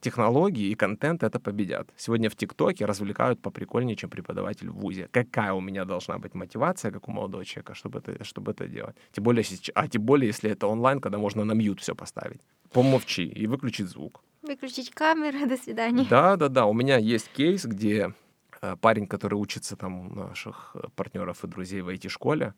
Технологии 0.00 0.70
и 0.70 0.74
контент 0.74 1.22
это 1.22 1.40
победят. 1.40 1.88
Сегодня 1.96 2.30
в 2.30 2.36
ТикТоке 2.36 2.86
развлекают 2.86 3.42
поприкольнее, 3.42 3.96
чем 3.96 4.10
преподаватель 4.10 4.70
в 4.70 4.74
ВУЗе. 4.74 5.08
Какая 5.10 5.52
у 5.52 5.60
меня 5.60 5.84
должна 5.84 6.18
быть 6.18 6.34
мотивация, 6.34 6.92
как 6.92 7.08
у 7.08 7.12
молодого 7.12 7.44
человека, 7.44 7.74
чтобы 7.74 7.98
это, 7.98 8.24
чтобы 8.24 8.52
это 8.52 8.68
делать? 8.68 8.96
Тем 9.12 9.24
более, 9.24 9.44
а 9.74 9.88
тем 9.88 10.02
более, 10.02 10.28
если 10.28 10.50
это 10.50 10.68
онлайн, 10.68 11.00
когда 11.00 11.18
можно 11.18 11.44
на 11.44 11.54
мьют 11.54 11.80
все 11.80 11.94
поставить. 11.94 12.40
Помолчи 12.72 13.24
и 13.24 13.46
выключить 13.46 13.88
звук 13.88 14.22
Выключить 14.42 14.90
камеру, 14.90 15.46
до 15.48 15.56
свидания. 15.56 16.06
Да, 16.08 16.36
да, 16.36 16.48
да. 16.48 16.66
У 16.66 16.72
меня 16.72 16.98
есть 16.98 17.28
кейс, 17.36 17.64
где 17.64 18.14
э, 18.62 18.76
парень, 18.76 19.06
который 19.06 19.34
учится 19.34 19.76
там 19.76 20.12
у 20.12 20.14
наших 20.14 20.76
партнеров 20.94 21.44
и 21.44 21.48
друзей 21.48 21.82
в 21.82 21.88
IT-школе, 21.88 22.54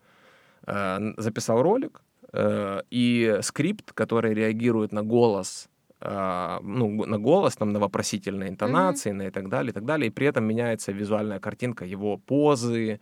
э, 0.67 1.13
записал 1.17 1.63
ролик, 1.63 2.01
э, 2.33 2.81
и 2.91 3.39
скрипт, 3.41 3.93
который 3.93 4.33
реагирует 4.35 4.91
на 4.91 5.01
голос 5.01 5.69
ну, 6.03 7.05
на 7.05 7.17
голос, 7.19 7.55
там, 7.55 7.69
на 7.69 7.79
вопросительные 7.79 8.49
интонации, 8.49 9.11
mm-hmm. 9.11 9.15
на 9.15 9.27
и 9.27 9.31
так 9.31 9.49
далее, 9.49 9.69
и 9.69 9.73
так 9.73 9.85
далее, 9.85 10.07
и 10.07 10.11
при 10.11 10.27
этом 10.27 10.45
меняется 10.45 10.91
визуальная 10.91 11.39
картинка 11.39 11.85
его 11.85 12.17
позы, 12.17 12.99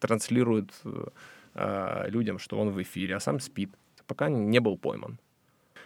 транслирует 0.00 0.72
э, 1.54 2.08
людям, 2.08 2.38
что 2.38 2.58
он 2.58 2.70
в 2.70 2.82
эфире, 2.82 3.16
а 3.16 3.20
сам 3.20 3.40
спит, 3.40 3.70
пока 4.06 4.28
не 4.28 4.60
был 4.60 4.78
пойман. 4.78 5.18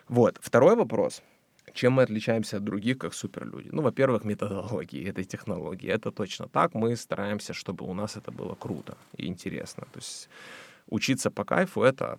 Вот. 0.08 0.38
Второй 0.40 0.76
вопрос— 0.76 1.22
чем 1.74 1.94
мы 1.94 2.02
отличаемся 2.02 2.58
от 2.58 2.64
других, 2.64 2.98
как 2.98 3.14
суперлюди? 3.14 3.70
Ну, 3.72 3.82
во-первых, 3.82 4.24
методологии 4.24 5.10
этой 5.10 5.24
технологии. 5.24 5.88
Это 5.88 6.10
точно 6.10 6.48
так. 6.48 6.74
Мы 6.74 6.96
стараемся, 6.96 7.52
чтобы 7.52 7.84
у 7.84 7.94
нас 7.94 8.16
это 8.16 8.30
было 8.30 8.54
круто 8.54 8.96
и 9.16 9.26
интересно. 9.26 9.86
То 9.92 9.98
есть 9.98 10.28
учиться 10.88 11.30
по 11.30 11.44
кайфу— 11.44 11.82
это 11.82 12.18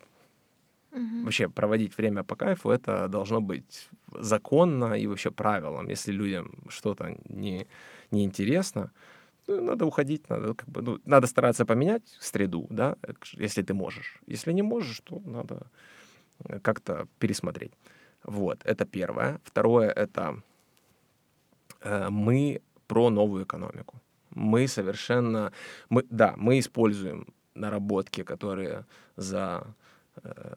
Угу. 0.95 1.23
Вообще 1.23 1.49
проводить 1.49 1.97
время 1.97 2.23
по 2.23 2.35
кайфу 2.35 2.69
это 2.69 3.07
должно 3.07 3.41
быть 3.41 3.89
законно 4.19 4.93
и 4.93 5.07
вообще 5.07 5.29
правилом. 5.29 5.89
Если 5.89 6.13
людям 6.13 6.51
что-то 6.69 7.17
не, 7.29 7.67
не 8.11 8.23
интересно, 8.23 8.91
ну, 9.47 9.61
надо 9.61 9.85
уходить, 9.85 10.29
надо, 10.29 10.53
как 10.53 10.69
бы, 10.69 10.81
ну, 10.81 10.99
надо 11.05 11.27
стараться 11.27 11.65
поменять 11.65 12.17
среду, 12.19 12.67
да, 12.69 12.95
если 13.33 13.61
ты 13.61 13.73
можешь. 13.73 14.19
Если 14.27 14.53
не 14.53 14.63
можешь, 14.63 15.01
то 15.01 15.21
надо 15.25 15.67
как-то 16.61 17.07
пересмотреть. 17.19 17.73
Вот, 18.23 18.61
это 18.65 18.85
первое. 18.85 19.39
Второе— 19.43 19.89
это 19.95 20.41
э, 21.81 22.09
мы 22.09 22.61
про 22.87 23.09
новую 23.09 23.43
экономику. 23.43 24.01
Мы 24.31 24.67
совершенно... 24.67 25.51
Мы, 25.89 26.03
да, 26.09 26.33
мы 26.37 26.59
используем 26.59 27.27
наработки, 27.53 28.23
которые 28.23 28.85
за 29.15 29.67
э, 30.23 30.55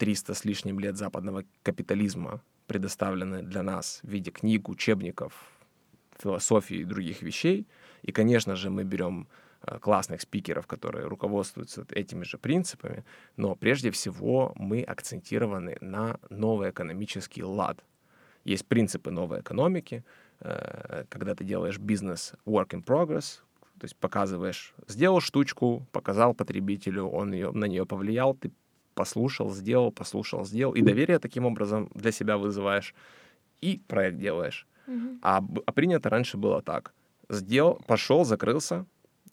300 0.00 0.32
с 0.32 0.46
лишним 0.46 0.80
лет 0.80 0.96
западного 0.96 1.44
капитализма 1.62 2.40
предоставлены 2.66 3.42
для 3.42 3.62
нас 3.62 4.00
в 4.02 4.08
виде 4.08 4.30
книг, 4.30 4.70
учебников, 4.70 5.32
философии 6.18 6.78
и 6.78 6.84
других 6.84 7.20
вещей. 7.22 7.66
И, 8.00 8.10
конечно 8.10 8.56
же, 8.56 8.70
мы 8.70 8.84
берем 8.84 9.28
э, 9.62 9.78
классных 9.78 10.22
спикеров, 10.22 10.66
которые 10.66 11.06
руководствуются 11.06 11.84
этими 11.90 12.24
же 12.24 12.38
принципами, 12.38 13.04
но 13.36 13.54
прежде 13.54 13.90
всего 13.90 14.52
мы 14.56 14.82
акцентированы 14.82 15.76
на 15.82 16.18
новый 16.30 16.70
экономический 16.70 17.44
лад. 17.44 17.84
Есть 18.44 18.66
принципы 18.66 19.10
новой 19.10 19.40
экономики, 19.40 20.02
э, 20.40 21.04
когда 21.10 21.34
ты 21.34 21.44
делаешь 21.44 21.78
бизнес 21.78 22.32
work 22.46 22.70
in 22.70 22.82
progress, 22.82 23.40
то 23.78 23.84
есть 23.84 23.96
показываешь, 23.96 24.74
сделал 24.86 25.20
штучку, 25.20 25.86
показал 25.92 26.32
потребителю, 26.32 27.04
он 27.04 27.34
ее, 27.34 27.50
на 27.50 27.66
нее 27.66 27.84
повлиял, 27.84 28.34
ты 28.34 28.50
послушал, 29.00 29.50
сделал, 29.50 29.92
послушал, 29.92 30.44
сделал, 30.44 30.74
и 30.74 30.82
доверие 30.82 31.18
таким 31.18 31.46
образом 31.46 31.88
для 31.94 32.12
себя 32.12 32.36
вызываешь, 32.36 32.94
и 33.62 33.80
проект 33.88 34.18
делаешь. 34.18 34.66
Mm-hmm. 34.86 35.18
А, 35.22 35.42
а 35.66 35.72
принято 35.72 36.10
раньше 36.10 36.36
было 36.36 36.60
так. 36.60 36.92
Сделал, 37.30 37.80
пошел, 37.86 38.24
закрылся, 38.24 38.84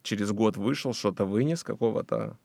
через 0.03 0.32
год 0.32 0.57
вышел, 0.57 0.93
что-то 0.93 1.26
вынес, 1.26 1.63
какого-то 1.63 2.38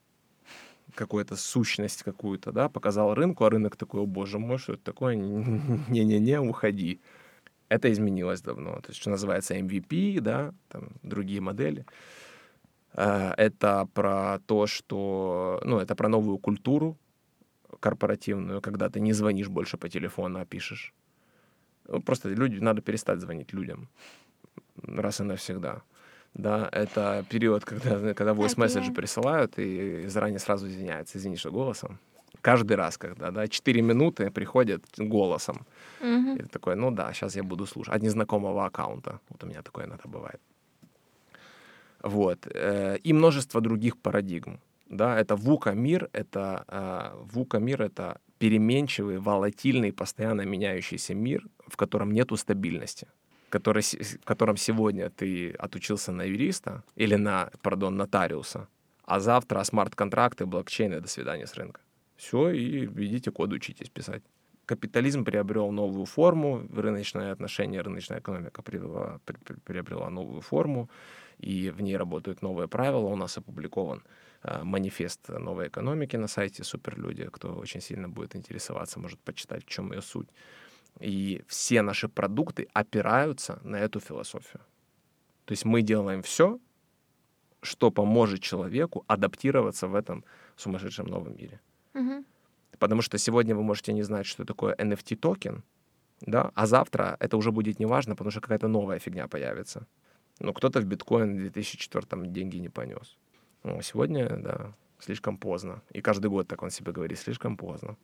какую-то 0.95 1.37
сущность 1.37 2.03
какую-то, 2.03 2.53
да, 2.53 2.69
показал 2.69 3.15
рынку, 3.15 3.45
а 3.45 3.51
рынок 3.51 3.77
такой, 3.77 4.01
о 4.01 4.07
боже 4.07 4.39
мой, 4.39 4.59
что 4.59 4.73
это 4.73 4.83
такое, 4.83 5.15
не-не-не, 5.89 6.41
уходи. 6.41 7.01
Это 7.69 7.89
изменилось 7.93 8.43
давно. 8.43 8.81
То 8.81 8.89
есть, 8.89 9.01
что 9.01 9.11
называется 9.11 9.55
MVP, 9.55 10.21
да, 10.21 10.53
там 10.69 10.89
другие 11.03 11.41
модели. 11.41 11.85
Э, 12.95 13.33
это 13.37 13.89
про 13.95 14.41
то, 14.47 14.67
что, 14.67 15.61
ну, 15.65 15.79
это 15.79 15.95
про 15.95 16.09
новую 16.09 16.39
культуру 16.39 16.97
корпоративную, 17.81 18.61
когда 18.61 18.89
ты 18.89 19.01
не 19.01 19.13
звонишь 19.13 19.49
больше 19.49 19.77
по 19.77 19.89
телефону, 19.89 20.41
а 20.41 20.45
пишешь. 20.45 20.95
Ну, 21.89 22.01
просто 22.01 22.29
люди, 22.29 22.59
надо 22.61 22.81
перестать 22.83 23.21
звонить 23.21 23.53
людям 23.53 23.89
раз 24.83 25.21
и 25.21 25.25
навсегда. 25.25 25.83
Да, 26.35 26.69
это 26.73 27.25
период, 27.29 27.65
когда, 27.65 28.15
когда 28.15 28.33
voice 28.33 28.57
message 28.57 28.95
присылают 28.95 29.59
и 29.59 30.07
заранее 30.07 30.39
сразу 30.39 30.67
извиняются, 30.67 31.19
извини, 31.19 31.37
что 31.37 31.51
голосом. 31.51 31.99
Каждый 32.41 32.77
раз, 32.77 32.97
когда, 32.97 33.31
да, 33.31 33.47
4 33.47 33.83
минуты 33.83 34.31
приходят 34.31 34.83
голосом. 34.97 35.67
Угу. 36.01 36.37
И 36.37 36.43
такой, 36.45 36.75
ну 36.75 36.91
да, 36.91 37.13
сейчас 37.13 37.37
я 37.37 37.43
буду 37.43 37.67
слушать. 37.67 37.95
От 37.95 38.03
незнакомого 38.03 38.65
аккаунта. 38.65 39.21
Вот 39.29 39.45
у 39.45 39.47
меня 39.47 39.63
такое 39.63 39.85
иногда 39.85 40.09
бывает. 40.09 40.41
Вот. 42.03 42.49
Э, 42.53 42.97
и 42.97 43.13
множество 43.13 43.61
других 43.61 43.97
парадигм. 43.97 44.59
Да, 44.93 45.19
это 45.19 45.37
вука 45.37 45.73
мир, 45.73 46.11
это 46.13 46.65
э, 46.69 47.25
вука 47.33 47.59
мир 47.59 47.81
это 47.81 48.21
переменчивый, 48.39 49.19
волатильный, 49.19 49.91
постоянно 49.91 50.43
меняющийся 50.43 51.15
мир, 51.15 51.49
в 51.67 51.77
котором 51.77 52.13
нету 52.13 52.37
стабильности 52.37 53.09
который, 53.49 53.83
в 53.83 54.25
котором 54.25 54.57
сегодня 54.57 55.11
ты 55.11 55.51
отучился 55.51 56.11
на 56.13 56.23
юриста 56.23 56.83
или 56.97 57.17
на, 57.17 57.51
пардон, 57.63 57.97
нотариуса, 57.97 58.67
а 59.05 59.21
завтра 59.21 59.63
смарт-контракты, 59.65 60.47
блокчейны, 60.47 61.01
до 61.01 61.09
свидания 61.09 61.47
с 61.47 61.55
рынка. 61.55 61.81
Все, 62.17 62.49
и 62.49 62.87
идите 62.87 63.31
код 63.31 63.53
учитесь 63.53 63.91
писать. 63.91 64.23
Капитализм 64.65 65.25
приобрел 65.25 65.71
новую 65.71 66.07
форму, 66.07 66.67
рыночные 66.75 67.33
отношения, 67.33 67.83
рыночная 67.83 68.21
экономика 68.21 68.63
приобрела, 68.63 69.21
приобрела 69.65 70.09
новую 70.09 70.41
форму, 70.41 70.89
и 71.39 71.71
в 71.71 71.83
ней 71.83 71.99
работают 71.99 72.43
новые 72.43 72.69
правила. 72.69 73.07
У 73.07 73.17
нас 73.17 73.37
опубликован 73.37 74.03
манифест 74.63 75.29
новой 75.29 75.69
экономики 75.69 76.17
на 76.17 76.29
сайте 76.29 76.65
Суперлюди. 76.65 77.29
Кто 77.33 77.55
очень 77.55 77.81
сильно 77.81 78.09
будет 78.09 78.37
интересоваться, 78.37 79.01
может 79.01 79.21
почитать, 79.21 79.65
в 79.65 79.69
чем 79.69 79.93
ее 79.93 80.03
суть. 80.03 80.29
И 81.01 81.43
все 81.47 81.83
наши 81.83 82.09
продукты 82.09 82.69
опираются 82.75 83.61
на 83.65 83.77
эту 83.77 84.01
философию. 84.01 84.61
То 85.45 85.53
есть 85.53 85.65
мы 85.65 85.83
делаем 85.83 86.23
все, 86.23 86.59
что 87.63 87.91
поможет 87.91 88.41
человеку 88.41 89.05
адаптироваться 89.07 89.89
в 89.89 89.95
этом 89.95 90.25
сумасшедшем 90.57 91.07
новом 91.07 91.37
мире. 91.37 91.61
Угу. 91.95 92.25
Потому 92.79 93.03
что 93.03 93.19
сегодня 93.19 93.55
вы 93.55 93.63
можете 93.63 93.93
не 93.93 94.03
знать, 94.03 94.27
что 94.27 94.45
такое 94.45 94.75
NFT-токен, 94.75 95.63
да, 96.21 96.51
а 96.55 96.67
завтра 96.67 97.17
это 97.21 97.37
уже 97.37 97.51
будет 97.51 97.81
неважно, 97.81 98.15
потому 98.15 98.31
что 98.31 98.41
какая-то 98.41 98.69
новая 98.69 98.99
фигня 98.99 99.29
появится. 99.29 99.87
Ну, 100.41 100.53
кто-то 100.53 100.81
в 100.81 100.85
биткоин 100.85 101.35
в 101.35 101.39
2004 101.39 102.27
деньги 102.27 102.57
не 102.57 102.69
понес. 102.69 103.19
Ну, 103.63 103.83
сегодня, 103.83 104.29
да, 104.29 104.73
слишком 104.99 105.37
поздно. 105.37 105.83
И 105.93 106.01
каждый 106.01 106.31
год 106.31 106.49
так 106.49 106.63
он 106.63 106.71
себе 106.71 106.93
говорит, 106.93 107.19
слишком 107.19 107.57
поздно 107.57 107.97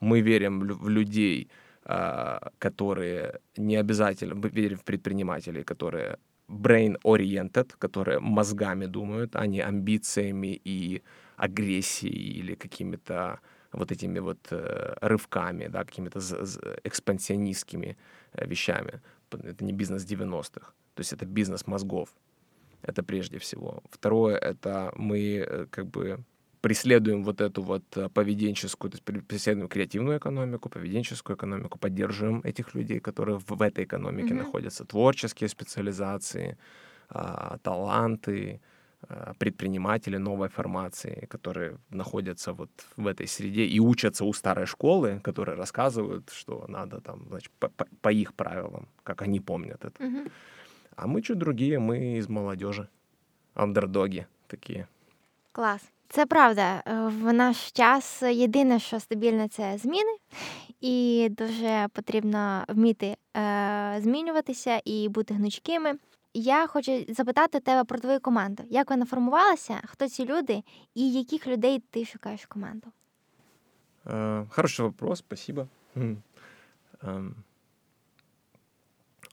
мы 0.00 0.20
верим 0.22 0.60
в 0.60 0.88
людей, 0.88 1.48
а, 1.84 2.50
которые 2.58 3.40
не 3.56 3.76
обязательно, 3.76 4.34
мы 4.34 4.48
верим 4.48 4.76
в 4.76 4.84
предпринимателей, 4.84 5.62
которые 5.62 6.18
brain-oriented, 6.48 7.74
которые 7.78 8.18
мозгами 8.18 8.86
думают, 8.86 9.36
а 9.36 9.46
не 9.46 9.60
амбициями 9.60 10.60
и 10.64 11.02
агрессией 11.36 12.40
или 12.40 12.54
какими-то 12.54 13.38
вот 13.72 13.92
этими 13.92 14.18
вот 14.18 14.38
э, 14.50 14.96
рывками, 15.00 15.68
да, 15.68 15.84
какими-то 15.84 16.18
экспансионистскими 16.82 17.96
э, 18.32 18.46
вещами. 18.46 19.00
Это 19.30 19.64
не 19.64 19.72
бизнес 19.72 20.04
90-х, 20.04 20.72
то 20.94 21.00
есть 21.00 21.12
это 21.12 21.24
бизнес 21.24 21.68
мозгов. 21.68 22.08
Это 22.82 23.02
прежде 23.02 23.38
всего. 23.38 23.82
Второе, 23.90 24.36
это 24.36 24.92
мы 24.96 25.44
э, 25.46 25.66
как 25.70 25.86
бы 25.86 26.24
преследуем 26.60 27.24
вот 27.24 27.40
эту 27.40 27.62
вот 27.62 27.82
э, 27.96 28.08
поведенческую, 28.08 28.90
то 28.90 28.96
есть 28.96 29.26
преследуем 29.26 29.68
креативную 29.68 30.18
экономику, 30.18 30.68
поведенческую 30.68 31.36
экономику, 31.36 31.78
поддерживаем 31.78 32.40
этих 32.44 32.74
людей, 32.74 33.00
которые 33.00 33.38
в, 33.38 33.46
в 33.48 33.62
этой 33.62 33.84
экономике 33.84 34.34
mm-hmm. 34.34 34.44
находятся, 34.44 34.84
творческие 34.84 35.48
специализации, 35.48 36.56
а, 37.08 37.56
таланты, 37.62 38.60
а, 39.08 39.32
предприниматели 39.38 40.18
новой 40.18 40.48
формации, 40.48 41.26
которые 41.30 41.78
находятся 41.90 42.52
вот 42.52 42.70
в 42.96 43.06
этой 43.06 43.26
среде 43.26 43.64
и 43.64 43.80
учатся 43.80 44.24
у 44.24 44.32
старой 44.32 44.66
школы, 44.66 45.20
которые 45.24 45.56
рассказывают, 45.56 46.30
что 46.30 46.66
надо 46.68 47.00
там, 47.00 47.26
значит, 47.28 47.50
по, 47.58 47.68
по, 47.68 47.86
по 48.02 48.12
их 48.12 48.34
правилам, 48.34 48.88
как 49.02 49.22
они 49.22 49.40
помнят 49.40 49.84
это. 49.84 50.04
Mm-hmm. 50.04 50.30
А 50.99 51.07
мы 51.07 51.21
чуть 51.21 51.37
другие, 51.37 51.79
мы 51.79 52.17
из 52.17 52.29
молодежи, 52.29 52.87
андердоги 53.53 54.27
такие. 54.47 54.87
Класс. 55.51 55.81
Це 56.09 56.25
правда. 56.25 56.83
Е, 56.85 56.93
в 57.07 57.33
наш 57.33 57.71
час 57.71 58.21
єдине, 58.21 58.79
що 58.79 58.99
стабільне, 58.99 59.47
це 59.47 59.77
зміни, 59.77 60.17
і 60.81 61.27
дуже 61.31 61.87
потрібно 61.93 62.65
вміти 62.67 63.17
е, 63.37 63.97
змінюватися 64.01 64.81
і 64.85 65.09
бути 65.09 65.33
гнучкими. 65.33 65.93
Я 66.33 66.67
хочу 66.67 67.05
запитати 67.09 67.59
тебе 67.59 67.83
про 67.83 67.99
твою 67.99 68.19
команду. 68.19 68.63
Як 68.69 68.89
вона 68.89 69.05
формувалася? 69.05 69.81
Хто 69.85 70.09
ці 70.09 70.25
люди, 70.25 70.63
і 70.95 71.13
яких 71.13 71.47
людей 71.47 71.83
ти 71.89 72.05
шукаєш 72.05 72.43
в 72.43 72.47
команду? 72.47 72.87
Э, 74.05 74.45
хороший 74.49 74.85
вопрос, 74.85 75.19
спасибо. 75.19 75.67
Эм, 75.95 77.35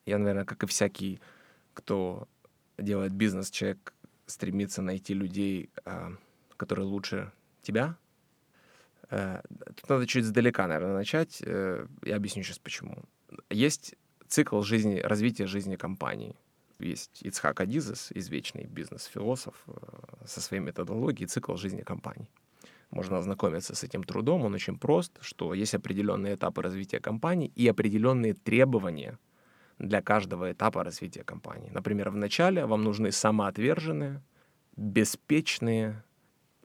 я, 0.06 0.18
наверное, 0.18 0.44
как 0.44 0.62
и 0.62 0.66
всякий, 0.66 1.20
кто 1.77 2.27
делает 2.79 3.13
бизнес, 3.13 3.51
человек 3.51 3.93
стремится 4.25 4.81
найти 4.81 5.13
людей, 5.13 5.69
который 6.57 6.85
лучше 6.85 7.31
тебя. 7.61 7.95
Э, 9.09 9.41
тут 9.75 9.89
надо 9.89 10.07
чуть 10.07 10.23
издалека, 10.23 10.67
наверное, 10.67 10.95
начать. 10.95 11.41
Э, 11.45 11.85
я 12.03 12.15
объясню 12.15 12.43
сейчас 12.43 12.59
почему. 12.59 13.03
Есть 13.49 13.95
цикл 14.27 14.61
жизни, 14.61 14.99
развития 14.99 15.47
жизни 15.47 15.75
компании. 15.75 16.35
Есть 16.79 17.21
Ицхак 17.23 17.61
Адизес, 17.61 18.11
извечный 18.15 18.65
бизнес-философ, 18.65 19.55
э, 19.67 19.71
со 20.25 20.41
своей 20.41 20.63
методологией 20.63 21.27
цикл 21.27 21.55
жизни 21.55 21.81
компании. 21.81 22.27
Можно 22.91 23.17
ознакомиться 23.17 23.75
с 23.75 23.83
этим 23.83 24.03
трудом, 24.03 24.45
он 24.45 24.53
очень 24.53 24.77
прост, 24.77 25.17
что 25.21 25.53
есть 25.53 25.75
определенные 25.75 26.35
этапы 26.35 26.61
развития 26.61 26.99
компании 26.99 27.51
и 27.55 27.67
определенные 27.67 28.33
требования 28.33 29.17
для 29.79 30.01
каждого 30.01 30.51
этапа 30.51 30.83
развития 30.83 31.23
компании. 31.23 31.69
Например, 31.73 32.09
в 32.09 32.15
начале 32.15 32.65
вам 32.65 32.83
нужны 32.83 33.11
самоотверженные, 33.11 34.21
беспечные, 34.75 36.03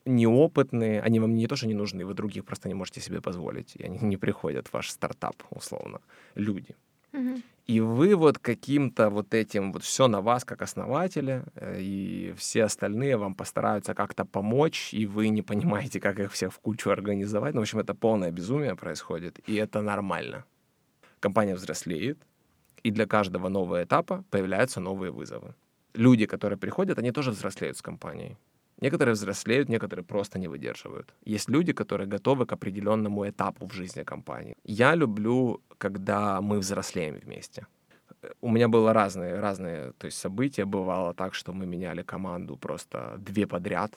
неопытные, 0.04 1.00
они 1.00 1.20
вам 1.20 1.34
не 1.34 1.46
то, 1.46 1.56
что 1.56 1.66
не 1.66 1.74
нужны, 1.74 2.04
вы 2.04 2.14
других 2.14 2.44
просто 2.44 2.68
не 2.68 2.74
можете 2.74 3.00
себе 3.00 3.20
позволить, 3.20 3.76
и 3.76 3.84
они 3.84 3.98
не 4.00 4.16
приходят 4.16 4.68
в 4.68 4.72
ваш 4.72 4.90
стартап, 4.90 5.42
условно, 5.50 6.00
люди. 6.34 6.74
И 7.66 7.80
вы 7.80 8.16
вот 8.16 8.38
каким-то 8.38 9.10
вот 9.10 9.34
этим, 9.34 9.72
вот 9.72 9.82
все 9.84 10.08
на 10.08 10.20
вас 10.20 10.44
как 10.44 10.62
основателя, 10.62 11.44
э, 11.54 11.80
и 11.80 12.34
все 12.36 12.64
остальные 12.64 13.16
вам 13.16 13.34
постараются 13.34 13.94
как-то 13.94 14.24
помочь, 14.24 14.94
и 14.94 15.06
вы 15.06 15.28
не 15.28 15.42
понимаете, 15.42 16.00
как 16.00 16.18
их 16.18 16.32
всех 16.32 16.52
в 16.52 16.58
кучу 16.58 16.90
организовать. 16.90 17.54
Ну, 17.54 17.60
в 17.60 17.62
общем, 17.62 17.78
это 17.78 17.94
полное 17.94 18.32
безумие 18.32 18.74
происходит, 18.74 19.38
и 19.46 19.54
это 19.54 19.80
нормально. 19.80 20.44
Компания 21.20 21.54
взрослеет, 21.54 22.18
и 22.85 22.91
для 22.91 23.07
каждого 23.07 23.49
нового 23.49 23.83
этапа 23.83 24.24
появляются 24.30 24.80
новые 24.80 25.11
вызовы. 25.11 25.55
Люди, 25.95 26.26
которые 26.26 26.59
приходят, 26.59 26.99
они 26.99 27.12
тоже 27.12 27.30
взрослеют 27.30 27.76
с 27.76 27.83
компанией. 27.83 28.37
Некоторые 28.80 29.14
взрослеют, 29.14 29.68
некоторые 29.68 30.05
просто 30.05 30.39
не 30.39 30.49
выдерживают. 30.49 31.14
Есть 31.24 31.51
люди, 31.51 31.72
которые 31.72 32.09
готовы 32.09 32.47
к 32.47 32.53
определенному 32.53 33.28
этапу 33.28 33.66
в 33.66 33.72
жизни 33.72 34.03
компании. 34.03 34.57
Я 34.64 34.97
люблю, 34.97 35.61
когда 35.78 36.41
мы 36.41 36.59
взрослеем 36.59 37.14
вместе. 37.14 37.66
у 38.41 38.51
меня 38.51 38.68
было 38.68 38.93
разные, 38.93 39.41
разные 39.41 39.93
то 39.99 40.07
есть 40.07 40.18
события. 40.18 40.64
Бывало 40.64 41.14
так, 41.14 41.35
что 41.35 41.53
мы 41.53 41.66
меняли 41.66 42.03
команду 42.03 42.57
просто 42.57 43.16
две 43.18 43.47
подряд. 43.47 43.93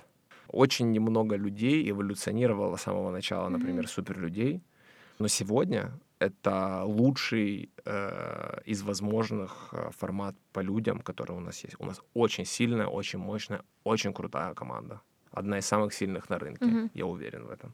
Очень 0.48 0.92
немного 0.92 1.36
людей 1.36 1.90
эволюционировало 1.90 2.76
с 2.76 2.82
самого 2.82 3.12
начала, 3.12 3.50
например, 3.50 3.88
суперлюдей. 3.88 4.62
Но 5.20 5.28
сегодня 5.28 5.92
это 6.20 6.84
лучший 6.86 7.70
э, 7.86 8.62
из 8.66 8.82
возможных 8.82 9.74
э, 9.74 9.90
формат 9.92 10.36
по 10.54 10.62
людям, 10.64 11.00
которые 11.02 11.38
у 11.38 11.42
нас 11.42 11.64
есть. 11.66 11.76
У 11.80 11.86
нас 11.86 12.02
очень 12.14 12.46
сильная, 12.46 12.88
очень 12.88 13.20
мощная, 13.20 13.62
очень 13.84 14.14
крутая 14.14 14.54
команда. 14.54 15.00
Одна 15.32 15.58
из 15.58 15.66
самых 15.66 15.94
сильных 15.94 16.30
на 16.30 16.40
рынке, 16.40 16.66
Мгм. 16.66 16.90
я 16.94 17.06
уверен 17.06 17.46
в 17.46 17.52
этом. 17.52 17.74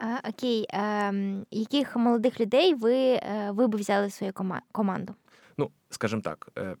А, 0.00 0.20
окей, 0.28 0.66
ем, 0.72 1.46
яких 1.50 1.96
молодих 1.96 2.40
людей 2.40 2.74
ви, 2.74 2.94
е, 2.94 3.50
ви 3.52 3.66
б 3.66 3.76
взяли 3.76 4.06
в 4.06 4.12
свою 4.12 4.32
кома- 4.32 4.62
команду? 4.72 5.14
Ну, 5.56 5.70
скажем 5.90 6.20
так, 6.22 6.48
э, 6.54 6.76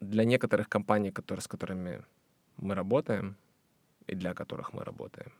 для 0.00 0.24
некоторых 0.24 0.68
компаний, 0.68 1.10
которые, 1.10 1.40
с 1.42 1.46
которыми 1.46 2.02
мы 2.58 2.74
работаем, 2.74 3.34
и 4.06 4.14
для 4.14 4.34
которых 4.34 4.74
мы 4.74 4.84
работаем, 4.84 5.30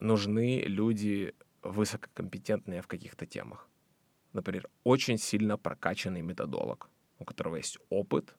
нужны 0.00 0.64
люди 0.68 1.32
высококомпетентные 1.62 2.82
в 2.82 2.86
каких-то 2.86 3.26
темах. 3.26 3.68
Например, 4.32 4.68
очень 4.84 5.18
сильно 5.18 5.56
прокачанный 5.58 6.22
методолог, 6.22 6.90
у 7.18 7.24
которого 7.24 7.56
есть 7.56 7.78
опыт, 7.90 8.34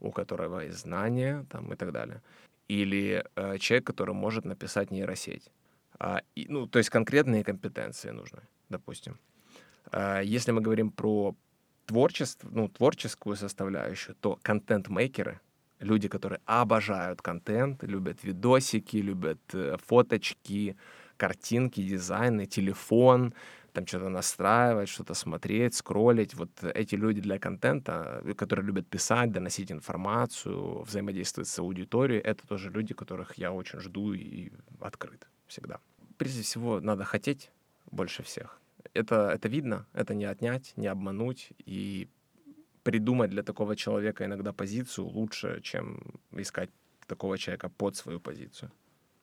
у 0.00 0.10
которого 0.10 0.60
есть 0.60 0.78
знания 0.78 1.46
там, 1.50 1.72
и 1.72 1.76
так 1.76 1.92
далее. 1.92 2.22
Или 2.68 3.24
э, 3.36 3.58
человек, 3.58 3.86
который 3.86 4.14
может 4.14 4.44
написать 4.44 4.90
нейросеть. 4.90 5.50
А, 5.98 6.22
и, 6.34 6.46
ну, 6.48 6.66
то 6.66 6.78
есть 6.78 6.90
конкретные 6.90 7.44
компетенции 7.44 8.10
нужны, 8.10 8.40
допустим. 8.68 9.18
А, 9.92 10.20
если 10.20 10.52
мы 10.52 10.62
говорим 10.62 10.90
про 10.90 11.34
творчество, 11.86 12.48
ну, 12.52 12.68
творческую 12.68 13.36
составляющую, 13.36 14.16
то 14.20 14.38
контент-мейкеры, 14.42 15.40
люди, 15.80 16.08
которые 16.08 16.40
обожают 16.46 17.20
контент, 17.20 17.82
любят 17.82 18.24
видосики, 18.24 18.96
любят 18.96 19.40
э, 19.52 19.76
фоточки, 19.86 20.76
картинки, 21.20 21.82
дизайны, 21.82 22.46
телефон, 22.46 23.34
там 23.72 23.86
что-то 23.86 24.08
настраивать, 24.08 24.88
что-то 24.88 25.14
смотреть, 25.14 25.74
скроллить. 25.74 26.34
Вот 26.34 26.50
эти 26.74 26.96
люди 26.96 27.20
для 27.20 27.38
контента, 27.38 28.22
э, 28.24 28.34
которые 28.34 28.66
любят 28.66 28.88
писать, 28.88 29.30
доносить 29.30 29.70
информацию, 29.70 30.82
взаимодействовать 30.82 31.48
с 31.48 31.58
аудиторией, 31.58 32.20
это 32.20 32.46
тоже 32.46 32.70
люди, 32.70 32.94
которых 32.94 33.38
я 33.38 33.52
очень 33.52 33.80
жду 33.80 34.14
и 34.14 34.50
открыт 34.80 35.28
всегда. 35.46 35.78
Прежде 36.16 36.42
всего, 36.42 36.80
надо 36.80 37.04
хотеть 37.04 37.50
больше 37.90 38.22
всех. 38.22 38.60
Это, 38.94 39.14
это 39.34 39.48
видно, 39.48 39.86
это 39.92 40.14
не 40.14 40.24
отнять, 40.24 40.72
не 40.76 40.88
обмануть. 40.88 41.52
И 41.66 42.08
придумать 42.82 43.30
для 43.30 43.42
такого 43.42 43.76
человека 43.76 44.24
иногда 44.24 44.52
позицию 44.52 45.06
лучше, 45.06 45.60
чем 45.62 46.00
искать 46.32 46.70
такого 47.06 47.36
человека 47.36 47.68
под 47.68 47.96
свою 47.96 48.20
позицию. 48.20 48.70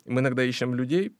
Мы 0.05 0.21
иногда 0.21 0.43
ищем 0.43 0.75
людей, 0.75 1.11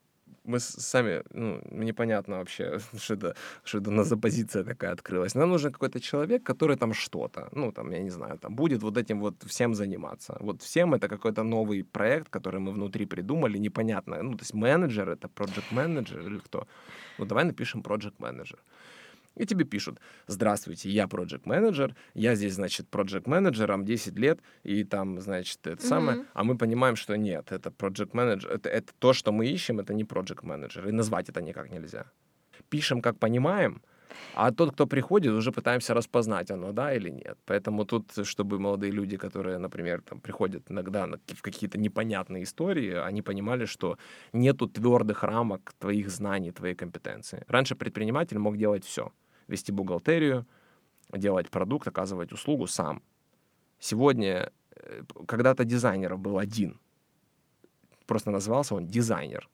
мы 0.48 0.60
сами, 0.60 1.24
ну, 1.34 1.62
непонятно 1.72 2.38
вообще, 2.38 2.80
что 2.98 3.14
это, 3.14 3.36
что 3.64 3.78
это 3.78 3.90
у 3.90 3.94
нас 3.94 4.08
за 4.08 4.18
позиция 4.18 4.64
такая 4.64 4.94
открылась. 4.94 5.36
Нам 5.36 5.50
нужен 5.50 5.72
какой-то 5.72 6.00
человек, 6.00 6.44
который 6.44 6.78
там 6.78 6.94
что-то, 6.94 7.50
ну, 7.52 7.72
там, 7.72 7.92
я 7.92 8.00
не 8.00 8.10
знаю, 8.10 8.38
там, 8.38 8.56
будет 8.56 8.84
вот 8.84 8.98
этим 8.98 9.20
вот 9.20 9.36
всем 9.46 9.76
заниматься. 9.76 10.38
Вот 10.40 10.62
всем 10.62 10.94
это 10.94 11.08
какой-то 11.08 11.44
новый 11.44 11.84
проект, 11.84 12.30
который 12.30 12.60
мы 12.60 12.72
внутри 12.72 13.06
придумали, 13.06 13.60
непонятно. 13.60 14.24
Ну, 14.24 14.32
то 14.32 14.44
есть 14.44 14.54
менеджер, 14.54 15.10
это 15.10 15.28
project 15.28 15.72
менеджер 15.72 16.22
или 16.22 16.40
кто? 16.40 16.68
Ну, 17.18 17.26
давай 17.26 17.44
напишем 17.44 17.82
project 17.82 18.16
менеджер. 18.20 18.60
И 19.38 19.46
тебе 19.46 19.66
пишут, 19.66 20.00
здравствуйте, 20.28 20.90
я 20.90 21.06
project 21.06 21.42
менеджер 21.46 21.96
я 22.16 22.36
здесь, 22.36 22.54
значит, 22.54 22.88
project 22.92 23.30
менеджером 23.30 23.86
10 23.86 24.18
лет, 24.20 24.40
и 24.64 24.84
там, 24.84 25.22
значит, 25.22 25.68
это 25.68 25.86
самое, 25.88 26.18
Мгм. 26.18 26.28
а 26.34 26.44
мы 26.44 26.58
понимаем, 26.58 26.96
что 26.96 27.18
нет, 27.18 27.52
это 27.52 27.70
project 27.70 28.10
менеджер 28.14 28.52
это, 28.52 28.70
это 28.70 28.94
то, 29.00 29.14
что 29.14 29.32
мы 29.32 29.46
ищем, 29.46 29.80
это 29.80 29.94
не 29.94 30.04
project 30.04 30.46
менеджер 30.46 30.88
и 30.88 30.92
назвать 30.92 31.30
это 31.30 31.42
никак 31.42 31.72
нельзя. 31.72 32.06
Пишем, 32.70 33.02
как 33.02 33.20
понимаем, 33.20 33.82
а 34.36 34.52
тот, 34.52 34.72
кто 34.72 34.88
приходит, 34.88 35.34
уже 35.34 35.52
пытаемся 35.52 35.94
распознать, 35.94 36.52
оно 36.52 36.72
да 36.72 36.94
или 36.94 37.10
нет. 37.10 37.38
Поэтому 37.46 37.86
тут, 37.86 38.12
чтобы 38.24 38.60
молодые 38.60 38.92
люди, 38.92 39.18
которые, 39.18 39.58
например, 39.58 40.02
там, 40.02 40.20
приходят 40.20 40.72
иногда 40.72 41.08
в 41.08 41.42
какие-то 41.42 41.78
непонятные 41.78 42.44
истории, 42.44 42.94
они 42.94 43.22
понимали, 43.22 43.66
что 43.66 43.98
нету 44.34 44.68
твердых 44.68 45.24
рамок 45.24 45.74
твоих 45.80 46.10
знаний, 46.10 46.52
твоей 46.52 46.76
компетенции. 46.76 47.44
Раньше 47.48 47.76
предприниматель 47.76 48.40
мог 48.40 48.58
делать 48.58 48.86
все. 48.86 49.12
Вести 49.48 49.72
бухгалтерию, 49.72 50.46
делать 51.14 51.50
продукт, 51.50 51.88
оказывать 51.88 52.32
услугу 52.32 52.68
сам. 52.68 53.02
Сегодня, 53.80 54.52
э, 54.76 55.04
когда-то 55.28 55.64
дизайнеров 55.64 56.20
был 56.20 56.38
один. 56.38 56.80
Просто 58.06 58.32
назывался 58.32 58.76
он 58.76 58.88
дизайнер. 58.88 59.50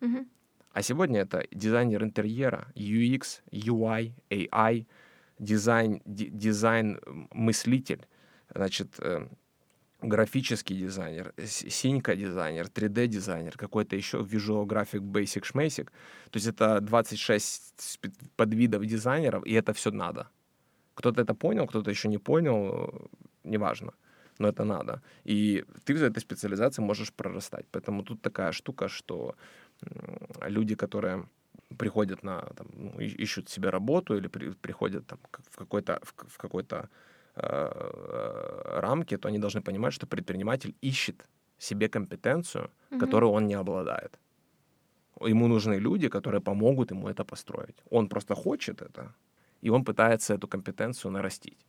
Мгм. 0.00 0.28
А 0.72 0.82
сегодня 0.82 1.20
это 1.20 1.46
дизайнер 1.50 2.02
интерьера, 2.04 2.68
UX, 2.74 3.42
UI, 3.50 4.14
AI, 4.30 4.86
дизайн, 5.38 6.00
ди- 6.04 6.30
дизайн-мыслитель, 6.30 8.06
значит, 8.54 8.94
э, 9.00 9.28
графический 10.02 10.76
дизайнер, 10.76 11.32
с- 11.36 11.70
синька-дизайнер, 11.70 12.66
3D-дизайнер, 12.66 13.56
какой-то 13.56 13.96
еще 13.96 14.18
Visual 14.18 14.66
Graphic 14.66 15.00
Basic 15.00 15.44
Шмейсик. 15.44 15.92
То 16.30 16.36
есть 16.38 16.46
это 16.46 16.80
26 16.80 17.74
спе- 17.78 18.12
подвидов 18.36 18.86
дизайнеров, 18.86 19.46
и 19.46 19.52
это 19.52 19.72
все 19.72 19.90
надо. 19.90 20.26
Кто-то 20.94 21.22
это 21.22 21.34
понял, 21.34 21.66
кто-то 21.66 21.90
еще 21.90 22.08
не 22.08 22.18
понял, 22.18 23.10
неважно, 23.44 23.92
но 24.38 24.48
это 24.48 24.64
надо. 24.64 25.02
И 25.24 25.64
ты 25.84 25.94
в 25.94 26.02
этой 26.02 26.20
специализации 26.20 26.82
можешь 26.82 27.12
прорастать. 27.12 27.66
Поэтому 27.70 28.02
тут 28.02 28.22
такая 28.22 28.52
штука, 28.52 28.88
что 28.88 29.34
люди, 30.48 30.74
которые 30.74 31.24
приходят 31.78 32.22
на, 32.24 32.40
там, 32.56 32.66
ну, 32.74 33.00
ищут 33.00 33.48
себе 33.48 33.70
работу 33.70 34.16
или 34.16 34.28
при- 34.28 34.50
приходят 34.52 35.06
там, 35.06 35.18
в 35.50 35.56
какой-то, 35.56 36.00
в, 36.02 36.14
в 36.28 36.38
какой-то 36.38 36.88
э, 37.42 38.80
рамке, 38.80 39.16
то 39.18 39.28
они 39.28 39.38
должны 39.38 39.60
понимать, 39.62 39.92
что 39.92 40.06
предприниматель 40.06 40.74
ищет 40.82 41.26
себе 41.58 41.88
компетенцию, 41.88 42.70
Мгм. 42.90 43.00
которую 43.00 43.32
он 43.32 43.46
не 43.46 43.54
обладает. 43.58 44.18
Ему 45.28 45.48
нужны 45.48 45.74
люди, 45.80 46.08
которые 46.08 46.40
помогут 46.40 46.90
ему 46.92 47.08
это 47.08 47.24
построить. 47.24 47.76
Он 47.90 48.08
просто 48.08 48.34
хочет 48.34 48.80
это, 48.82 49.12
и 49.64 49.70
он 49.70 49.84
пытается 49.84 50.34
эту 50.34 50.48
компетенцию 50.48 51.12
нарастить 51.12 51.66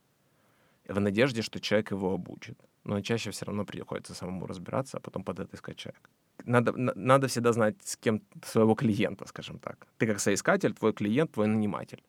в 0.88 1.00
надежде, 1.00 1.42
что 1.42 1.60
человек 1.60 1.90
его 1.92 2.12
обучит. 2.14 2.58
Но 2.84 3.00
чаще 3.02 3.30
все 3.30 3.44
равно 3.44 3.64
приходится 3.64 4.14
самому 4.14 4.46
разбираться, 4.46 4.96
а 4.96 5.00
потом 5.00 5.22
под 5.24 5.38
это 5.40 5.54
искать 5.56 5.76
человека. 5.76 6.08
Надо, 6.46 6.72
на- 6.72 6.94
надо 6.96 7.26
всегда 7.28 7.52
знать, 7.52 7.76
с 7.84 7.96
кем 7.96 8.20
своего 8.44 8.74
клиента, 8.74 9.26
скажем 9.26 9.58
так. 9.58 9.86
Ты 9.98 10.06
как 10.06 10.18
соискатель, 10.20 10.72
твой 10.74 10.92
клиент, 10.92 11.32
твой 11.32 11.46
наниматель. 11.46 12.02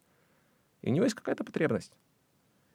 И 0.86 0.90
у 0.90 0.94
него 0.94 1.04
есть 1.06 1.16
какая-то 1.16 1.44
потребность. 1.44 1.92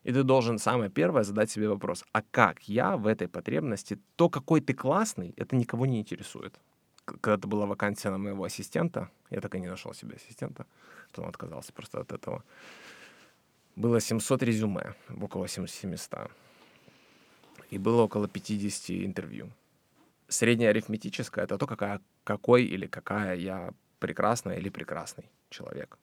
И 0.04 0.12
ты 0.12 0.22
должен 0.22 0.58
самое 0.58 0.90
первое 0.90 1.22
задать 1.22 1.50
себе 1.50 1.68
вопрос, 1.68 2.04
а 2.12 2.22
как 2.22 2.68
я 2.68 2.96
в 2.96 3.06
этой 3.06 3.28
потребности, 3.28 3.98
то, 4.16 4.28
какой 4.28 4.60
ты 4.60 4.72
классный, 4.72 5.34
это 5.36 5.56
никого 5.56 5.86
не 5.86 6.00
интересует. 6.00 6.54
Когда-то 7.04 7.48
была 7.48 7.66
вакансия 7.66 8.10
на 8.10 8.18
моего 8.18 8.44
ассистента, 8.44 9.10
я 9.30 9.40
так 9.40 9.54
и 9.54 9.60
не 9.60 9.68
нашел 9.68 9.94
себе 9.94 10.16
ассистента, 10.16 10.66
потом 11.10 11.26
отказался 11.26 11.72
просто 11.72 12.00
от 12.00 12.12
этого. 12.12 12.44
Было 13.76 14.00
700 14.00 14.42
резюме, 14.42 14.94
около 15.20 15.48
700. 15.48 16.30
И 17.70 17.78
было 17.78 18.02
около 18.02 18.28
50 18.28 18.90
интервью. 18.90 19.50
Средняя 20.28 20.70
арифметическая— 20.70 21.44
это 21.46 21.58
то, 21.58 21.66
какая, 21.66 22.00
какой 22.24 22.64
или 22.64 22.86
какая 22.86 23.36
я 23.36 23.72
прекрасная 23.98 24.58
или 24.58 24.68
прекрасный 24.68 25.24
человек. 25.50 25.98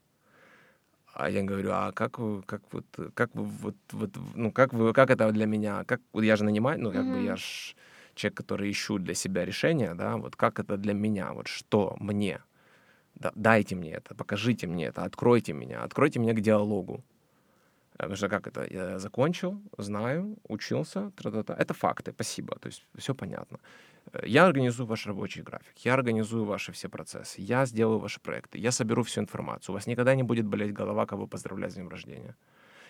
А 1.16 1.30
я 1.30 1.44
говорю, 1.44 1.72
а 1.72 1.92
как 1.94 2.20
вы, 2.20 2.42
как 2.42 2.62
вот, 2.74 2.86
как 3.14 3.34
вы, 3.36 3.44
вот, 3.46 3.76
вот, 3.94 4.10
ну, 4.36 4.52
как 4.52 4.74
вы, 4.74 4.92
как 4.94 5.10
это 5.10 5.32
для 5.32 5.46
меня, 5.46 5.86
как, 5.86 6.02
я 6.14 6.36
же 6.36 6.44
нанимаю, 6.44 6.82
ну, 6.82 6.92
как 6.92 7.06
бы 7.06 7.18
Мгм. 7.18 7.26
я 7.26 7.38
ж 7.38 7.74
человек, 8.16 8.38
который 8.38 8.70
ищу 8.70 9.00
для 9.00 9.14
себя 9.14 9.46
решения, 9.46 9.94
да, 9.96 10.18
вот 10.18 10.36
как 10.36 10.60
это 10.60 10.76
для 10.76 10.94
меня, 10.94 11.32
вот 11.34 11.48
что 11.48 11.96
мне, 12.00 12.42
Да- 13.16 13.32
дайте 13.36 13.76
мне 13.76 13.92
это, 13.94 14.14
покажите 14.14 14.68
мне 14.68 14.88
это, 14.88 15.06
откройте 15.06 15.54
меня, 15.54 15.84
откройте 15.84 16.20
меня 16.20 16.34
к 16.34 16.42
диалогу. 16.42 17.02
Потому 17.94 18.16
что 18.18 18.28
как 18.28 18.48
это, 18.48 18.68
я 18.70 19.00
закончил, 19.00 19.62
знаю, 19.78 20.36
учился, 20.50 21.12
тра-та-та. 21.16 21.56
это 21.56 21.74
факты, 21.74 22.12
спасибо, 22.12 22.58
то 22.60 22.68
есть 22.68 22.86
все 22.98 23.14
понятно. 23.16 23.60
Я 24.24 24.46
организую 24.46 24.88
ваш 24.88 25.08
рабочий 25.08 25.42
график, 25.42 25.78
я 25.86 25.94
организую 25.94 26.46
ваши 26.46 26.72
все 26.72 26.90
процессы, 26.90 27.42
я 27.42 27.66
сделаю 27.66 28.00
ваши 28.00 28.20
проекты, 28.20 28.60
я 28.60 28.72
соберу 28.72 29.04
всю 29.04 29.22
информацию. 29.22 29.74
У 29.74 29.78
вас 29.78 29.88
никогда 29.88 30.16
не 30.16 30.24
будет 30.24 30.46
болеть 30.46 30.74
голова, 30.74 31.06
кого 31.06 31.28
поздравлять 31.28 31.72
с 31.72 31.76
днем 31.76 31.90
рождения. 31.90 32.36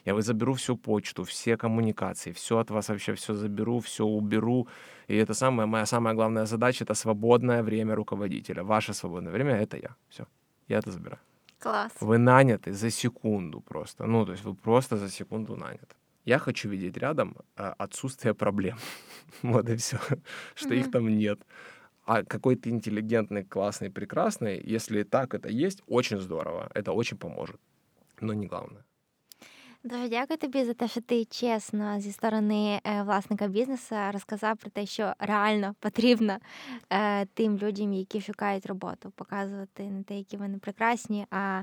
Я 0.05 0.21
заберу 0.21 0.53
всю 0.53 0.77
почту, 0.77 1.23
все 1.23 1.57
коммуникации, 1.57 2.31
все 2.31 2.59
от 2.59 2.69
вас 2.69 2.89
вообще, 2.89 3.13
все 3.13 3.33
заберу, 3.33 3.79
все 3.79 4.05
уберу. 4.05 4.67
И 5.07 5.15
это 5.15 5.33
самая, 5.33 5.65
моя 5.65 5.85
самая 5.85 6.13
главная 6.13 6.45
задача— 6.45 6.83
это 6.85 6.93
свободное 6.93 7.63
время 7.63 7.95
руководителя. 7.95 8.63
Ваше 8.63 8.93
свободное 8.93 9.31
время— 9.31 9.55
это 9.61 9.77
я. 9.77 9.95
Все. 10.09 10.27
Я 10.67 10.77
это 10.77 10.91
забираю. 10.91 11.19
Клас. 11.59 11.91
Вы 12.01 12.19
наняты 12.19 12.73
за 12.73 12.91
секунду 12.91 13.61
просто. 13.61 14.05
Ну, 14.05 14.25
то 14.25 14.33
есть 14.33 14.43
вы 14.43 14.53
просто 14.53 14.97
за 14.97 15.09
секунду 15.09 15.55
наняты. 15.55 15.95
Я 16.24 16.38
хочу 16.38 16.68
видеть 16.68 16.96
рядом 16.96 17.36
э, 17.56 17.74
отсутствие 17.78 18.34
проблем. 18.34 18.78
вот 19.42 19.68
и 19.68 19.76
все. 19.76 19.98
Что 20.54 20.74
их 20.74 20.90
там 20.90 21.08
нет. 21.08 21.40
А 22.04 22.24
какой 22.24 22.56
ты 22.56 22.70
интеллигентный, 22.70 23.44
классный, 23.44 23.90
прекрасный, 23.90 24.60
если 24.76 25.02
так 25.04 25.34
это 25.34 25.48
есть, 25.48 25.82
очень 25.86 26.20
здорово. 26.20 26.70
Это 26.74 26.92
очень 26.92 27.18
поможет. 27.18 27.60
Но 28.20 28.32
не 28.34 28.46
главное. 28.46 28.84
Дуже 29.84 30.08
дякую 30.08 30.38
тобі 30.38 30.64
за 30.64 30.74
те, 30.74 30.88
що 30.88 31.00
ти 31.00 31.24
чесно 31.24 32.00
зі 32.00 32.12
сторони 32.12 32.80
е, 32.84 33.02
власника 33.02 33.48
бізнесу 33.48 33.94
розказав 34.12 34.56
про 34.56 34.70
те, 34.70 34.86
що 34.86 35.14
реально 35.18 35.74
потрібно 35.80 36.38
е, 36.92 37.26
тим 37.26 37.58
людям, 37.58 37.92
які 37.92 38.20
шукають 38.20 38.66
роботу, 38.66 39.12
показувати 39.16 39.82
не 39.82 40.02
те, 40.02 40.16
які 40.16 40.36
вони 40.36 40.58
прекрасні, 40.58 41.26
а 41.30 41.62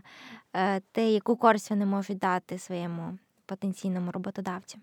е, 0.54 0.82
те, 0.91 1.12
яку 1.12 1.36
користь 1.36 1.70
вони 1.70 1.86
можуть 1.86 2.18
дати 2.18 2.58
своєму 2.58 3.18
потенційному 3.45 4.12
роботодавцю. 4.12 4.78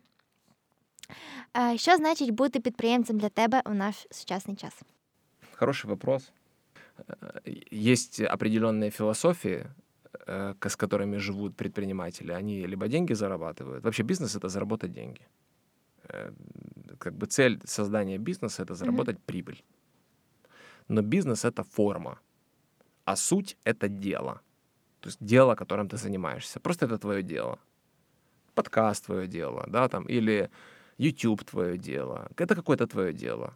Що 1.76 1.96
значить 1.96 2.30
бути 2.30 2.60
підприємцем 2.60 3.18
для 3.18 3.28
тебе 3.28 3.62
у 3.64 3.74
наш 3.74 4.06
сучасний 4.10 4.56
час? 4.56 4.82
Хороший 5.52 5.90
вопрос. 5.90 6.32
Есть 7.72 8.20
определенные 8.20 8.90
философии, 8.90 9.66
Э, 10.26 10.54
с 10.60 10.76
которыми 10.76 11.18
живут 11.18 11.56
предприниматели, 11.56 12.32
они 12.32 12.66
либо 12.66 12.88
деньги 12.88 13.14
зарабатывают. 13.14 13.84
Вообще 13.84 14.02
бизнес 14.02 14.36
это 14.36 14.48
заработать 14.48 14.92
деньги. 14.92 15.20
Э, 16.08 16.32
как 16.98 17.14
бы 17.14 17.26
цель 17.26 17.60
создания 17.64 18.18
бизнеса 18.18 18.62
это 18.62 18.74
заработать 18.74 19.16
mm-hmm. 19.16 19.26
прибыль. 19.26 19.62
Но 20.88 21.02
бизнес 21.02 21.44
это 21.44 21.62
форма, 21.64 22.18
а 23.04 23.16
суть 23.16 23.56
это 23.64 23.88
дело. 23.88 24.40
То 25.00 25.08
есть 25.08 25.18
дело, 25.20 25.54
которым 25.54 25.88
ты 25.88 25.96
занимаешься. 25.96 26.60
Просто 26.60 26.86
это 26.86 26.98
твое 26.98 27.22
дело. 27.22 27.58
Подкаст 28.59 29.05
твое 29.05 29.25
дело, 29.25 29.63
да, 29.67 29.87
там, 29.87 30.03
или 30.03 30.49
YouTube 30.97 31.45
твое 31.45 31.77
дело. 31.77 32.27
Это 32.35 32.55
какое-то 32.55 32.87
твое 32.87 33.13
дело. 33.13 33.53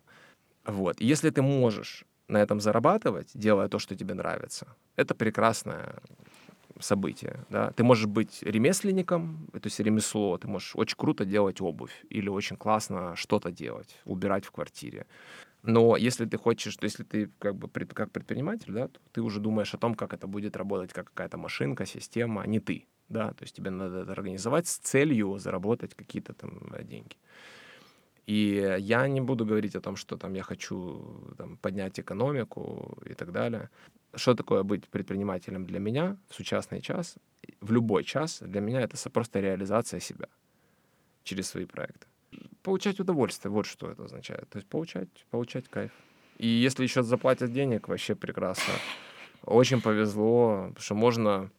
Вот. 0.66 1.02
И 1.02 1.06
если 1.06 1.30
ты 1.30 1.42
можешь 1.42 2.06
на 2.30 2.38
этом 2.38 2.62
зарабатывать, 2.62 3.32
делая 3.34 3.68
то, 3.68 3.80
что 3.80 3.98
тебе 3.98 4.14
нравится, 4.14 4.66
это 4.96 5.14
прекрасная 5.14 5.96
событие. 6.80 7.46
Да? 7.50 7.72
Ты 7.72 7.84
можешь 7.84 8.06
быть 8.06 8.44
ремесленником, 8.44 9.50
то 9.52 9.66
есть 9.66 9.82
ремесло, 9.82 10.38
ты 10.38 10.48
можешь 10.48 10.74
очень 10.74 10.96
круто 10.98 11.26
делать 11.26 11.60
обувь 11.60 12.06
или 12.10 12.30
очень 12.30 12.56
классно 12.56 13.18
что-то 13.18 13.52
делать, 13.52 14.00
убирать 14.06 14.46
в 14.46 14.52
квартире. 14.52 15.06
Но 15.64 15.98
если 15.98 16.24
ты 16.24 16.38
хочешь, 16.38 16.78
то 16.78 16.86
если 16.86 17.04
ты 17.04 17.30
как 17.40 17.56
бы 17.58 17.68
как 17.68 18.10
предприниматель, 18.12 18.72
да, 18.72 18.88
то 18.88 19.02
ты 19.12 19.22
уже 19.22 19.42
думаешь 19.42 19.74
о 19.74 19.78
том, 19.78 19.96
как 19.96 20.14
это 20.14 20.28
будет 20.28 20.56
работать, 20.56 20.94
как 20.94 21.08
какая-то 21.08 21.38
машинка, 21.38 21.86
система, 21.86 22.42
а 22.42 22.48
не 22.48 22.62
ты. 22.62 22.86
Да? 23.14 23.30
То 23.34 23.44
есть 23.44 23.56
тебе 23.56 23.70
надо 23.70 24.00
это 24.00 24.12
организовать 24.12 24.68
с 24.68 24.78
целью 24.78 25.38
заработать 25.38 25.94
какие-то 25.94 26.34
там 26.34 26.74
э, 26.74 26.84
деньги. 26.84 27.16
И 28.26 28.78
я 28.80 29.08
не 29.08 29.22
буду 29.22 29.46
говорить 29.46 29.76
о 29.76 29.82
том, 29.82 29.96
что 29.96 30.18
там 30.18 30.34
я 30.36 30.44
хочу 30.44 31.36
там, 31.38 31.58
поднять 31.58 32.00
экономику 32.00 32.98
и 33.06 33.14
так 33.14 33.32
далее. 33.32 33.70
Что 34.16 34.34
такое 34.34 34.64
быть 34.64 34.88
предпринимателем 34.88 35.66
для 35.66 35.80
меня 35.80 36.18
в 36.30 36.36
сучасный 36.36 36.82
час, 36.82 37.18
в 37.62 37.72
любой 37.72 38.04
час, 38.04 38.42
для 38.42 38.62
меня 38.62 38.82
это 38.82 39.10
просто 39.10 39.42
реализация 39.42 40.00
себя 40.00 40.28
через 41.24 41.48
свои 41.48 41.66
проекты. 41.66 42.08
Получать 42.62 43.00
удовольствие, 43.00 43.52
вот 43.52 43.66
что 43.66 43.92
это 43.92 44.06
означает. 44.06 44.50
То 44.50 44.58
есть 44.58 44.68
получать, 44.70 45.10
получать 45.30 45.68
кайф. 45.70 45.92
И 46.40 46.48
если 46.48 46.84
еще 46.84 47.04
заплатят 47.04 47.52
денег, 47.52 47.88
вообще 47.88 48.16
прекрасно. 48.16 48.74
Очень 49.44 49.82
повезло, 49.82 50.72
что 50.78 50.96
можно 50.96 51.52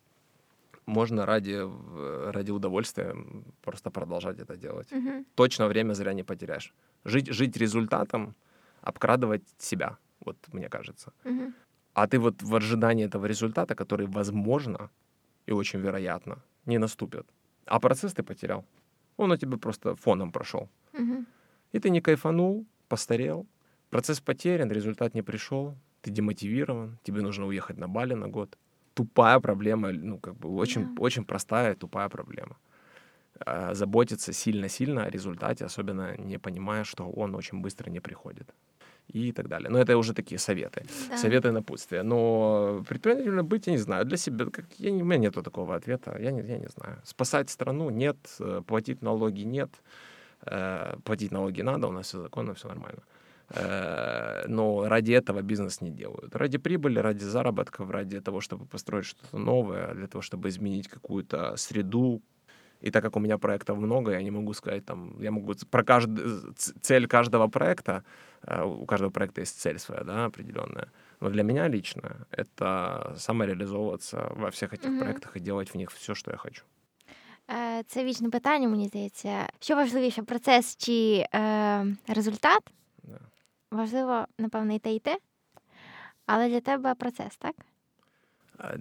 можно 0.87 1.27
ради, 1.27 1.61
ради 2.31 2.51
удовольствия 2.51 3.17
просто 3.63 3.91
продолжать 3.91 4.39
это 4.39 4.57
делать. 4.57 4.93
Угу. 4.93 5.25
Точно 5.35 5.67
время 5.67 5.95
зря 5.95 6.13
не 6.13 6.23
потеряешь. 6.23 6.75
Жить, 7.05 7.29
жить 7.33 7.57
результатом, 7.57 8.35
обкрадывать 8.81 9.43
себя, 9.59 9.97
вот 10.25 10.37
мне 10.53 10.69
кажется. 10.69 11.13
Угу. 11.25 11.53
А 11.95 12.07
ты 12.07 12.19
вот 12.19 12.43
в 12.43 12.55
ожидании 12.55 13.07
этого 13.07 13.27
результата, 13.27 13.75
который, 13.75 14.07
возможно, 14.07 14.91
и 15.47 15.53
очень 15.53 15.81
вероятно, 15.81 16.43
не 16.67 16.79
наступит. 16.79 17.27
А 17.67 17.81
процесс 17.81 18.13
ты 18.13 18.23
потерял. 18.23 18.65
Он 19.17 19.31
у 19.31 19.37
тебя 19.37 19.57
просто 19.57 19.95
фоном 19.95 20.33
прошел. 20.33 20.69
Угу. 20.93 21.25
И 21.73 21.79
ты 21.79 21.91
не 21.91 22.01
кайфанул, 22.01 22.67
постарел. 22.89 23.47
Процесс 23.91 24.21
потерян, 24.21 24.71
результат 24.71 25.15
не 25.15 25.23
пришел. 25.23 25.77
Ты 26.03 26.11
демотивирован, 26.11 26.99
тебе 27.03 27.23
нужно 27.23 27.47
уехать 27.47 27.79
на 27.79 27.89
Бали 27.89 28.15
на 28.15 28.29
год 28.29 28.59
тупая 28.95 29.41
проблема, 29.41 29.93
ну, 29.93 30.19
как 30.19 30.35
бы 30.35 30.49
очень, 30.49 30.83
yeah. 30.83 31.01
очень 31.01 31.25
простая 31.25 31.75
тупая 31.75 32.09
проблема. 32.09 32.57
А, 33.47 33.75
заботиться 33.75 34.33
сильно-сильно 34.33 35.05
о 35.05 35.11
результате, 35.11 35.65
особенно 35.65 36.17
не 36.17 36.39
понимая, 36.39 36.85
что 36.85 37.11
он 37.11 37.35
очень 37.35 37.61
быстро 37.61 37.91
не 37.91 38.01
приходит. 38.01 38.55
И 39.13 39.33
так 39.33 39.49
далее. 39.49 39.69
Но 39.69 39.79
это 39.79 39.99
уже 39.99 40.15
такие 40.15 40.39
советы. 40.39 40.87
Да. 41.11 41.19
Советы 41.19 41.53
напутствия. 41.53 42.03
Но 42.03 42.83
предпринимателем 42.89 43.47
быть, 43.47 43.67
я 43.67 43.73
не 43.73 43.79
знаю, 43.79 44.07
для 44.07 44.17
себя, 44.17 44.47
как, 44.47 44.65
я 44.79 44.93
у 44.93 45.05
меня 45.05 45.19
нет 45.19 45.35
такого 45.35 45.75
ответа. 45.75 46.17
Я 46.19 46.31
не, 46.31 46.41
я 46.41 46.59
не 46.59 46.69
знаю. 46.69 46.97
Спасать 47.05 47.51
страну 47.51 47.91
нет, 47.91 48.17
э, 48.41 48.63
платить 48.67 49.03
налоги 49.03 49.43
нет. 49.43 49.71
Э, 50.47 50.97
платить 51.05 51.33
налоги 51.33 51.63
надо, 51.63 51.87
у 51.89 51.93
нас 51.93 52.07
все 52.07 52.23
законно, 52.23 52.55
все 52.55 52.69
нормально. 52.69 53.03
Э, 53.52 54.46
но 54.48 54.88
ради 54.88 55.12
этого 55.12 55.42
бизнес 55.42 55.82
не 55.82 55.90
делают. 55.90 56.36
Ради 56.36 56.58
прибыли, 56.58 57.00
ради 57.00 57.24
заработков, 57.24 57.90
ради 57.90 58.20
того, 58.22 58.42
чтобы 58.42 58.66
построить 58.66 59.06
что-то 59.06 59.38
новое, 59.38 59.94
для 59.94 60.08
того, 60.08 60.22
чтобы 60.22 60.50
изменить 60.50 60.88
какую-то 60.88 61.56
среду. 61.58 62.22
И 62.82 62.92
так 62.92 63.04
как 63.04 63.18
у 63.18 63.20
меня 63.20 63.38
проектов 63.38 63.78
много, 63.78 64.12
я 64.12 64.24
не 64.24 64.32
могу 64.32 64.54
сказать 64.54 64.86
там, 64.86 65.20
я 65.20 65.32
могу 65.32 65.54
про 65.70 65.84
каждый, 65.84 66.24
цель 66.82 67.08
каждого 67.08 67.48
проекта, 67.48 68.04
э, 68.44 68.64
у 68.64 68.86
каждого 68.86 69.10
проекта 69.10 69.42
есть 69.42 69.60
цель 69.60 69.80
своя, 69.80 70.04
да, 70.04 70.26
определенная. 70.26 70.88
Но 71.20 71.30
для 71.30 71.44
меня 71.44 71.68
лично 71.68 72.28
это 72.32 73.16
самореализовываться 73.18 74.32
во 74.36 74.50
всех 74.52 74.74
этих 74.74 74.90
mm-hmm. 74.90 75.00
проектах 75.00 75.36
и 75.36 75.40
делать 75.40 75.74
в 75.74 75.76
них 75.76 75.92
все, 75.92 76.16
что 76.16 76.32
я 76.32 76.38
хочу. 76.38 76.64
Це 77.88 78.04
вічне 78.04 78.30
питання, 78.30 78.68
мені 78.68 78.88
здається. 78.88 79.50
Що 79.60 79.76
важливіше, 79.76 80.24
процес 80.24 80.78
чи 80.78 81.26
е, 81.36 81.86
результат? 82.08 82.62
Важливо, 83.71 84.27
напевно, 84.39 84.75
і 84.75 84.79
те, 84.79 84.95
і 84.95 84.99
те, 84.99 85.19
але 86.27 86.49
для 86.49 86.61
тебе 86.61 86.95
процесс, 86.95 87.37
так? 87.37 87.57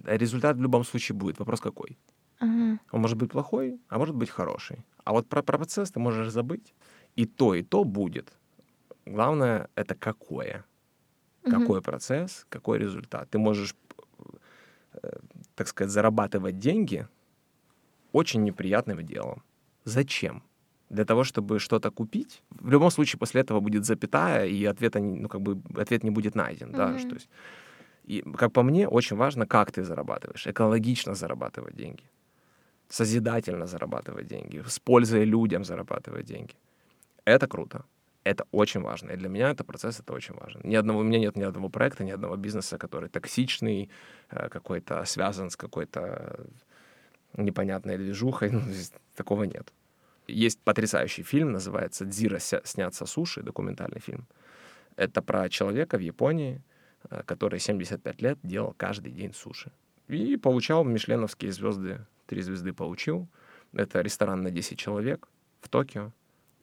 Результат 0.06 0.58
в 0.58 0.62
любом 0.62 0.84
случае 0.84 1.18
будет. 1.18 1.40
Вопрос 1.40 1.60
какой? 1.60 1.98
Ага. 2.40 2.80
Он 2.92 3.02
может 3.02 3.18
быть 3.18 3.32
плохой, 3.32 3.80
а 3.90 3.98
может 3.98 4.16
быть 4.16 4.30
хороший. 4.30 4.86
А 5.04 5.12
вот 5.12 5.28
про, 5.28 5.42
про 5.44 5.58
процесс 5.58 5.92
ты 5.92 6.00
можешь 6.00 6.30
забыть. 6.30 6.74
И 7.16 7.26
то, 7.26 7.56
и 7.56 7.64
то 7.64 7.84
будет. 7.84 8.34
Главное— 9.06 9.68
это 9.76 9.96
какое. 9.96 10.64
Какой 11.44 11.78
угу. 11.78 11.82
процесс, 11.82 12.46
какой 12.50 12.80
результат. 12.80 13.30
Ты 13.30 13.38
можешь, 13.38 13.76
э, 14.94 15.20
так 15.56 15.68
сказать, 15.68 15.92
зарабатывать 15.92 16.58
деньги 16.58 17.08
очень 18.14 18.44
неприятным 18.44 19.06
делом. 19.06 19.44
Зачем? 19.86 20.42
Для 20.94 21.06
того, 21.06 21.24
чтобы 21.24 21.60
что-то 21.60 21.92
купить, 21.92 22.42
в 22.52 22.72
любом 22.72 22.92
случае 22.92 23.20
после 23.20 23.42
этого 23.42 23.60
будет 23.60 23.86
запятая, 23.86 24.46
и 24.46 24.66
ответа, 24.66 25.00
ну, 25.00 25.28
как 25.28 25.42
бы, 25.42 25.62
ответ 25.82 26.04
не 26.04 26.12
будет 26.12 26.36
найден, 26.36 26.70
mm-hmm. 26.70 26.78
да, 26.78 27.00
что 27.00 27.16
есть. 27.16 27.30
И, 28.10 28.22
как 28.38 28.52
по 28.52 28.64
мне, 28.64 28.88
очень 28.88 29.18
важно, 29.18 29.46
как 29.46 29.72
ты 29.72 29.84
зарабатываешь. 29.84 30.48
Экологично 30.48 31.16
зарабатывать 31.16 31.76
деньги, 31.76 32.04
созидательно 32.90 33.66
зарабатывать 33.66 34.28
деньги, 34.28 34.64
с 34.68 34.80
пользой 34.80 35.26
людям 35.26 35.64
зарабатывать 35.64 36.26
деньги. 36.26 36.54
Это 37.26 37.48
круто. 37.48 37.84
Это 38.26 38.46
очень 38.52 38.82
важно. 38.82 39.12
И 39.12 39.18
для 39.18 39.30
меня 39.30 39.50
это 39.50 39.64
процесс, 39.64 40.00
это 40.00 40.14
очень 40.14 40.36
важен. 40.36 40.62
Ни 40.64 40.76
одного, 40.76 41.00
у 41.00 41.04
меня 41.04 41.20
нет 41.20 41.38
ни 41.38 41.44
одного 41.44 41.70
проекта, 41.70 42.04
ни 42.04 42.12
одного 42.12 42.38
бизнеса, 42.38 42.78
который 42.78 43.10
токсичный, 43.10 43.90
э, 44.30 44.50
какой-то 44.50 45.06
связан 45.06 45.50
с 45.50 45.56
какой-то 45.56 46.46
непонятной 47.38 47.98
движухой. 47.98 48.50
Ну, 48.54 48.62
такого 49.16 49.46
нет. 49.46 49.74
Есть 50.28 50.60
потрясающий 50.60 51.24
фильм, 51.24 51.52
называется 51.52 52.06
«Дзира 52.06 52.40
снятся 52.40 53.06
суши», 53.06 53.42
документальный 53.42 54.00
фильм. 54.00 54.28
Это 54.96 55.22
про 55.22 55.50
человека 55.50 55.98
в 55.98 56.02
Японии, 56.02 56.62
э, 57.10 57.24
который 57.26 57.60
75 57.60 58.22
лет 58.22 58.40
делал 58.44 58.74
каждый 58.78 59.12
день 59.12 59.34
суши. 59.34 59.72
И 60.08 60.38
получал 60.38 60.84
мишленовские 60.84 61.52
звезды, 61.52 62.06
три 62.28 62.42
звезды 62.42 62.74
получил. 62.74 63.28
Это 63.74 64.02
ресторан 64.02 64.42
на 64.42 64.52
10 64.52 64.78
человек 64.78 65.28
в 65.62 65.70
Токио. 65.70 66.12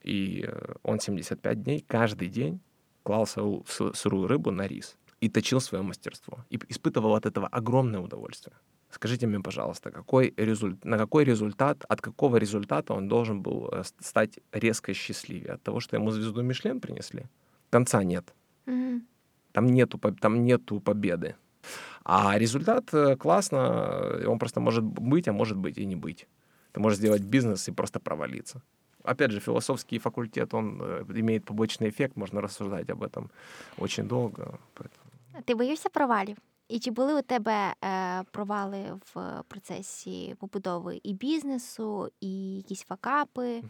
И 0.02 0.44
э, 0.46 0.74
он 0.82 1.00
75 1.00 1.62
дней 1.62 1.84
каждый 1.86 2.28
день 2.28 2.60
клал 3.02 3.26
сырую 3.26 4.28
рыбу 4.28 4.50
на 4.50 4.66
рис 4.66 4.96
и 5.20 5.28
точил 5.28 5.60
свое 5.60 5.82
мастерство. 5.82 6.44
И 6.50 6.58
испытывал 6.68 7.14
от 7.14 7.26
этого 7.26 7.48
огромное 7.48 8.00
удовольствие. 8.00 8.56
Скажите 8.90 9.26
мне, 9.26 9.40
пожалуйста, 9.40 9.90
какой 9.90 10.34
результ... 10.36 10.84
на 10.84 10.98
какой 10.98 11.24
результат, 11.24 11.84
от 11.88 12.00
какого 12.00 12.38
результата 12.38 12.94
он 12.94 13.08
должен 13.08 13.40
был 13.40 13.68
э, 13.72 13.84
стать 14.00 14.40
резко 14.52 14.94
счастливее? 14.94 15.54
От 15.54 15.62
того, 15.62 15.80
что 15.80 15.96
ему 15.96 16.10
звезду 16.10 16.42
Мишлен 16.42 16.80
принесли? 16.80 17.24
Конца 17.70 18.02
нет. 18.02 18.34
Mm-hmm. 18.66 19.00
Там, 19.52 19.66
нету, 19.66 19.98
там 20.20 20.44
нету 20.44 20.80
победы. 20.80 21.34
А 22.04 22.38
результат 22.38 22.94
э, 22.94 23.16
классно, 23.16 24.22
он 24.26 24.38
просто 24.38 24.60
может 24.60 24.84
быть, 24.84 25.28
а 25.28 25.32
может 25.32 25.56
быть 25.56 25.78
и 25.78 25.86
не 25.86 25.96
быть. 25.96 26.26
Ты 26.72 26.80
можешь 26.80 26.98
сделать 26.98 27.22
бизнес 27.22 27.68
и 27.68 27.72
просто 27.72 28.00
провалиться. 28.00 28.62
Опять 29.04 29.30
же, 29.30 29.40
философский 29.40 29.98
факультет, 29.98 30.54
он 30.54 30.80
э, 30.82 31.04
имеет 31.14 31.44
побочный 31.44 31.88
эффект, 31.88 32.16
можно 32.16 32.40
рассуждать 32.40 32.90
об 32.90 33.02
этом 33.02 33.30
очень 33.78 34.08
долго. 34.08 34.58
Поэтому... 34.74 35.10
Ти 35.44 35.54
боїшся 35.54 35.88
провалів? 35.88 36.36
І 36.69 36.79
чи 36.79 36.91
були 36.91 37.19
у 37.19 37.21
тебе 37.21 37.73
е, 37.83 38.23
провали 38.31 38.99
в 39.13 39.43
процесі 39.47 40.35
побудови 40.39 40.99
і 41.03 41.13
бізнесу, 41.13 42.11
і 42.21 42.55
якісь 42.55 42.83
факапи? 42.83 43.63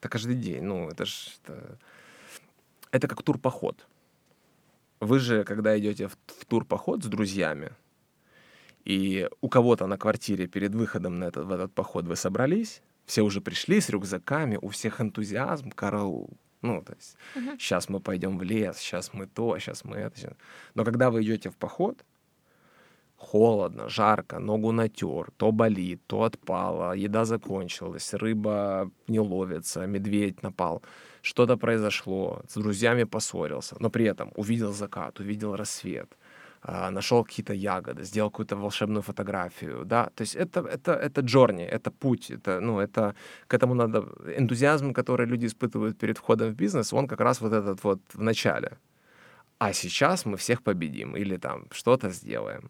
Это 0.00 0.08
каждый 0.08 0.34
день. 0.34 0.66
Ну, 0.66 0.88
это 0.88 1.04
ж... 1.04 1.38
Это, 1.44 1.78
это 2.90 3.08
как 3.08 3.22
турпоход. 3.22 3.86
Вы 5.00 5.18
же, 5.18 5.44
когда 5.44 5.78
идете 5.78 6.06
в, 6.06 6.16
в 6.26 6.44
турпоход 6.44 7.04
с 7.04 7.06
друзьями, 7.06 7.70
и 8.84 9.28
у 9.40 9.48
кого-то 9.48 9.86
на 9.86 9.96
квартире 9.96 10.46
перед 10.46 10.74
выходом 10.74 11.18
на 11.18 11.24
этот, 11.24 11.46
в 11.46 11.52
этот 11.52 11.72
поход 11.72 12.06
вы 12.06 12.16
собрались, 12.16 12.82
все 13.04 13.22
уже 13.22 13.40
пришли 13.40 13.80
с 13.80 13.90
рюкзаками, 13.90 14.58
у 14.60 14.68
всех 14.68 15.00
энтузиазм, 15.00 15.70
караул. 15.70 16.30
ну, 16.61 16.81
то 16.81 16.93
есть, 16.93 17.17
Мгм. 17.35 17.59
сейчас 17.59 17.89
мы 17.89 17.99
пойдем 17.99 18.37
в 18.37 18.43
лес, 18.43 18.77
сейчас 18.77 19.13
мы 19.13 19.27
то, 19.27 19.57
сейчас 19.59 19.85
мы 19.85 19.97
это. 19.97 20.19
щас- 20.19 20.37
Но 20.75 20.83
когда 20.83 21.09
вы 21.09 21.21
идете 21.21 21.49
в 21.49 21.55
поход, 21.55 22.03
холодно, 23.17 23.89
жарко, 23.89 24.39
ногу 24.39 24.71
натер, 24.71 25.31
то 25.37 25.51
болит, 25.51 25.99
то 26.07 26.23
отпало, 26.23 26.93
еда 26.93 27.25
закончилась, 27.25 28.13
рыба 28.13 28.89
не 29.07 29.19
ловится, 29.19 29.85
медведь 29.87 30.43
напал, 30.43 30.81
что-то 31.21 31.57
произошло, 31.57 32.41
с 32.47 32.53
друзьями 32.55 33.05
поссорился, 33.05 33.75
но 33.79 33.89
при 33.89 34.05
этом 34.05 34.31
увидел 34.35 34.73
закат, 34.73 35.19
увидел 35.19 35.55
рассвет, 35.55 36.09
нашел 36.67 37.23
какие-то 37.23 37.53
ягоды, 37.53 38.03
сделал 38.03 38.29
какую-то 38.29 38.55
волшебную 38.55 39.01
фотографию, 39.01 39.85
да, 39.85 40.09
то 40.15 40.23
есть 40.23 40.35
это, 40.35 40.59
это, 40.61 40.93
это 40.93 41.21
джорни, 41.21 41.63
это 41.63 41.91
путь, 41.91 42.31
это, 42.31 42.59
ну, 42.59 42.79
это, 42.79 43.15
к 43.47 43.53
этому 43.53 43.75
надо, 43.75 43.99
энтузиазм, 44.37 44.93
который 44.93 45.27
люди 45.27 45.45
испытывают 45.45 45.97
перед 45.97 46.17
входом 46.17 46.49
в 46.49 46.55
бизнес, 46.55 46.93
он 46.93 47.07
как 47.07 47.19
раз 47.19 47.41
вот 47.41 47.53
этот 47.53 47.83
вот 47.83 47.99
в 48.13 48.21
начале. 48.21 48.77
А 49.57 49.73
сейчас 49.73 50.25
мы 50.25 50.37
всех 50.37 50.61
победим 50.61 51.15
или 51.15 51.37
там 51.37 51.67
что-то 51.71 52.09
сделаем. 52.09 52.69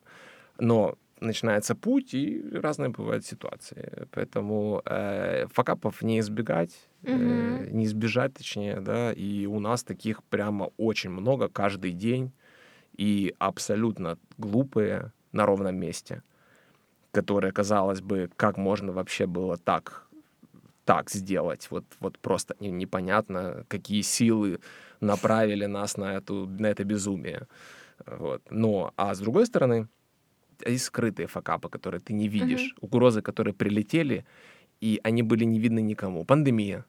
Но 0.60 0.98
начинается 1.20 1.76
путь, 1.76 2.14
и 2.14 2.44
разные 2.52 2.90
бывают 2.90 3.26
ситуации. 3.26 4.08
Поэтому 4.12 4.82
э, 4.86 5.48
факапов 5.52 6.02
не 6.04 6.20
избегать, 6.20 6.90
э, 7.04 7.68
не 7.72 7.86
избежать, 7.86 8.34
точнее, 8.34 8.82
да, 8.82 9.14
и 9.14 9.46
у 9.48 9.60
нас 9.60 9.84
таких 9.84 10.24
прямо 10.24 10.72
очень 10.78 11.10
много 11.10 11.48
каждый 11.48 11.92
день, 11.92 12.32
и 12.98 13.34
абсолютно 13.40 14.18
глупые 14.38 15.12
на 15.32 15.46
ровном 15.46 15.76
месте, 15.76 16.22
которые, 17.12 17.52
казалось 17.52 18.02
бы, 18.02 18.30
как 18.36 18.58
можно 18.58 18.92
вообще 18.92 19.26
было 19.26 19.58
так, 19.58 20.08
так 20.86 21.10
сделать, 21.10 21.68
вот, 21.72 21.86
вот 22.00 22.20
просто 22.20 22.56
не- 22.60 22.72
непонятно, 22.72 23.66
какие 23.68 24.02
силы 24.02 24.60
направили 25.02 25.66
нас 25.66 25.98
на, 25.98 26.16
эту, 26.16 26.48
на 26.48 26.68
это 26.68 26.84
безумие. 26.84 27.48
Вот. 28.06 28.42
Но, 28.50 28.94
а 28.98 29.14
с 29.14 29.20
другой 29.20 29.46
стороны, 29.46 29.88
есть 30.66 30.86
скрытые 30.86 31.28
факапы, 31.28 31.70
которые 31.70 32.00
ты 32.00 32.14
не 32.14 32.28
видишь, 32.28 32.76
угрозы, 32.82 33.22
которые 33.22 33.54
прилетели, 33.54 34.26
и 34.82 35.00
они 35.04 35.24
были 35.24 35.46
не 35.46 35.60
видны 35.60 35.82
никому. 35.82 36.26
Пандемия. 36.26 36.86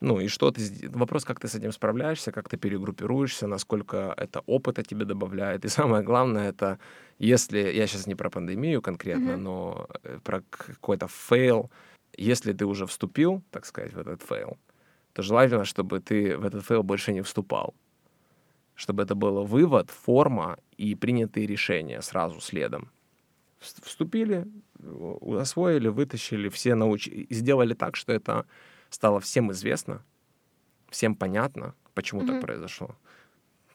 Ну 0.00 0.20
и 0.20 0.28
что 0.28 0.50
ты... 0.50 0.60
Вопрос, 0.90 1.24
как 1.24 1.40
ты 1.40 1.48
с 1.48 1.54
этим 1.54 1.72
справляешься, 1.72 2.30
как 2.32 2.48
ты 2.48 2.58
перегруппируешься, 2.58 3.46
насколько 3.46 4.12
это 4.16 4.40
опыта 4.46 4.82
тебе 4.82 5.04
добавляет. 5.06 5.64
И 5.64 5.68
самое 5.68 6.02
главное, 6.04 6.50
это 6.50 6.78
если... 7.18 7.58
Я 7.58 7.86
сейчас 7.86 8.06
не 8.06 8.14
про 8.14 8.28
пандемию 8.30 8.82
конкретно, 8.82 9.32
Мгм. 9.32 9.42
но 9.42 9.88
э, 10.02 10.18
про 10.22 10.42
какой-то 10.50 11.08
fail. 11.08 11.70
Если 12.18 12.52
ты 12.52 12.66
уже 12.66 12.84
вступил, 12.86 13.42
так 13.50 13.64
сказать, 13.66 13.94
в 13.94 13.98
этот 13.98 14.22
fail, 14.22 14.58
то 15.12 15.22
желательно, 15.22 15.64
чтобы 15.64 16.00
ты 16.00 16.36
в 16.36 16.44
этот 16.44 16.64
fail 16.66 16.82
больше 16.82 17.12
не 17.12 17.22
вступал. 17.22 17.74
Чтобы 18.74 19.02
это 19.02 19.14
было 19.14 19.42
вывод, 19.42 19.90
форма 19.90 20.58
и 20.76 20.94
принятые 20.94 21.46
решения 21.46 22.02
сразу 22.02 22.40
следом. 22.40 22.90
Вс- 23.60 23.82
Вступили, 23.82 24.46
у- 24.82 25.36
освоили, 25.36 25.88
вытащили, 25.88 26.50
все 26.50 26.74
научили, 26.74 27.26
сделали 27.30 27.72
так, 27.72 27.96
что 27.96 28.12
это 28.12 28.44
стало 28.90 29.20
всем 29.20 29.52
известно, 29.52 30.02
всем 30.90 31.14
понятно, 31.14 31.74
почему 31.94 32.22
Мгм. 32.22 32.28
так 32.32 32.40
произошло. 32.40 32.96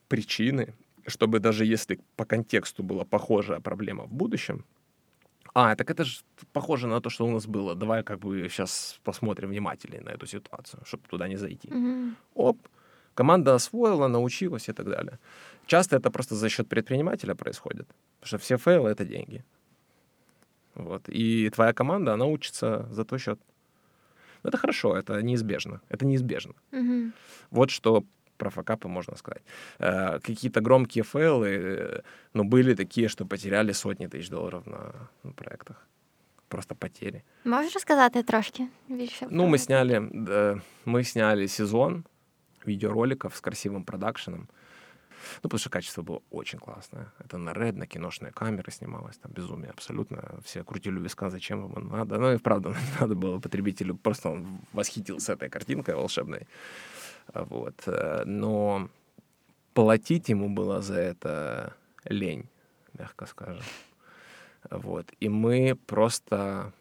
Причины, 0.07 0.74
чтобы 1.07 1.39
даже 1.39 1.66
если 1.66 1.99
по 2.16 2.26
контексту 2.26 2.84
была 2.84 3.05
похожая 3.05 3.59
проблема 3.59 4.05
в 4.05 4.14
будущем, 4.14 4.66
а, 5.53 5.76
так 5.76 5.89
это 5.89 6.03
же 6.03 6.22
похоже 6.53 6.88
на 6.88 7.01
то, 7.01 7.09
что 7.09 7.26
у 7.26 7.32
нас 7.32 7.45
было. 7.45 7.76
Давай 7.76 8.03
как 8.03 8.20
бы 8.20 8.47
сейчас 8.49 8.99
посмотрим 9.03 9.49
внимательнее 9.49 10.01
на 10.01 10.09
эту 10.09 10.26
ситуацию, 10.26 10.82
чтобы 10.86 11.03
туда 11.09 11.28
не 11.28 11.38
зайти. 11.38 11.70
Мгм. 11.70 12.16
Оп, 12.36 12.57
команда 13.16 13.55
освоила, 13.55 14.07
научилась 14.07 14.70
и 14.70 14.74
так 14.74 14.86
далее. 14.88 15.20
Часто 15.66 15.97
это 15.97 16.09
просто 16.09 16.36
за 16.36 16.49
счет 16.49 16.70
предпринимателя 16.70 17.36
происходит, 17.36 17.88
потому 18.20 18.28
что 18.28 18.38
все 18.38 18.57
фейлы— 18.57 18.89
это 18.91 19.05
деньги. 19.05 19.43
Вот. 20.76 21.09
И 21.09 21.49
твоя 21.49 21.74
команда, 21.74 22.14
она 22.14 22.26
учится 22.26 22.88
за 22.91 23.03
твой 23.03 23.20
счет. 23.20 23.39
Ну, 24.44 24.50
Это 24.50 24.58
хорошо, 24.58 24.96
это 24.98 25.22
неизбежно. 25.22 25.80
Это 25.89 26.06
неизбежно. 26.06 26.54
Мгм. 26.72 27.14
Вот 27.52 27.70
что 27.70 28.04
про 28.38 28.50
факапы 28.50 28.88
можно 28.88 29.16
сказать. 29.18 29.44
Э, 29.80 30.20
Какие-то 30.20 30.62
громкие 30.62 31.04
фейлы, 31.04 31.48
э, 31.48 32.02
ну, 32.34 32.44
были 32.44 32.74
такие, 32.76 33.08
что 33.08 33.26
потеряли 33.26 33.74
сотни 33.74 34.08
тысяч 34.08 34.30
долларов 34.30 34.68
на, 34.68 34.94
на 35.24 35.32
проектах. 35.32 35.88
Просто 36.48 36.76
потери. 36.76 37.22
Можеш 37.46 37.74
розказати 37.74 38.24
трошки 38.24 38.68
більше? 38.89 39.28
Ну, 39.32 39.48
мы 39.48 39.58
сняли, 39.58 40.00
мы 40.86 41.04
сняли 41.04 41.48
сезон 41.48 42.04
видеороликов 42.66 43.36
с 43.36 43.42
красивым 43.42 43.84
продакшеном. 43.84 44.48
Ну, 45.38 45.44
потому 45.44 45.60
что 45.60 45.70
качество 45.70 46.02
было 46.02 46.22
очень 46.30 46.60
классное. 46.60 47.12
Это 47.20 47.38
на 47.38 47.52
Red, 47.52 47.74
на 47.74 47.88
киношные 47.88 48.32
камеры 48.32 48.72
снималось, 48.72 49.18
там 49.18 49.32
безумие 49.32 49.72
абсолютно. 49.72 50.40
Все 50.44 50.64
крутили 50.64 51.00
виска, 51.00 51.30
зачем 51.30 51.72
это 51.72 51.80
надо. 51.80 52.18
Ну, 52.18 52.34
и 52.34 52.38
правда, 52.38 52.76
надо 53.00 53.16
было 53.16 53.40
потребителю, 53.40 53.96
просто 53.96 54.30
он 54.30 54.60
восхитился 54.74 55.34
этой 55.34 55.50
картинкой 55.50 55.96
волшебной. 55.96 56.48
Вот. 57.34 57.88
Но 58.26 58.90
платить 59.74 60.30
ему 60.30 60.50
было 60.50 60.82
за 60.82 60.96
это 60.96 61.74
лень, 62.06 62.48
мягко 62.98 63.26
скажем. 63.26 63.64
Вот. 64.70 65.12
И 65.20 65.30
мы 65.30 65.78
просто 65.88 66.74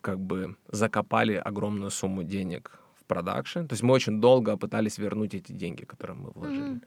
как 0.00 0.20
бы 0.20 0.56
закопали 0.68 1.34
огромную 1.34 1.90
сумму 1.90 2.22
денег 2.22 2.79
продакшн. 3.10 3.66
То 3.66 3.74
есть 3.74 3.82
мы 3.82 3.92
очень 3.94 4.20
долго 4.20 4.56
пытались 4.56 4.98
вернуть 4.98 5.34
эти 5.34 5.52
деньги, 5.52 5.84
которые 5.84 6.16
мы 6.16 6.30
вложили. 6.34 6.70
Мгм. 6.70 6.82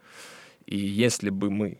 И 0.66 0.76
если 0.76 1.30
бы 1.30 1.50
мы 1.50 1.78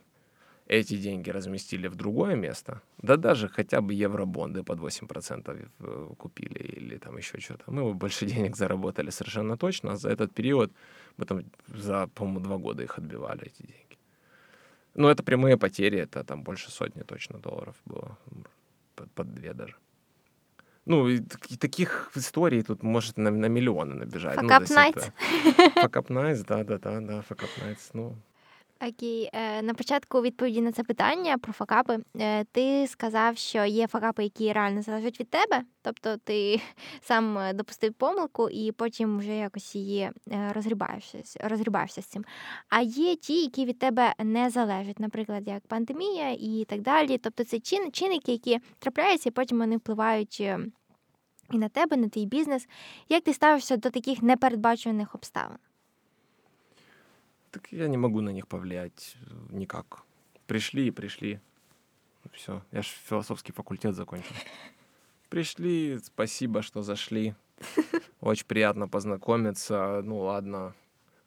эти 0.68 0.96
деньги 0.96 1.30
разместили 1.30 1.88
в 1.88 1.94
другое 1.94 2.36
место, 2.36 2.80
да 3.02 3.16
даже 3.16 3.48
хотя 3.48 3.80
бы 3.80 3.94
евробонды 4.04 4.62
под 4.62 4.78
8% 4.80 5.68
в- 5.78 6.14
купили 6.14 6.58
или 6.58 6.98
там 6.98 7.16
еще 7.18 7.40
что-то, 7.40 7.72
мы 7.72 7.82
бы 7.82 7.94
больше 7.94 8.26
денег 8.34 8.56
заработали 8.56 9.10
совершенно 9.10 9.56
точно. 9.56 9.92
А 9.92 9.96
за 9.96 10.08
этот 10.08 10.34
период 10.34 10.72
мы 11.18 11.24
там 11.24 11.42
за, 11.66 12.06
по-моему, 12.14 12.40
два 12.40 12.56
года 12.56 12.82
их 12.82 12.98
отбивали, 12.98 13.40
эти 13.42 13.62
деньги. 13.62 13.98
Ну, 14.94 15.08
это 15.08 15.22
прямые 15.22 15.56
потери, 15.56 15.98
это 15.98 16.24
там 16.24 16.42
больше 16.42 16.70
сотни 16.70 17.02
точно 17.02 17.38
долларов 17.38 17.74
было, 17.86 18.16
под, 18.94 19.10
под 19.12 19.34
две 19.34 19.54
даже. 19.54 19.74
Ну, 20.86 21.08
и, 21.08 21.18
так- 21.20 21.50
и 21.50 21.56
таких 21.56 22.10
историй 22.14 22.62
тут 22.62 22.82
может 22.82 23.16
на, 23.16 23.30
на 23.30 23.46
миллионы 23.46 23.94
набежать. 23.94 24.36
ну, 24.42 24.48
есть 24.60 24.72
nights. 24.72 25.12
это- 25.56 25.80
Fuck 25.80 25.92
up 26.02 26.06
nights, 26.08 26.44
да, 26.46 26.62
up 27.38 27.48
nights, 27.64 27.90
ну, 27.94 28.16
Окей, 28.80 29.30
е, 29.32 29.62
на 29.62 29.74
початку 29.74 30.22
відповіді 30.22 30.60
на 30.60 30.72
це 30.72 30.82
питання 30.82 31.38
про 31.38 31.52
факапи. 31.52 31.98
е, 32.20 32.44
Ти 32.44 32.86
сказав, 32.86 33.36
що 33.36 33.64
є 33.64 33.86
факапи, 33.86 34.22
які 34.24 34.52
реально 34.52 34.82
залежать 34.82 35.20
від 35.20 35.30
тебе. 35.30 35.62
Тобто 35.82 36.16
ти 36.16 36.60
сам 37.00 37.38
е, 37.38 37.52
допустив 37.52 37.94
помилку 37.94 38.48
і 38.50 38.72
потім 38.72 39.18
вже 39.18 39.36
якось 39.36 39.74
її 39.74 40.10
розгрібаєшся, 40.50 41.18
розгрібаєшся 41.40 42.02
з 42.02 42.06
цим. 42.06 42.24
А 42.68 42.80
є 42.80 43.16
ті, 43.16 43.42
які 43.42 43.64
від 43.64 43.78
тебе 43.78 44.14
не 44.18 44.50
залежать, 44.50 45.00
наприклад, 45.00 45.48
як 45.48 45.66
пандемія 45.66 46.30
і 46.30 46.66
так 46.68 46.80
далі. 46.80 47.18
Тобто 47.18 47.44
це 47.44 47.60
чин, 47.60 47.92
чинники, 47.92 48.32
які 48.32 48.58
трапляються, 48.78 49.28
і 49.28 49.32
потім 49.32 49.58
вони 49.58 49.76
впливають. 49.76 50.40
І 50.40 51.58
на 51.58 51.68
тебе, 51.68 51.96
на 51.96 52.08
твій 52.08 52.26
бізнес. 52.26 52.68
Як 53.08 53.24
ти 53.24 53.34
ставишся 53.34 53.76
до 53.76 53.90
таких 53.90 54.22
непередбачуваних 54.22 55.14
обставин? 55.14 55.56
Так 57.54 57.70
я 57.70 57.86
не 57.86 57.96
могу 57.96 58.20
на 58.20 58.30
них 58.30 58.48
повлиять 58.48 59.16
э, 59.20 59.56
никак. 59.56 60.02
Пришли 60.48 60.88
и 60.88 60.90
пришли. 60.90 61.40
Все. 62.32 62.64
Я 62.72 62.82
же 62.82 62.88
философский 63.08 63.52
факультет 63.52 63.94
закончил. 63.94 64.34
Пришли, 65.28 66.00
спасибо, 66.02 66.62
что 66.62 66.82
зашли. 66.82 67.36
Очень 68.20 68.46
приятно 68.46 68.88
познакомиться. 68.88 70.02
Ну 70.02 70.18
ладно. 70.18 70.74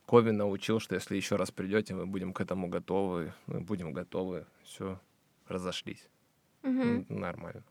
Кови 0.06 0.32
научил, 0.32 0.82
что 0.82 0.96
если 0.96 1.16
еще 1.16 1.38
раз 1.38 1.50
придете, 1.50 1.96
мы 1.96 2.06
будем 2.06 2.34
к 2.34 2.42
этому 2.42 2.68
готовы. 2.68 3.34
Мы 3.46 3.62
будем 3.62 3.94
готовы. 3.94 4.46
Все, 4.64 5.00
разошлись. 5.48 6.10
Угу. 6.64 7.06
Нормально. 7.08 7.64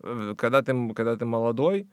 Э, 0.00 0.34
Когда 0.36 0.60
ты, 0.60 0.74
когда 0.92 1.16
ты 1.16 1.24
молодой, 1.24 1.88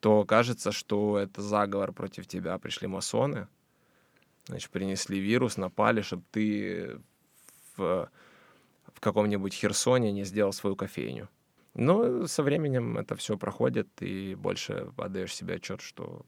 то 0.00 0.24
кажется, 0.24 0.72
что 0.72 1.16
это 1.16 1.42
заговор 1.42 1.92
против 1.92 2.26
тебя. 2.26 2.58
Пришли 2.58 2.88
масоны, 2.88 3.46
значит, 4.46 4.70
принесли 4.70 5.18
вирус, 5.18 5.56
напали, 5.56 6.02
чтобы 6.02 6.22
ты 6.30 7.00
в, 7.76 8.08
в 8.92 9.00
каком-нибудь 9.00 9.54
Херсоне 9.54 10.12
не 10.12 10.24
сделал 10.24 10.52
свою 10.52 10.76
кофейню. 10.76 11.28
Но 11.74 12.26
со 12.26 12.42
временем 12.42 12.98
это 12.98 13.16
все 13.16 13.36
проходит, 13.36 13.88
и 14.00 14.34
больше 14.34 14.92
отдаешь 14.96 15.34
себе 15.34 15.54
отчет, 15.54 15.80
что 15.80 16.24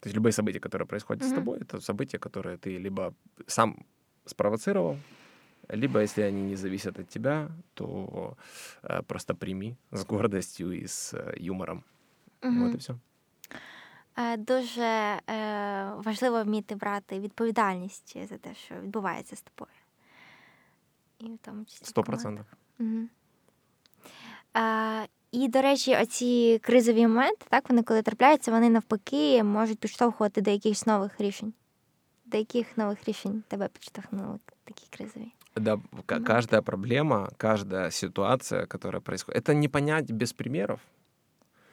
то 0.00 0.06
есть 0.06 0.16
любые 0.16 0.32
события, 0.32 0.60
которые 0.60 0.86
происходят 0.86 1.24
mm-hmm. 1.24 1.32
с 1.32 1.34
тобой, 1.34 1.58
это 1.60 1.80
события, 1.80 2.18
которые 2.18 2.56
ты 2.56 2.78
либо 2.78 3.14
сам 3.46 3.84
спровоцировал, 4.24 4.96
либо 5.68 6.00
если 6.00 6.22
они 6.22 6.42
не 6.42 6.56
зависят 6.56 6.98
от 6.98 7.08
тебя, 7.08 7.50
то 7.74 8.36
э, 8.82 9.02
просто 9.02 9.34
прими 9.34 9.76
с 9.90 10.04
гордостью 10.04 10.70
и 10.72 10.86
с 10.86 11.14
э, 11.14 11.34
юмором. 11.36 11.84
Mm-hmm. 12.42 12.64
Вот 12.64 12.74
і 12.74 12.78
все. 12.78 12.94
Дуже 14.38 14.82
е, 14.82 15.20
важливо 15.96 16.42
вміти 16.42 16.74
брати 16.74 17.20
відповідальність 17.20 18.28
за 18.28 18.36
те, 18.36 18.54
що 18.54 18.74
відбувається 18.74 19.36
з 19.36 19.40
тобою. 19.40 19.72
І 21.18 21.24
в 21.24 21.38
тому 21.38 21.64
числі. 21.64 21.86
Сто 21.86 22.02
процентів. 22.02 22.44
Угу. 22.80 23.08
І, 25.32 25.48
до 25.48 25.62
речі, 25.62 25.96
оці 25.96 26.60
кризові 26.62 27.06
моменти, 27.06 27.46
так, 27.48 27.70
вони 27.70 27.82
коли 27.82 28.02
трапляються, 28.02 28.50
вони 28.50 28.70
навпаки 28.70 29.42
можуть 29.42 29.78
підштовхувати 29.78 30.40
до 30.40 30.50
якихось 30.50 30.86
нових 30.86 31.20
рішень. 31.20 31.52
До 32.26 32.38
яких 32.38 32.76
нових 32.76 33.08
рішень 33.08 33.42
тебе 33.48 33.68
підштовхнули 33.68 34.38
такі 34.64 34.86
кризові? 34.90 35.32
Да, 35.56 35.80
каждая 36.06 36.62
проблема, 36.62 37.30
каждая 37.36 37.90
ситуация, 37.90 38.66
которая 38.66 39.00
происходит, 39.00 39.48
это 39.48 39.54
не 39.54 39.68
понять 39.68 40.10
без 40.10 40.32
примеров. 40.32 40.80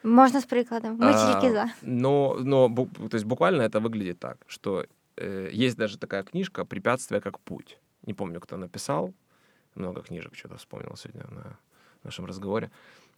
Можно 0.05 0.39
с 0.39 0.45
прикладом. 0.45 0.97
Мы 0.97 1.09
а, 1.09 1.41
за. 1.41 1.65
Но, 1.81 2.37
но 2.39 2.69
то 2.69 3.15
есть 3.15 3.25
буквально 3.25 3.63
это 3.63 3.79
выглядит 3.79 4.19
так, 4.19 4.37
что 4.47 4.85
э, 5.17 5.49
есть 5.51 5.77
даже 5.77 5.97
такая 5.97 6.23
книжка 6.23 6.63
«Препятствие 6.63 7.21
как 7.21 7.39
путь». 7.39 7.79
Не 8.05 8.13
помню, 8.13 8.39
кто 8.39 8.57
написал. 8.57 9.13
Много 9.73 10.01
книжек 10.01 10.35
что-то 10.35 10.57
вспомнил 10.57 10.95
сегодня 10.95 11.25
на 11.31 11.57
нашем 12.03 12.25
разговоре. 12.25 12.69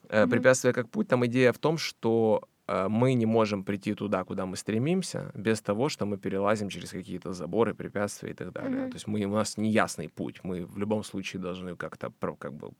Э, 0.10 0.24
mm-hmm. 0.24 0.30
«Препятствие 0.30 0.74
как 0.74 0.90
путь». 0.90 1.10
Там 1.10 1.26
идея 1.26 1.52
в 1.52 1.58
том, 1.58 1.78
что 1.78 2.42
э, 2.68 2.88
мы 2.88 3.16
не 3.16 3.26
можем 3.26 3.64
прийти 3.64 3.94
туда, 3.94 4.24
куда 4.24 4.46
мы 4.46 4.56
стремимся, 4.56 5.32
без 5.36 5.62
того, 5.62 5.90
что 5.90 6.06
мы 6.06 6.18
перелазим 6.18 6.70
через 6.70 6.92
какие-то 6.92 7.34
заборы, 7.34 7.74
препятствия 7.74 8.32
и 8.32 8.34
так 8.34 8.54
далее. 8.54 8.86
Mm-hmm. 8.86 8.90
То 8.90 8.96
есть 8.96 9.08
мы, 9.08 9.26
у 9.26 9.36
нас 9.36 9.58
неясный 9.58 10.08
путь. 10.08 10.40
Мы 10.44 10.66
в 10.66 10.78
любом 10.78 11.04
случае 11.04 11.42
должны 11.42 11.76
как-то 11.76 12.14
как 12.40 12.54
бы 12.54 12.72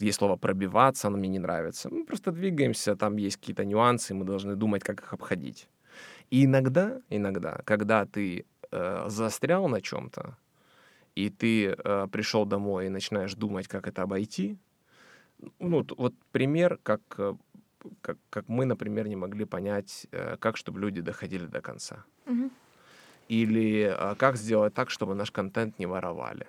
есть 0.00 0.18
слово 0.18 0.36
пробиваться, 0.36 1.08
оно 1.08 1.18
мне 1.18 1.28
не 1.28 1.38
нравится. 1.38 1.88
Мы 1.90 2.04
просто 2.04 2.32
двигаемся, 2.32 2.96
там 2.96 3.16
есть 3.16 3.36
какие-то 3.36 3.64
нюансы, 3.64 4.14
мы 4.14 4.24
должны 4.24 4.56
думать, 4.56 4.82
как 4.82 5.00
их 5.00 5.12
обходить. 5.12 5.68
И 6.30 6.44
иногда, 6.44 7.00
иногда, 7.10 7.60
когда 7.64 8.06
ты 8.06 8.44
э, 8.70 9.04
застрял 9.08 9.68
на 9.68 9.80
чем-то, 9.80 10.36
и 11.14 11.30
ты 11.30 11.66
э, 11.66 12.08
пришел 12.10 12.46
домой 12.46 12.86
и 12.86 12.90
начинаешь 12.90 13.34
думать, 13.34 13.68
как 13.68 13.86
это 13.86 14.02
обойти, 14.02 14.58
ну, 15.58 15.86
вот 15.96 16.14
пример, 16.32 16.78
как, 16.82 17.00
э, 17.18 17.34
как, 18.00 18.16
как 18.30 18.48
мы, 18.48 18.64
например, 18.64 19.08
не 19.08 19.16
могли 19.16 19.44
понять, 19.44 20.06
э, 20.12 20.36
как, 20.38 20.56
чтобы 20.56 20.80
люди 20.80 21.00
доходили 21.00 21.46
до 21.46 21.60
конца. 21.60 22.04
Угу. 22.26 22.50
Или 23.28 23.94
э, 23.96 24.14
как 24.16 24.36
сделать 24.36 24.74
так, 24.74 24.90
чтобы 24.90 25.14
наш 25.14 25.30
контент 25.30 25.78
не 25.78 25.86
воровали 25.86 26.46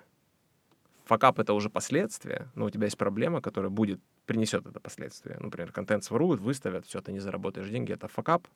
факап— 1.06 1.40
это 1.40 1.54
уже 1.54 1.70
последствия, 1.70 2.52
но 2.56 2.66
у 2.66 2.70
тебя 2.70 2.86
есть 2.86 2.98
проблема, 2.98 3.42
которая 3.42 3.70
будет, 3.70 4.00
принесет 4.26 4.66
это 4.66 4.80
последствие. 4.80 5.38
Например, 5.40 5.72
контент 5.72 6.04
своруют, 6.04 6.42
выставят, 6.42 6.86
все, 6.86 7.02
ты 7.02 7.12
не 7.12 7.20
заработаешь 7.20 7.70
деньги, 7.70 7.94
это 7.94 8.08
факап? 8.08 8.48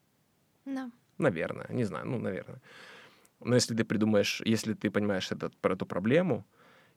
Да. 0.66 0.92
Наверное, 1.18 1.68
не 1.70 1.84
знаю, 1.84 2.08
ну, 2.08 2.20
наверное. 2.20 2.62
Но 3.40 3.56
если 3.56 3.76
ты 3.76 3.84
придумаешь, 3.84 4.42
если 4.46 4.74
ты 4.74 4.92
понимаешь 4.92 5.32
этот, 5.32 5.56
про 5.58 5.74
эту 5.74 5.86
проблему 5.86 6.46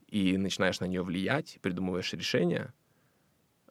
и 0.08 0.36
начинаешь 0.36 0.80
на 0.80 0.86
нее 0.86 1.02
влиять, 1.02 1.58
придумываешь 1.62 2.12
решение, 2.12 2.72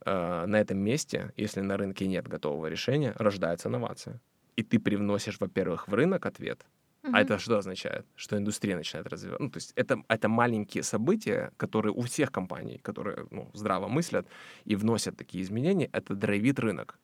э, 0.06 0.46
на 0.46 0.56
этом 0.60 0.78
месте, 0.78 1.34
если 1.38 1.62
на 1.62 1.78
рынке 1.78 2.08
нет 2.08 2.28
готового 2.28 2.68
решения, 2.68 3.14
рождается 3.18 3.70
инновация. 3.70 4.22
И 4.56 4.64
ты 4.64 4.80
привносишь, 4.80 5.40
во-первых, 5.40 5.88
в 5.88 5.94
рынок 5.94 6.26
ответ— 6.26 6.66
Uh-huh. 7.04 7.12
А 7.14 7.22
это 7.22 7.40
что 7.40 7.58
означает? 7.58 8.06
Что 8.16 8.38
индустрия 8.38 8.76
начинает 8.76 9.08
развиваться. 9.08 9.44
Ну, 9.44 9.50
то 9.50 9.58
есть 9.58 9.74
это, 9.76 10.04
это 10.08 10.30
маленькие 10.30 10.84
события, 10.84 11.52
которые 11.58 11.94
у 11.94 12.02
всех 12.02 12.32
компаний, 12.32 12.78
которые 12.78 13.26
ну, 13.32 13.50
здраво 13.54 13.88
мыслят 13.88 14.28
и 14.66 14.76
вносят 14.76 15.18
такие 15.18 15.44
изменения, 15.44 15.90
это 15.94 16.14
драйвит 16.14 16.60
рынок. 16.60 17.00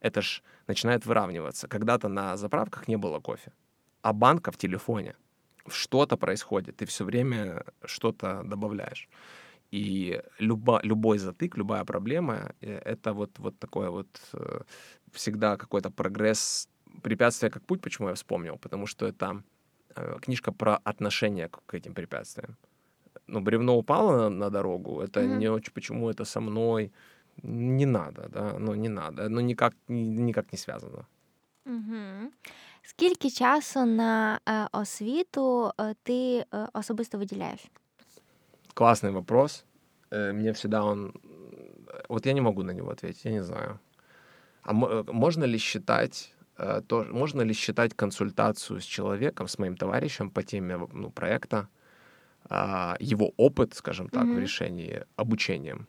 Это 0.00 0.22
ж 0.22 0.42
начинает 0.66 1.06
выравниваться. 1.06 1.68
Когда-то 1.68 2.08
на 2.08 2.36
заправках 2.36 2.88
не 2.88 2.96
было 2.96 3.20
кофе, 3.20 3.52
а 4.02 4.12
банка 4.12 4.50
в 4.50 4.56
телефоне. 4.56 5.14
Что-то 5.68 6.16
происходит, 6.16 6.76
ты 6.76 6.86
все 6.86 7.04
время 7.04 7.64
что-то 7.84 8.42
добавляешь. 8.44 9.08
И 9.70 10.20
любо, 10.38 10.80
любой 10.82 11.18
затык, 11.18 11.56
любая 11.56 11.84
проблема 11.84 12.52
э,— 12.60 12.78
это 12.84 13.12
вот, 13.12 13.38
вот 13.38 13.58
такое 13.58 13.90
вот 13.90 14.20
э, 14.32 14.62
всегда 15.12 15.56
какой-то 15.56 15.90
прогресс 15.90 16.68
«Препятствие 17.01 17.51
как 17.51 17.63
путь», 17.63 17.81
почему 17.81 18.09
я 18.09 18.13
вспомнил? 18.13 18.57
Потому 18.57 18.87
что 18.87 19.05
это 19.05 19.43
э, 19.95 20.19
книжка 20.21 20.51
про 20.51 20.79
отношение 20.83 21.47
к, 21.47 21.59
к 21.65 21.77
этим 21.77 21.93
препятствиям. 21.93 22.55
Ну, 23.27 23.41
бревно 23.41 23.77
упало 23.77 24.17
на, 24.17 24.29
на 24.29 24.49
дорогу, 24.49 25.01
это 25.01 25.21
mm-hmm. 25.21 25.37
не 25.37 25.49
очень, 25.49 25.73
почему 25.73 26.09
это 26.09 26.25
со 26.25 26.41
мной, 26.41 26.91
не 27.43 27.85
надо, 27.85 28.29
да, 28.29 28.59
ну, 28.59 28.75
не 28.75 28.89
надо, 28.89 29.29
ну, 29.29 29.41
никак, 29.41 29.73
никак 29.87 30.51
не 30.51 30.57
связано. 30.57 31.05
Угу. 31.65 32.31
Скільки 32.83 33.29
часу 33.29 33.85
на 33.85 34.39
е, 34.49 34.67
освіту 34.71 35.71
е, 35.79 35.95
ти 36.03 36.45
е, 36.53 36.67
особисто 36.73 37.17
виділяєш? 37.17 37.59
Классный 38.73 39.11
вопрос. 39.11 39.65
Э, 40.11 40.33
мне 40.33 40.51
всегда 40.51 40.83
он... 40.83 41.13
Вот 42.09 42.25
я 42.25 42.33
не 42.33 42.41
могу 42.41 42.63
на 42.63 42.73
него 42.73 42.91
ответить, 42.91 43.25
я 43.25 43.31
не 43.31 43.43
знаю. 43.43 43.79
А 44.63 44.73
э, 44.73 45.13
можно 45.13 45.47
ли 45.47 45.59
считать 45.59 46.30
Э, 46.30 46.30
то 46.56 47.06
можно 47.10 47.42
ли 47.42 47.54
считать 47.54 47.94
консультацию 47.94 48.80
с 48.80 48.84
человеком, 48.84 49.48
с 49.48 49.58
моим 49.58 49.76
товарищем 49.76 50.30
по 50.30 50.42
теме 50.42 50.76
ну, 50.92 51.10
проекта, 51.10 51.68
а, 52.44 52.96
его 53.00 53.32
опыт, 53.36 53.74
скажем 53.74 54.08
так, 54.08 54.24
mm-hmm. 54.24 54.34
в 54.34 54.38
решении 54.38 55.04
обучением? 55.16 55.86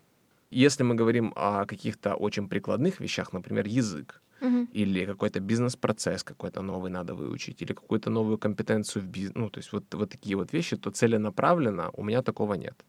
Если 0.52 0.84
мы 0.84 0.96
говорим 0.96 1.34
о 1.36 1.66
каких-то 1.66 2.16
очень 2.16 2.48
прикладных 2.48 3.00
вещах, 3.00 3.34
например, 3.34 3.66
язык, 3.66 4.22
uh-huh. 4.44 4.68
или 4.72 5.06
какой-то 5.06 5.40
бизнес-процесс 5.40 6.24
какой-то 6.24 6.62
новый 6.62 6.92
надо 6.92 7.16
выучить, 7.16 7.62
или 7.62 7.74
какую-то 7.74 8.10
новую 8.10 8.38
компетенцию 8.38 9.04
в 9.04 9.08
бизнесе, 9.08 9.40
ну, 9.40 9.50
то 9.50 9.60
есть 9.60 9.74
вот, 9.74 9.94
вот 9.94 10.10
такие 10.12 10.36
вот 10.36 10.54
вещи, 10.54 10.78
то 10.78 10.92
целенаправленно 10.92 11.90
у 11.94 12.04
меня 12.04 12.22
такого 12.22 12.54
нет. 12.54 12.86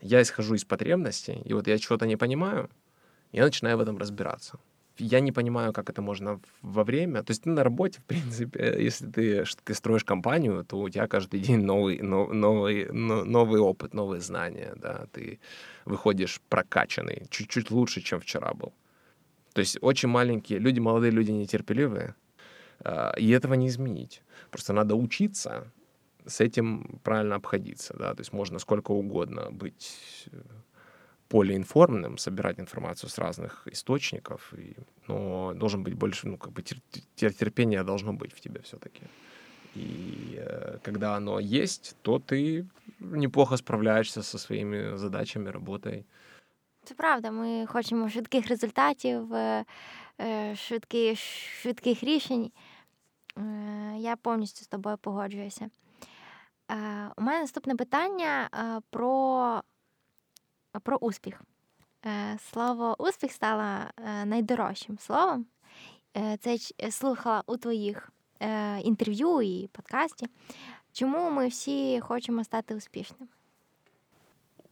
Я 0.00 0.20
исхожу 0.20 0.54
из 0.54 0.64
потребностей, 0.64 1.40
и 1.44 1.54
вот 1.54 1.68
я 1.68 1.78
чего-то 1.78 2.06
не 2.06 2.16
понимаю, 2.16 2.68
я 3.32 3.44
начинаю 3.44 3.76
в 3.76 3.80
этом 3.80 3.98
разбираться 3.98 4.58
я 4.98 5.20
не 5.20 5.32
понимаю, 5.32 5.72
как 5.72 5.90
это 5.90 6.02
можно 6.02 6.40
во 6.62 6.84
время. 6.84 7.22
То 7.22 7.30
есть 7.30 7.42
ты 7.42 7.50
на 7.50 7.64
работе, 7.64 8.00
в 8.00 8.04
принципе, 8.04 8.76
если 8.78 9.06
ты, 9.06 9.44
ты 9.64 9.74
строишь 9.74 10.04
компанию, 10.04 10.64
то 10.64 10.78
у 10.78 10.88
тебя 10.88 11.06
каждый 11.06 11.40
день 11.40 11.64
новый, 11.64 12.00
новый, 12.00 12.90
новый 12.92 13.60
опыт, 13.60 13.94
новые 13.94 14.20
знания, 14.20 14.74
да, 14.76 15.06
ты 15.12 15.38
выходишь 15.84 16.40
прокачанный, 16.48 17.26
чуть-чуть 17.30 17.70
лучше, 17.70 18.00
чем 18.00 18.20
вчера 18.20 18.52
был. 18.54 18.72
То 19.52 19.60
есть 19.60 19.78
очень 19.80 20.08
маленькие 20.08 20.58
люди, 20.58 20.80
молодые 20.80 21.10
люди 21.10 21.30
нетерпеливые, 21.30 22.14
а, 22.80 23.12
и 23.18 23.30
этого 23.30 23.54
не 23.54 23.68
изменить. 23.68 24.22
Просто 24.50 24.72
надо 24.72 24.94
учиться 24.94 25.70
с 26.26 26.40
этим 26.40 27.00
правильно 27.02 27.36
обходиться, 27.36 27.94
да, 27.98 28.14
то 28.14 28.20
есть 28.20 28.32
можно 28.32 28.58
сколько 28.58 28.92
угодно 28.92 29.50
быть 29.50 30.28
полиинформным, 31.31 32.17
собирать 32.17 32.59
информацию 32.59 33.09
с 33.09 33.17
разных 33.17 33.67
источников, 33.67 34.53
и, 34.53 34.75
но 35.07 35.53
должен 35.53 35.83
быть 35.83 35.93
больше, 35.93 36.27
ну, 36.27 36.37
как 36.37 36.51
бы 36.51 36.63
терпение 37.15 37.83
должно 37.83 38.13
быть 38.13 38.33
в 38.33 38.39
тебе 38.39 38.61
все-таки. 38.61 39.01
И 39.75 40.39
э, 40.39 40.77
когда 40.83 41.15
оно 41.15 41.39
есть, 41.39 41.95
то 42.01 42.19
ты 42.19 42.65
неплохо 42.99 43.57
справляешься 43.57 44.23
со 44.23 44.37
своими 44.37 44.97
задачами, 44.97 45.51
работой. 45.51 46.05
Це 46.83 46.93
правда, 46.93 47.31
ми 47.31 47.65
хочемо 47.65 48.09
швидких 48.09 48.47
результатів, 48.47 49.27
швидких, 50.55 51.19
швидких 51.61 52.03
рішень. 52.03 52.51
Я 53.97 54.15
повністю 54.15 54.65
з 54.65 54.67
тобою 54.67 54.97
погоджуюся. 54.97 55.69
У 57.17 57.21
мене 57.21 57.39
наступне 57.39 57.75
питання 57.75 58.49
про 58.89 59.61
про 60.83 60.97
успіх. 60.97 61.41
Е, 62.05 62.37
слово 62.51 62.95
успіх 62.99 63.31
стало 63.31 63.63
е, 63.63 64.25
найдорожчим 64.25 64.97
словом. 64.99 65.45
Е, 66.17 66.37
це 66.37 66.57
слухала 66.91 67.43
у 67.45 67.57
твоїх 67.57 68.11
інтерв'ю 68.83 69.41
і 69.41 69.67
подкасті. 69.71 70.27
Чому 70.91 71.31
ми 71.31 71.47
всі 71.47 71.99
хочемо 71.99 72.43
стати 72.43 72.75
успішними? 72.75 73.27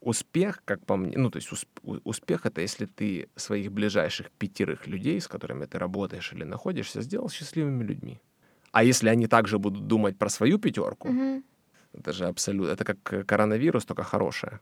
успех, 0.01 0.61
как 0.66 0.86
по 0.86 0.97
мне, 0.97 1.13
ну, 1.18 1.30
то 1.30 1.39
есть 1.39 1.51
усп- 1.51 2.01
успех 2.03 2.45
это 2.45 2.61
если 2.61 2.86
ты 2.86 3.28
своих 3.36 3.72
ближайших 3.72 4.30
пятерых 4.39 4.88
людей, 4.88 5.20
с 5.20 5.28
которыми 5.28 5.66
ты 5.66 5.80
работаешь 5.80 6.32
или 6.34 6.43
находишься, 6.45 7.01
сделал 7.01 7.28
счастливыми 7.30 7.84
людьми. 7.84 8.20
А 8.72 8.84
если 8.84 9.09
они 9.09 9.28
также 9.28 9.57
будут 9.57 9.88
думать 9.88 10.18
про 10.18 10.30
свою 10.30 10.59
пятерку, 10.59 11.09
Угу. 11.09 11.41
это 11.93 12.13
же 12.13 12.28
абсолютно, 12.28 12.72
это 12.72 12.84
как 12.84 13.26
коронавирус, 13.28 13.86
только 13.86 14.03
хорошее. 14.03 14.59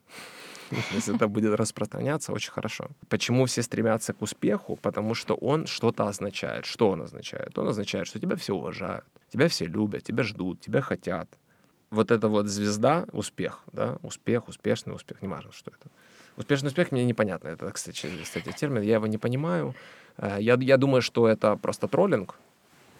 Если 0.93 1.14
это 1.14 1.29
будет 1.29 1.55
распространяться, 1.55 2.33
очень 2.33 2.53
хорошо. 2.53 2.89
Почему 3.09 3.45
все 3.47 3.62
стремятся 3.62 4.12
к 4.12 4.23
успеху? 4.23 4.77
Потому 4.77 5.14
что 5.14 5.35
он 5.35 5.66
что-то 5.66 6.09
означает. 6.09 6.66
Что 6.66 6.91
он 6.91 7.03
означает? 7.03 7.59
Он 7.59 7.69
означает, 7.69 8.07
что 8.07 8.21
тебя 8.21 8.37
все 8.37 8.55
уважают, 8.55 9.05
тебя 9.33 9.49
все 9.49 9.66
любят, 9.66 10.03
тебя 10.03 10.23
ждут, 10.23 10.61
тебя 10.61 10.81
хотят. 10.81 11.29
Вот 11.91 12.11
эта 12.11 12.29
вот 12.29 12.47
звезда, 12.49 13.07
успех, 13.12 13.61
да, 13.73 13.97
успех, 14.03 14.49
успешный 14.49 14.95
успех, 14.95 15.23
не 15.23 15.29
важно, 15.29 15.53
что 15.53 15.71
это. 15.71 15.89
Успешный 16.37 16.69
успех 16.69 16.93
мне 16.93 17.05
непонятно, 17.05 17.49
это, 17.49 17.71
кстати, 17.73 18.09
кстати 18.23 18.53
термин, 18.53 18.83
я 18.83 18.95
его 18.97 19.07
не 19.07 19.19
понимаю. 19.19 19.75
Э, 20.19 20.37
Я, 20.39 20.59
я 20.61 20.77
думаю, 20.77 21.01
что 21.01 21.27
это 21.27 21.57
просто 21.57 21.89
троллинг, 21.89 22.35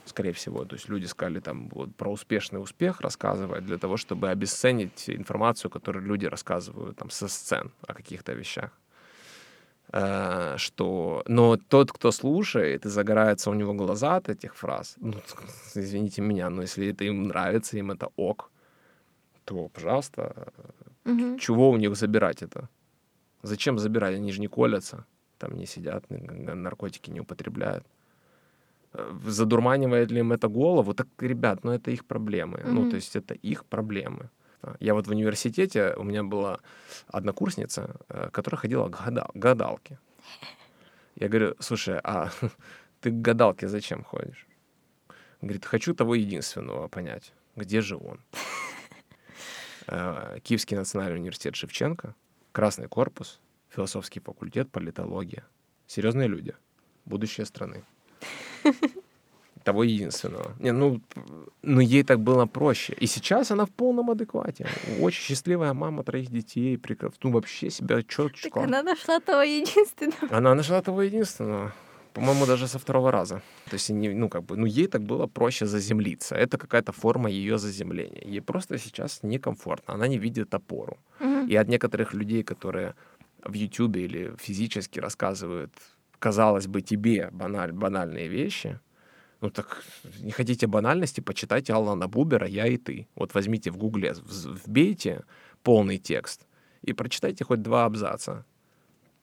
скорее 0.09 0.33
всего. 0.33 0.65
То 0.65 0.77
есть 0.77 0.89
люди 0.89 1.07
сказали 1.07 1.41
там 1.41 1.69
вот 1.69 1.95
про 1.97 2.11
успешный 2.11 2.61
успех 2.61 3.01
рассказывать 3.01 3.65
для 3.67 3.79
того, 3.79 3.97
чтобы 3.97 4.31
обесценить 4.31 5.09
информацию, 5.11 5.71
которую 5.71 6.05
люди 6.07 6.27
рассказывают 6.27 6.97
там 6.97 7.11
со 7.11 7.29
сцен 7.29 7.71
о 7.87 7.95
каких-то 7.95 8.33
вещах. 8.33 8.71
Э, 9.93 10.57
Что, 10.59 11.23
но 11.27 11.57
тот, 11.57 11.93
кто 11.93 12.11
слушает 12.13 12.87
и 12.87 12.89
загорается 12.89 13.51
у 13.51 13.55
него 13.55 13.75
глаза 13.75 14.17
от 14.17 14.29
этих 14.29 14.55
фраз, 14.55 14.95
ну, 15.01 15.15
извините 15.75 16.23
меня, 16.23 16.51
но 16.51 16.63
если 16.63 16.89
это 16.89 17.05
им 17.05 17.29
нравится, 17.29 17.79
им 17.79 17.91
это 17.91 18.09
ок, 18.17 18.51
то, 19.45 19.69
пожалуйста, 19.69 20.53
Угу. 21.05 21.39
чего 21.39 21.71
у 21.71 21.77
них 21.79 21.97
забирать 21.97 22.43
это? 22.43 22.69
Зачем 23.43 23.79
забирать? 23.79 24.15
Они 24.17 24.31
же 24.33 24.41
не 24.41 24.47
колятся, 24.49 25.07
там 25.39 25.57
не 25.57 25.65
сидят, 25.65 26.05
наркотики 26.11 27.11
не 27.11 27.21
употребляют. 27.21 27.87
Задурманивает 29.26 30.11
ли 30.11 30.20
им 30.20 30.32
это 30.32 30.49
голову? 30.49 30.95
Так, 30.95 31.07
ребят, 31.18 31.64
ну 31.64 31.72
это 31.72 31.91
их 31.91 32.05
проблемы. 32.05 32.62
Ну, 32.64 32.80
Мгм. 32.80 32.91
то 32.91 32.97
есть 32.97 33.16
это 33.16 33.34
их 33.34 33.64
проблемы. 33.64 34.30
А, 34.62 34.76
Я 34.80 34.95
вот 34.95 35.07
в 35.07 35.11
университете, 35.11 35.95
у 35.97 36.03
меня 36.05 36.22
была 36.24 36.59
однокурсница, 37.09 37.97
э, 38.09 38.30
которая 38.32 38.59
ходила 38.61 38.89
к 38.89 38.97
гада- 39.07 39.30
гадалке. 39.34 39.99
Я 41.16 41.28
говорю, 41.28 41.55
слушай, 41.61 41.99
а 42.03 42.30
ты 43.01 43.11
к 43.11 43.20
гадалке 43.20 43.68
зачем 43.68 44.03
ходишь? 44.05 44.47
Говорит, 45.43 45.64
хочу 45.66 45.95
того 45.95 46.14
единственного 46.16 46.89
понять, 46.89 47.32
где 47.57 47.80
же 47.80 47.97
он. 47.97 48.20
Э, 49.91 50.39
Киевский 50.43 50.76
национальный 50.76 51.16
университет 51.18 51.57
Шевченко, 51.57 52.14
Красный 52.53 52.89
корпус, 52.89 53.41
философский 53.70 54.20
факультет, 54.20 54.70
политология. 54.70 55.45
Серьезные 55.86 56.28
люди, 56.28 56.55
будущее 57.07 57.47
страны. 57.47 57.84
Того 59.65 59.83
единственного. 59.85 60.55
Не, 60.61 60.73
ну, 60.73 61.01
ну, 61.63 61.81
ей 61.81 62.03
так 62.03 62.21
было 62.21 62.47
проще. 62.47 62.95
И 63.03 63.07
сейчас 63.07 63.51
она 63.51 63.65
в 63.65 63.71
полном 63.71 64.11
адеквате. 64.11 64.67
Очень 65.01 65.23
счастливая 65.23 65.75
мама 65.75 66.03
троих 66.05 66.31
детей. 66.31 66.77
прекра- 66.77 67.13
Ну, 67.23 67.31
вообще 67.33 67.71
себя 67.71 68.03
четко. 68.03 68.51
Так 68.51 68.57
она 68.65 68.83
нашла 68.83 69.21
того 69.21 69.43
единственного. 69.43 70.37
Она 70.39 70.55
нашла 70.55 70.81
того 70.81 71.03
единственного. 71.03 71.73
По-моему, 72.15 72.47
даже 72.47 72.67
со 72.67 72.79
второго 72.79 73.11
раза. 73.13 73.43
То 73.71 73.75
есть, 73.77 73.91
не, 73.91 74.09
ну, 74.09 74.29
как 74.29 74.43
бы, 74.43 74.57
ну, 74.57 74.65
ей 74.67 74.87
так 74.87 75.03
было 75.03 75.27
проще 75.27 75.67
заземлиться. 75.67 76.35
Это 76.35 76.57
какая-то 76.57 76.93
форма 76.93 77.29
ее 77.29 77.59
заземления. 77.59 78.23
Ей 78.25 78.41
просто 78.41 78.79
сейчас 78.79 79.23
некомфортно. 79.23 79.95
Она 79.95 80.09
не 80.09 80.19
видит 80.19 80.55
опору. 80.55 80.97
Мгм. 81.21 81.47
И 81.49 81.55
от 81.57 81.69
некоторых 81.69 82.15
людей, 82.15 82.43
которые 82.43 82.95
в 83.45 83.53
Ютубе 83.53 84.01
или 84.05 84.35
физически 84.39 84.99
рассказывают, 85.01 85.73
казалось 86.19 86.66
бы, 86.66 86.83
тебе 86.83 87.31
баналь, 87.33 87.73
банальные 87.73 88.29
вещи, 88.29 88.81
ну 89.41 89.51
так 89.51 89.85
не 90.21 90.33
хотите 90.33 90.66
банальности, 90.66 91.21
почитайте 91.21 91.73
Алана 91.73 92.09
Бубера 92.09 92.47
«Я 92.47 92.66
и 92.66 92.77
ты». 92.77 93.07
Вот 93.14 93.35
возьмите 93.35 93.71
в 93.71 93.77
гугле, 93.77 94.14
вбейте 94.14 95.25
полный 95.62 95.99
текст 95.99 96.47
и 96.83 96.93
прочитайте 96.93 97.45
хоть 97.45 97.62
два 97.62 97.85
абзаца. 97.85 98.45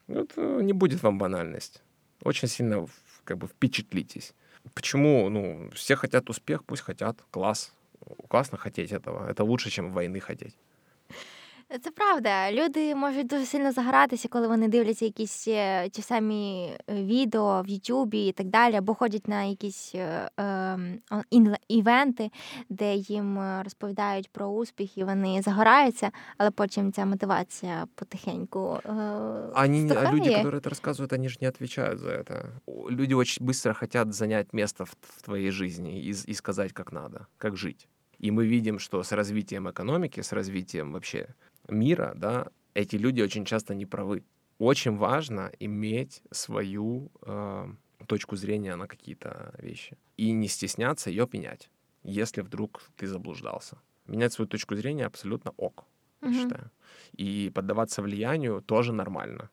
Вот 0.07 0.33
э, 0.37 0.59
не 0.61 0.73
будет 0.73 1.03
вам 1.03 1.17
банальность. 1.17 1.81
Очень 2.23 2.47
сильно 2.47 2.87
как 3.23 3.37
бы 3.37 3.47
впечатлитесь. 3.47 4.33
Почему? 4.73 5.29
Ну, 5.29 5.69
все 5.73 5.95
хотят 5.95 6.29
успех, 6.29 6.63
пусть 6.63 6.83
хотят. 6.83 7.17
Класс. 7.31 7.73
Классно 8.27 8.57
хотеть 8.57 8.91
этого. 8.91 9.29
Это 9.29 9.43
лучше, 9.43 9.69
чем 9.69 9.91
войны 9.91 10.19
хотеть. 10.19 10.55
Це 11.82 11.90
правда. 11.90 12.52
Люди 12.52 12.94
можуть 12.94 13.26
дуже 13.26 13.46
сильно 13.46 13.72
загоратися, 13.72 14.28
коли 14.28 14.48
вони 14.48 14.68
дивляться 14.68 15.04
якісь 15.04 15.48
е, 15.48 15.88
ті 15.88 16.02
самі 16.02 16.72
е, 16.90 16.94
відео 17.04 17.62
в 17.62 17.68
Ютубі 17.68 18.26
і 18.28 18.32
так 18.32 18.46
далі, 18.46 18.74
або 18.74 18.94
ходять 18.94 19.28
на 19.28 19.42
якісь 19.42 19.92
е, 19.94 20.30
ем, 20.36 20.98
о- 21.10 21.36
інле- 21.36 21.56
івенти, 21.68 22.30
де 22.68 22.94
їм 22.94 23.38
е, 23.38 23.62
розповідають 23.62 24.30
про 24.32 24.46
успіх, 24.46 24.98
і 24.98 25.04
вони 25.04 25.42
загораються, 25.42 26.10
але 26.38 26.50
потім 26.50 26.92
ця 26.92 27.04
мотивація 27.06 27.86
потихеньку 27.94 28.78
е, 28.84 28.90
Они, 29.54 29.82
не- 29.84 29.94
а 29.94 30.12
люди, 30.12 30.24
стихає. 30.24 30.44
которые 30.44 30.60
это 30.60 30.68
рассказывают, 30.70 31.14
они 31.14 31.28
же 31.28 31.36
не 31.40 31.48
отвечают 31.48 31.98
за 31.98 32.08
это. 32.10 32.44
О, 32.66 32.90
Люди 32.90 33.14
очень 33.14 33.46
быстро 33.46 33.74
хотят 33.74 34.12
занять 34.12 34.52
место 34.52 34.84
в, 34.84 34.94
в 35.00 35.22
твоей 35.22 35.50
жизни 35.50 36.02
и, 36.08 36.10
с- 36.14 36.28
и 36.28 36.34
сказать, 36.34 36.72
как 36.72 36.92
надо, 36.92 37.26
как 37.38 37.56
жить. 37.56 37.88
И 38.24 38.30
мы 38.32 38.44
видим, 38.46 38.78
что 38.78 38.98
с 39.02 39.12
развитием 39.16 39.68
экономики, 39.68 40.20
с 40.20 40.32
развитием 40.32 40.92
вообще 40.92 41.26
мира, 41.69 42.13
да, 42.15 42.47
эти 42.73 42.97
люди 42.97 43.21
очень 43.21 43.45
часто 43.45 43.73
не 43.73 43.85
правы. 43.85 44.23
Очень 44.59 44.95
важно 44.97 45.51
иметь 45.59 46.21
свою 46.31 47.11
э, 47.21 47.67
точку 48.07 48.35
зрения 48.35 48.75
на 48.75 48.87
какие-то 48.87 49.53
вещи 49.57 49.97
и 50.17 50.31
не 50.31 50.47
стесняться 50.47 51.09
ее 51.09 51.27
менять, 51.33 51.69
если 52.03 52.41
вдруг 52.41 52.81
ты 52.95 53.07
заблуждался. 53.07 53.77
Менять 54.07 54.33
свою 54.33 54.47
точку 54.47 54.75
зрения 54.75 55.05
абсолютно 55.07 55.51
ок, 55.57 55.85
я 56.21 56.27
Мгм. 56.29 56.37
считаю. 56.39 56.71
И 57.17 57.51
поддаваться 57.53 58.01
влиянию 58.01 58.61
тоже 58.61 58.93
нормально. 58.93 59.49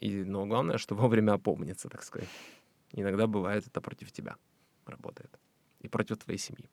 И, 0.00 0.24
но 0.24 0.46
главное, 0.46 0.78
что 0.78 0.94
вовремя 0.96 1.34
опомниться, 1.34 1.88
так 1.88 2.02
сказать. 2.02 2.28
Иногда 2.92 3.26
бывает 3.26 3.66
это 3.66 3.80
против 3.80 4.10
тебя 4.12 4.36
работает. 4.86 5.38
И 5.84 5.88
против 5.88 6.18
твоей 6.18 6.38
семьи. 6.38 6.68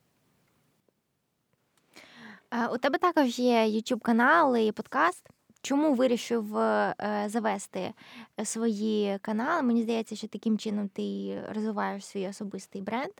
Е, 2.52 2.68
У 2.68 2.78
тебе 2.78 2.98
також 2.98 3.40
є 3.40 3.66
YouTube 3.66 4.00
канал 4.00 4.58
і 4.58 4.72
подкаст. 4.72 5.30
Чому 5.62 5.94
вирішив 5.94 6.58
е, 6.58 6.96
завести 7.28 7.94
е, 8.40 8.46
свої 8.46 9.20
канали? 9.22 9.62
Мені 9.62 9.84
здається, 9.84 10.16
що 10.16 10.28
таким 10.28 10.58
чином 10.58 10.88
ти 10.88 11.38
розвиваєш 11.50 12.06
свій 12.06 12.28
особистий 12.28 12.82
бренд. 12.82 13.12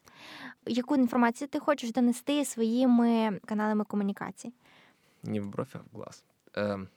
Яку 0.66 0.96
інформацію 0.96 1.48
ти 1.48 1.60
хочеш 1.60 1.92
донести 1.92 2.46
своїми 2.46 3.40
каналами 3.46 3.84
комунікації? 3.84 4.54
Не 5.24 5.42
в 5.42 5.48
бровь, 5.48 5.74
а 5.74 5.78
в 5.78 5.96
глаз. 5.96 6.24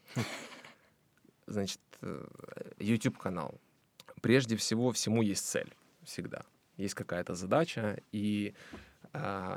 Значит, 1.46 1.80
э, 2.02 2.26
YouTube-канал. 2.80 3.54
Прежде 4.20 4.54
всего, 4.54 4.90
всему 4.90 5.22
есть 5.22 5.46
цель. 5.46 5.72
Всегда. 6.04 6.44
Есть 6.78 6.94
какая-то 6.94 7.34
задача, 7.34 7.98
и 8.14 8.54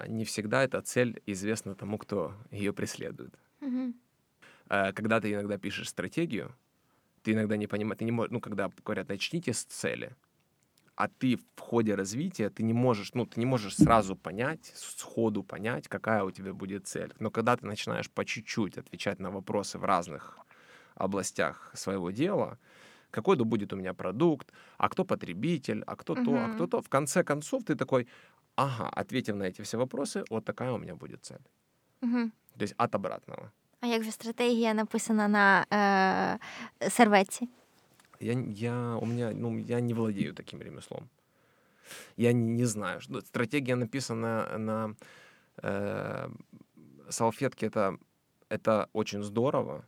не 0.07 0.25
всегда 0.25 0.63
эта 0.63 0.81
цель 0.81 1.21
известна 1.25 1.75
тому, 1.75 1.97
кто 1.97 2.33
ее 2.51 2.73
преследует. 2.73 3.33
Угу. 3.61 3.93
Когда 4.67 5.21
ты 5.21 5.31
иногда 5.33 5.57
пишешь 5.57 5.89
стратегию, 5.89 6.55
ты 7.23 7.33
иногда 7.33 7.57
не 7.57 7.67
понимаешь, 7.67 7.99
ты 7.99 8.05
не 8.05 8.11
можешь, 8.11 8.31
ну, 8.31 8.39
когда 8.41 8.69
говорят, 8.83 9.09
начните 9.09 9.53
с 9.53 9.63
цели, 9.63 10.15
а 10.95 11.07
ты 11.07 11.37
в 11.37 11.59
ходе 11.59 11.95
развития, 11.95 12.49
ты 12.49 12.63
не 12.63 12.73
можешь, 12.73 13.13
ну, 13.13 13.25
ты 13.25 13.39
не 13.39 13.45
можешь 13.45 13.75
сразу 13.75 14.15
понять, 14.15 14.71
сходу 14.75 15.43
понять, 15.43 15.87
какая 15.87 16.23
у 16.23 16.31
тебя 16.31 16.53
будет 16.53 16.87
цель. 16.87 17.13
Но 17.19 17.31
когда 17.31 17.57
ты 17.57 17.65
начинаешь 17.65 18.09
по 18.09 18.25
чуть-чуть 18.25 18.77
отвечать 18.77 19.19
на 19.19 19.31
вопросы 19.31 19.77
в 19.77 19.85
разных 19.85 20.37
областях 20.95 21.71
своего 21.75 22.11
дела, 22.11 22.59
какой 23.11 23.37
будет 23.37 23.73
у 23.73 23.77
меня 23.77 23.93
продукт, 23.93 24.53
а 24.77 24.89
кто 24.89 25.05
потребитель, 25.05 25.83
а 25.87 25.95
кто 25.95 26.15
то, 26.15 26.43
а 26.43 26.49
Мгм. 26.49 26.53
кто 26.53 26.67
то, 26.67 26.81
в 26.81 26.89
конце 26.89 27.23
концов 27.23 27.63
ты 27.63 27.75
такой, 27.75 28.07
ага, 28.55 28.89
ответив 28.89 29.35
на 29.35 29.43
эти 29.43 29.61
все 29.61 29.77
вопросы, 29.77 30.23
вот 30.29 30.45
такая 30.45 30.71
у 30.71 30.77
меня 30.77 30.95
будет 30.95 31.25
цель. 31.25 31.41
Угу. 32.01 32.31
То 32.57 32.63
есть 32.63 32.73
от 32.77 32.95
обратного. 32.95 33.51
А 33.81 33.87
як 33.87 34.03
же 34.03 34.11
стратегія 34.11 34.73
написана 34.73 35.27
на 35.27 35.65
е, 36.81 36.89
серветці? 36.89 37.47
Я, 38.19 38.33
я, 38.55 38.95
у 38.95 39.05
меня, 39.05 39.31
ну, 39.33 39.59
я 39.59 39.79
не 39.81 39.93
владею 39.93 40.33
таким 40.33 40.61
ремеслом. 40.61 41.09
Я 42.17 42.33
не, 42.33 42.47
не 42.47 42.65
знаю. 42.65 43.01
что- 43.01 43.21
Стратегия 43.21 43.75
написана 43.75 44.57
на 44.57 44.95
э, 45.63 46.29
салфетке. 47.09 47.67
Это, 47.67 47.97
это 48.49 48.87
очень 48.93 49.23
здорово, 49.23 49.83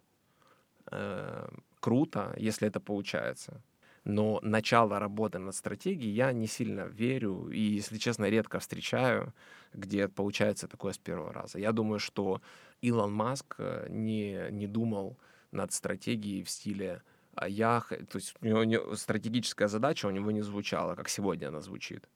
э, 0.91 1.49
круто, 1.79 2.33
если 2.37 2.67
это 2.67 2.79
получается. 2.79 3.61
Но 4.09 4.39
начало 4.41 4.99
работы 4.99 5.37
над 5.37 5.53
стратегией 5.53 6.13
я 6.13 6.31
не 6.31 6.47
сильно 6.47 6.87
верю 6.87 7.49
и, 7.49 7.59
если 7.59 7.97
честно, 7.97 8.29
редко 8.29 8.59
встречаю, 8.59 9.33
где 9.73 10.07
получается 10.07 10.69
такое 10.69 10.93
с 10.93 10.97
первого 10.97 11.33
раза. 11.33 11.59
Я 11.59 11.73
думаю, 11.73 11.99
что 11.99 12.41
Илон 12.79 13.11
Маск 13.11 13.55
э, 13.57 13.87
не, 13.89 14.47
не 14.49 14.65
думал 14.65 15.17
над 15.51 15.73
стратегией 15.73 16.43
в 16.43 16.49
стиле 16.49 17.01
а 17.35 17.49
я, 17.49 17.81
то 17.81 18.17
есть 18.17 18.33
у 18.41 18.45
него, 18.45 18.63
него 18.63 18.95
стратегическая 18.95 19.67
задача 19.67 20.07
у 20.07 20.11
него 20.11 20.31
не 20.31 20.41
звучала, 20.41 20.95
как 20.95 21.09
сегодня 21.09 21.49
она 21.49 21.59
звучит. 21.59 22.07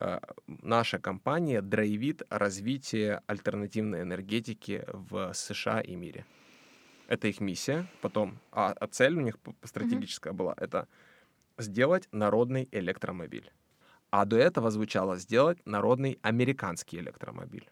Э, 0.00 0.20
наша 0.46 0.98
компания 0.98 1.62
драйвит 1.62 2.22
развитие 2.28 3.22
альтернативной 3.26 4.02
энергетики 4.02 4.84
в 4.92 5.32
США 5.32 5.80
и 5.80 5.96
мире. 5.96 6.26
Это 7.08 7.28
их 7.28 7.40
миссия. 7.40 7.86
Потом, 8.02 8.38
а, 8.52 8.72
а 8.72 8.86
цель 8.88 9.16
у 9.16 9.22
них 9.22 9.38
стратегическая 9.62 10.34
mm-hmm. 10.34 10.36
была 10.36 10.54
это 10.58 10.86
сделать 11.58 12.08
народный 12.12 12.68
электромобиль. 12.72 13.52
А 14.10 14.24
до 14.24 14.36
этого 14.36 14.70
звучало 14.70 15.16
сделать 15.16 15.58
народный 15.66 16.18
американский 16.22 16.98
электромобиль. 16.98 17.68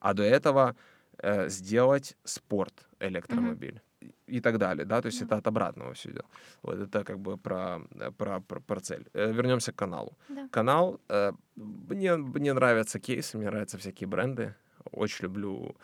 А 0.00 0.12
до 0.14 0.22
этого 0.22 0.76
э, 1.18 1.48
сделать 1.48 2.16
спорт 2.24 2.86
электромобиль. 3.00 3.74
Mm-hmm 3.74 3.80
и 4.26 4.40
так 4.40 4.58
далее, 4.58 4.84
да, 4.84 5.00
то 5.00 5.06
есть 5.06 5.22
mm-hmm. 5.22 5.26
это 5.26 5.36
от 5.36 5.46
обратного 5.46 5.92
все 5.92 6.10
идет. 6.10 6.26
Вот 6.62 6.78
это 6.78 7.04
как 7.04 7.18
бы 7.18 7.36
про, 7.36 7.80
про, 8.18 8.40
про, 8.40 8.60
про 8.60 8.80
цель. 8.80 9.06
Э, 9.14 9.32
вернемся 9.32 9.72
к 9.72 9.76
каналу. 9.76 10.16
Да. 10.28 10.48
Канал, 10.50 11.00
э, 11.08 11.32
мне, 11.56 12.16
мне 12.16 12.52
нравятся 12.52 12.98
кейсы, 12.98 13.38
мне 13.38 13.50
нравятся 13.50 13.78
всякие 13.78 14.08
бренды. 14.08 14.54
Очень 14.92 15.24
люблю 15.24 15.76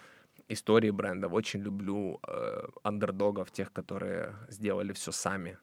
истории 0.49 0.91
брендов, 0.91 1.33
очень 1.33 1.63
люблю 1.63 2.21
э, 2.27 2.67
андердогов, 2.83 3.51
тех, 3.51 3.73
которые 3.73 4.35
сделали 4.49 4.93
все 4.93 5.13
сами. 5.13 5.59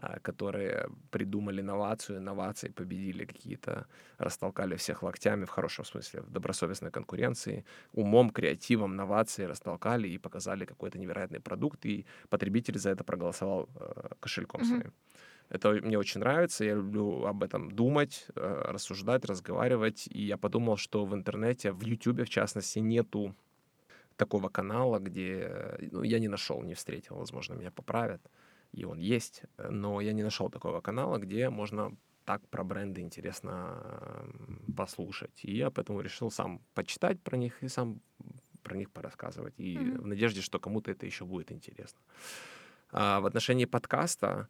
А, 0.00 0.20
которые 0.20 0.88
придумали 1.10 1.60
инновацию, 1.60 2.18
инновации 2.18 2.68
победили 2.68 3.24
какие-то, 3.24 3.86
растолкали 4.18 4.76
всех 4.76 5.02
локтями, 5.02 5.44
в 5.44 5.50
хорошем 5.50 5.84
смысле, 5.84 6.20
в 6.20 6.30
добросовестной 6.30 6.90
конкуренции, 6.90 7.64
умом, 7.92 8.30
креативом, 8.30 8.96
новации 8.96 9.46
растолкали 9.46 10.06
и 10.08 10.18
показали 10.18 10.66
какой-то 10.66 10.98
невероятный 10.98 11.40
продукт, 11.40 11.84
и 11.86 12.06
потребитель 12.28 12.78
за 12.78 12.90
это 12.90 13.02
проголосовал 13.02 13.68
э, 13.74 14.08
кошельком 14.20 14.60
mm-hmm. 14.60 14.66
своим. 14.66 14.92
Это 15.48 15.70
мне 15.70 15.98
очень 15.98 16.20
нравится, 16.20 16.64
я 16.64 16.74
люблю 16.74 17.24
об 17.24 17.42
этом 17.42 17.70
думать, 17.70 18.26
э, 18.36 18.62
рассуждать, 18.68 19.24
разговаривать, 19.24 20.06
и 20.06 20.22
я 20.22 20.36
подумал, 20.36 20.76
что 20.76 21.06
в 21.06 21.14
интернете, 21.14 21.72
в 21.72 21.82
YouTube, 21.82 22.20
в 22.20 22.28
частности, 22.28 22.78
нету 22.78 23.34
такого 24.16 24.48
канала, 24.48 24.98
где 25.00 25.76
ну, 25.92 26.04
я 26.04 26.20
не 26.20 26.28
нашел, 26.28 26.62
не 26.62 26.74
встретил, 26.74 27.16
возможно, 27.16 27.54
меня 27.54 27.70
поправят, 27.70 28.20
и 28.72 28.84
он 28.84 28.98
есть, 28.98 29.42
но 29.56 30.00
я 30.00 30.12
не 30.12 30.22
нашел 30.22 30.50
такого 30.50 30.80
канала, 30.80 31.18
где 31.18 31.50
можно 31.50 31.96
так 32.24 32.46
про 32.48 32.62
бренды 32.62 33.00
интересно 33.00 34.28
послушать. 34.76 35.40
И 35.44 35.56
я 35.56 35.70
поэтому 35.70 36.00
решил 36.02 36.30
сам 36.30 36.60
почитать 36.74 37.20
про 37.22 37.36
них 37.36 37.62
и 37.62 37.68
сам 37.68 38.00
про 38.62 38.76
них 38.76 38.90
порассказывать. 38.90 39.54
И 39.56 39.76
mm-hmm. 39.76 40.00
в 40.00 40.06
надежде, 40.06 40.42
что 40.42 40.58
кому-то 40.58 40.90
это 40.90 41.06
еще 41.06 41.24
будет 41.24 41.52
интересно. 41.52 42.00
А 42.90 43.20
в 43.20 43.26
отношении 43.26 43.64
подкаста 43.64 44.48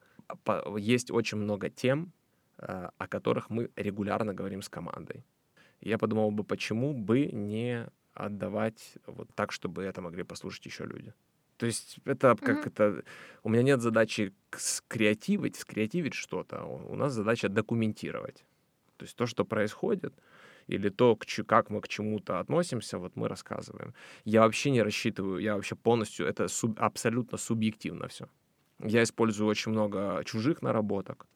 есть 0.76 1.10
очень 1.10 1.38
много 1.38 1.70
тем, 1.70 2.12
а, 2.56 2.90
о 2.98 3.06
которых 3.06 3.50
мы 3.50 3.70
регулярно 3.76 4.34
говорим 4.34 4.62
с 4.62 4.68
командой. 4.68 5.24
И 5.80 5.88
я 5.88 5.98
подумал 5.98 6.30
бы, 6.32 6.44
почему 6.44 6.92
бы 6.92 7.26
не 7.26 7.86
отдавать 8.14 8.98
вот 9.06 9.28
так, 9.34 9.52
чтобы 9.52 9.84
это 9.84 10.02
могли 10.02 10.24
послушать 10.24 10.66
еще 10.66 10.84
люди. 10.84 11.14
То 11.58 11.66
есть 11.66 11.98
это 12.04 12.36
как 12.36 12.66
mm-hmm. 12.66 12.68
это... 12.68 13.04
У 13.42 13.48
меня 13.50 13.62
нет 13.62 13.82
задачи 13.82 14.32
скреативить, 14.56 15.56
скреативить 15.56 16.14
что-то. 16.14 16.62
У 16.64 16.94
нас 16.94 17.12
задача 17.12 17.48
документировать. 17.48 18.44
То 18.96 19.04
есть 19.04 19.16
то, 19.16 19.26
что 19.26 19.44
происходит, 19.44 20.14
или 20.68 20.88
то, 20.88 21.18
как 21.46 21.70
мы 21.70 21.80
к 21.80 21.88
чему-то 21.88 22.38
относимся, 22.38 22.98
вот 22.98 23.16
мы 23.16 23.28
рассказываем. 23.28 23.92
Я 24.24 24.42
вообще 24.42 24.70
не 24.70 24.82
рассчитываю, 24.82 25.40
я 25.40 25.54
вообще 25.54 25.74
полностью... 25.74 26.26
Это 26.26 26.48
суб, 26.48 26.78
абсолютно 26.80 27.38
субъективно 27.38 28.06
все. 28.06 28.28
Я 28.78 29.02
использую 29.02 29.48
очень 29.48 29.72
много 29.72 30.22
чужих 30.24 30.62
наработок. 30.62 31.26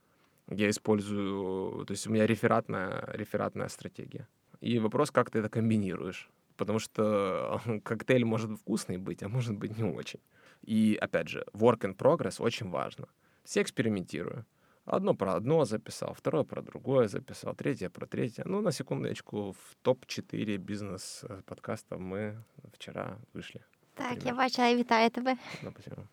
Я 0.49 0.71
использую... 0.71 1.85
То 1.85 1.93
есть 1.93 2.07
у 2.07 2.11
меня 2.11 2.27
рефератная, 2.27 3.11
рефератная 3.13 3.69
стратегия. 3.69 4.29
И 4.61 4.79
вопрос, 4.79 5.11
как 5.11 5.31
ты 5.31 5.41
это 5.41 5.49
комбинируешь 5.49 6.31
потому 6.57 6.79
что 6.79 7.61
коктейль 7.85 8.25
может 8.25 8.51
вкусный 8.61 8.99
быть, 8.99 9.23
а 9.23 9.29
может 9.29 9.55
быть 9.55 9.79
не 9.79 9.85
очень. 9.85 10.21
И, 10.63 10.99
опять 11.01 11.29
же, 11.29 11.45
work 11.53 11.81
in 11.81 11.97
progress 11.97 12.43
очень 12.43 12.71
важно. 12.71 13.09
Все 13.45 13.63
экспериментирую. 13.63 14.45
Одно 14.85 15.15
про 15.15 15.35
одно 15.35 15.65
записал, 15.65 16.13
второе 16.15 16.45
про 16.45 16.61
другое 16.61 17.09
записал, 17.09 17.55
третье 17.55 17.89
про 17.89 18.07
третье. 18.07 18.43
Ну, 18.47 18.61
на 18.61 18.73
секундочку, 18.73 19.53
в 19.53 19.77
топ-4 19.83 20.57
бизнес-подкастов 20.57 22.01
мы 22.01 22.43
вчера 22.73 23.19
вышли. 23.33 23.61
Так, 23.95 24.09
Пример. 24.09 24.27
я 24.27 24.35
бачила 24.35 24.69
і 24.69 24.77
вітаю 24.77 25.11
тебе. 25.11 25.37
Спасибо. 25.61 26.09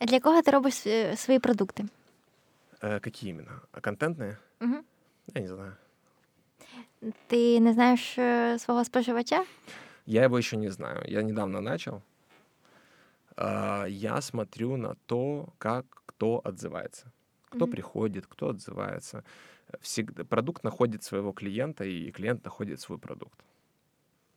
Для 0.00 0.20
кого 0.20 0.42
ты 0.42 0.50
робишь 0.50 1.18
свои 1.18 1.38
продукты? 1.38 1.88
Э, 2.80 3.00
какие 3.00 3.30
именно? 3.30 3.62
А 3.72 3.80
контентные? 3.80 4.38
Угу. 4.60 4.84
Я 5.34 5.40
не 5.40 5.48
знаю. 5.48 5.76
Ты 7.28 7.58
не 7.58 7.72
знаешь 7.72 8.14
э, 8.16 8.58
своего 8.58 8.84
споживача? 8.84 9.44
Я 10.06 10.24
его 10.24 10.38
еще 10.38 10.56
не 10.56 10.68
знаю. 10.68 11.04
Я 11.06 11.22
недавно 11.22 11.60
начал. 11.60 12.02
А, 13.36 13.84
я 13.86 14.20
смотрю 14.20 14.76
на 14.76 14.94
то, 15.06 15.48
как 15.58 15.84
кто 16.06 16.40
отзывается. 16.44 17.12
Кто 17.48 17.66
mm-hmm. 17.66 17.70
приходит, 17.70 18.26
кто 18.26 18.48
отзывается. 18.48 19.24
Всегда, 19.80 20.24
продукт 20.24 20.64
находит 20.64 21.02
своего 21.02 21.32
клиента, 21.32 21.84
и 21.84 22.10
клиент 22.10 22.44
находит 22.44 22.80
свой 22.80 22.98
продукт. 22.98 23.38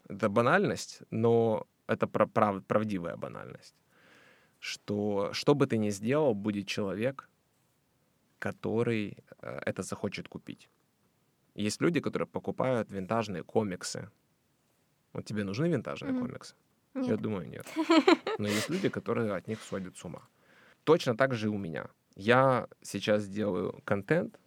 Это 0.09 0.27
банальность, 0.29 1.01
но 1.11 1.65
это 1.87 2.07
прав, 2.07 2.63
правдивая 2.65 3.15
банальность. 3.15 3.75
Что, 4.59 5.29
что 5.33 5.55
бы 5.55 5.67
ты 5.67 5.77
ни 5.77 5.91
сделал, 5.91 6.33
будет 6.33 6.67
человек, 6.67 7.29
который 8.39 9.17
э, 9.41 9.59
это 9.65 9.83
захочет 9.83 10.27
купить. 10.27 10.69
Есть 11.55 11.81
люди, 11.81 11.99
которые 11.99 12.27
покупают 12.27 12.91
винтажные 12.91 13.43
комиксы. 13.43 14.09
Вот 15.13 15.25
тебе 15.25 15.43
нужны 15.43 15.67
винтажные 15.67 16.13
mm-hmm. 16.13 16.19
комиксы? 16.19 16.55
Нет. 16.93 17.07
Я 17.07 17.17
думаю, 17.17 17.47
нет. 17.47 17.65
Но 18.37 18.47
есть 18.47 18.69
люди, 18.69 18.89
которые 18.89 19.33
от 19.33 19.47
них 19.47 19.61
сходят 19.61 19.97
с 19.97 20.05
ума. 20.05 20.21
Точно 20.83 21.15
так 21.15 21.33
же 21.33 21.47
и 21.47 21.49
у 21.49 21.57
меня. 21.57 21.89
Я 22.15 22.67
сейчас 22.81 23.27
делаю 23.27 23.81
контент, 23.85 24.39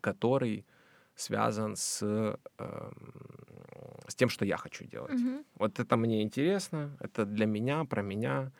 который 0.00 0.64
связан 1.14 1.76
с, 1.76 2.00
э, 2.02 2.90
с 4.06 4.14
тем, 4.14 4.28
что 4.28 4.44
я 4.44 4.56
хочу 4.56 4.84
делать. 4.84 5.20
Mm-hmm. 5.20 5.44
Вот 5.54 5.80
это 5.80 5.96
мне 5.96 6.22
интересно, 6.22 6.96
это 7.00 7.24
для 7.24 7.46
меня, 7.46 7.84
про 7.84 8.02
меня, 8.02 8.52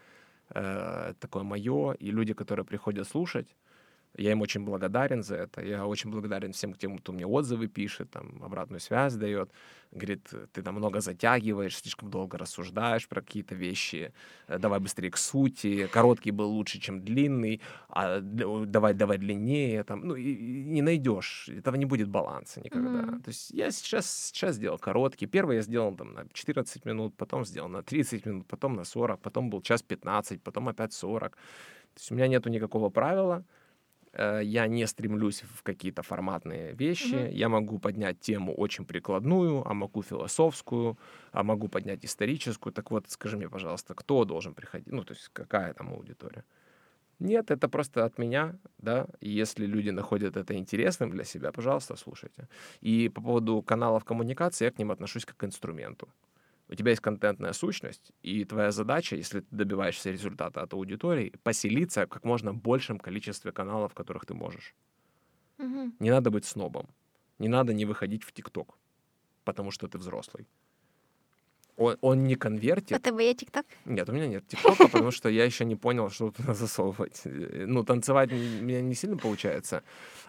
э, 0.50 1.14
такое 1.20 1.42
мое. 1.42 1.92
И 1.92 2.10
люди, 2.10 2.34
которые 2.34 2.64
приходят 2.64 3.08
слушать, 3.08 3.56
я 4.16 4.32
им 4.32 4.40
очень 4.40 4.64
благодарен 4.64 5.22
за 5.22 5.36
это. 5.36 5.60
Я 5.62 5.86
очень 5.86 6.10
благодарен 6.10 6.52
всем 6.52 6.74
тем, 6.74 6.98
кто 6.98 7.12
мне 7.12 7.26
отзывы 7.26 7.68
пишет, 7.68 8.10
там, 8.10 8.42
обратную 8.42 8.80
связь 8.80 9.14
дает. 9.14 9.50
Говорит, 9.92 10.28
ты 10.52 10.62
там 10.62 10.74
много 10.74 11.00
затягиваешь, 11.00 11.76
слишком 11.76 12.10
долго 12.10 12.36
рассуждаешь 12.36 13.08
про 13.08 13.22
какие-то 13.22 13.54
вещи. 13.54 14.12
Э, 14.48 14.58
давай 14.58 14.80
быстрее 14.80 15.10
к 15.10 15.16
сути. 15.16 15.86
Короткий 15.86 16.32
был 16.32 16.50
лучше, 16.50 16.80
чем 16.80 17.00
длинный. 17.00 17.60
А 17.88 18.20
давай, 18.20 18.94
давай 18.94 19.18
длиннее. 19.18 19.84
Там, 19.84 20.00
ну, 20.00 20.16
и, 20.16 20.32
и 20.32 20.64
не 20.64 20.82
найдешь. 20.82 21.48
Этого 21.48 21.76
не 21.76 21.86
будет 21.86 22.08
баланса 22.08 22.60
никогда. 22.60 23.00
Mm-hmm. 23.00 23.22
То 23.22 23.28
есть 23.28 23.50
я 23.50 23.70
сейчас, 23.70 24.30
сейчас 24.32 24.56
сделал 24.56 24.78
короткий. 24.78 25.26
Первый 25.26 25.56
я 25.56 25.62
сделал 25.62 25.94
там 25.96 26.12
на 26.12 26.26
14 26.32 26.84
минут, 26.84 27.16
потом 27.16 27.44
сделал 27.44 27.68
на 27.68 27.82
30 27.82 28.26
минут, 28.26 28.46
потом 28.46 28.74
на 28.74 28.84
40, 28.84 29.20
потом 29.20 29.48
был 29.48 29.62
час 29.62 29.82
15, 29.82 30.42
потом 30.42 30.68
опять 30.68 30.92
40. 30.92 31.32
То 31.32 31.38
есть 31.96 32.10
у 32.10 32.14
меня 32.14 32.28
нету 32.28 32.50
никакого 32.50 32.90
правила 32.90 33.44
я 34.18 34.66
не 34.66 34.86
стремлюсь 34.86 35.42
в 35.42 35.62
какие-то 35.62 36.02
форматные 36.02 36.74
вещи. 36.74 37.14
Mm-hmm. 37.14 37.32
Я 37.32 37.48
могу 37.48 37.78
поднять 37.78 38.20
тему 38.20 38.54
очень 38.54 38.84
прикладную, 38.84 39.62
а 39.66 39.74
могу 39.74 40.02
философскую, 40.02 40.98
а 41.32 41.42
могу 41.42 41.68
поднять 41.68 42.04
историческую. 42.04 42.72
Так 42.72 42.90
вот, 42.90 43.04
скажи 43.08 43.36
мне, 43.36 43.48
пожалуйста, 43.48 43.94
кто 43.94 44.24
должен 44.24 44.54
приходить? 44.54 44.92
Ну, 44.92 45.04
то 45.04 45.14
есть 45.14 45.30
какая 45.32 45.72
там 45.74 45.92
аудитория? 45.92 46.44
Нет, 47.20 47.50
это 47.50 47.68
просто 47.68 48.04
от 48.04 48.18
меня, 48.18 48.54
да. 48.78 49.06
И 49.20 49.30
если 49.30 49.66
люди 49.66 49.90
находят 49.90 50.36
это 50.36 50.54
интересным 50.54 51.10
для 51.10 51.24
себя, 51.24 51.50
пожалуйста, 51.52 51.96
слушайте. 51.96 52.48
И 52.80 53.08
по 53.08 53.20
поводу 53.20 53.62
каналов 53.62 54.04
коммуникации 54.04 54.66
я 54.66 54.70
к 54.70 54.78
ним 54.78 54.90
отношусь 54.90 55.24
как 55.24 55.36
к 55.36 55.44
инструменту 55.44 56.08
у 56.68 56.74
тебя 56.74 56.90
есть 56.90 57.02
контентная 57.02 57.52
сущность, 57.52 58.12
и 58.22 58.44
твоя 58.44 58.70
задача, 58.70 59.16
если 59.16 59.40
ты 59.40 59.46
добиваешься 59.50 60.10
результата 60.10 60.62
от 60.62 60.72
аудитории, 60.74 61.32
поселиться 61.42 62.04
в 62.06 62.08
как 62.08 62.24
можно 62.24 62.52
большем 62.52 62.98
количестве 62.98 63.52
каналов, 63.52 63.92
в 63.92 63.94
которых 63.94 64.26
ты 64.26 64.34
можешь. 64.34 64.74
Угу. 65.58 65.92
Не 65.98 66.10
надо 66.10 66.30
быть 66.30 66.44
снобом. 66.44 66.88
Не 67.38 67.48
надо 67.48 67.72
не 67.72 67.86
выходить 67.86 68.24
в 68.24 68.32
ТикТок, 68.32 68.76
потому 69.44 69.70
что 69.70 69.88
ты 69.88 69.98
взрослый. 69.98 70.46
Он, 71.76 71.96
он 72.00 72.24
не 72.24 72.34
конвертит. 72.34 72.96
А 72.96 73.00
тебе 73.00 73.26
есть 73.26 73.38
ТикТок? 73.38 73.64
Нет, 73.84 74.08
у 74.08 74.12
меня 74.12 74.26
нет 74.26 74.46
ТикТока, 74.48 74.88
потому 74.88 75.12
что 75.12 75.28
я 75.28 75.44
еще 75.44 75.64
не 75.64 75.76
понял, 75.76 76.10
что 76.10 76.32
туда 76.32 76.54
засовывать. 76.54 77.22
Ну, 77.24 77.84
танцевать 77.84 78.32
у 78.32 78.34
меня 78.34 78.80
не 78.80 78.94
сильно 78.94 79.16
получается, 79.16 79.82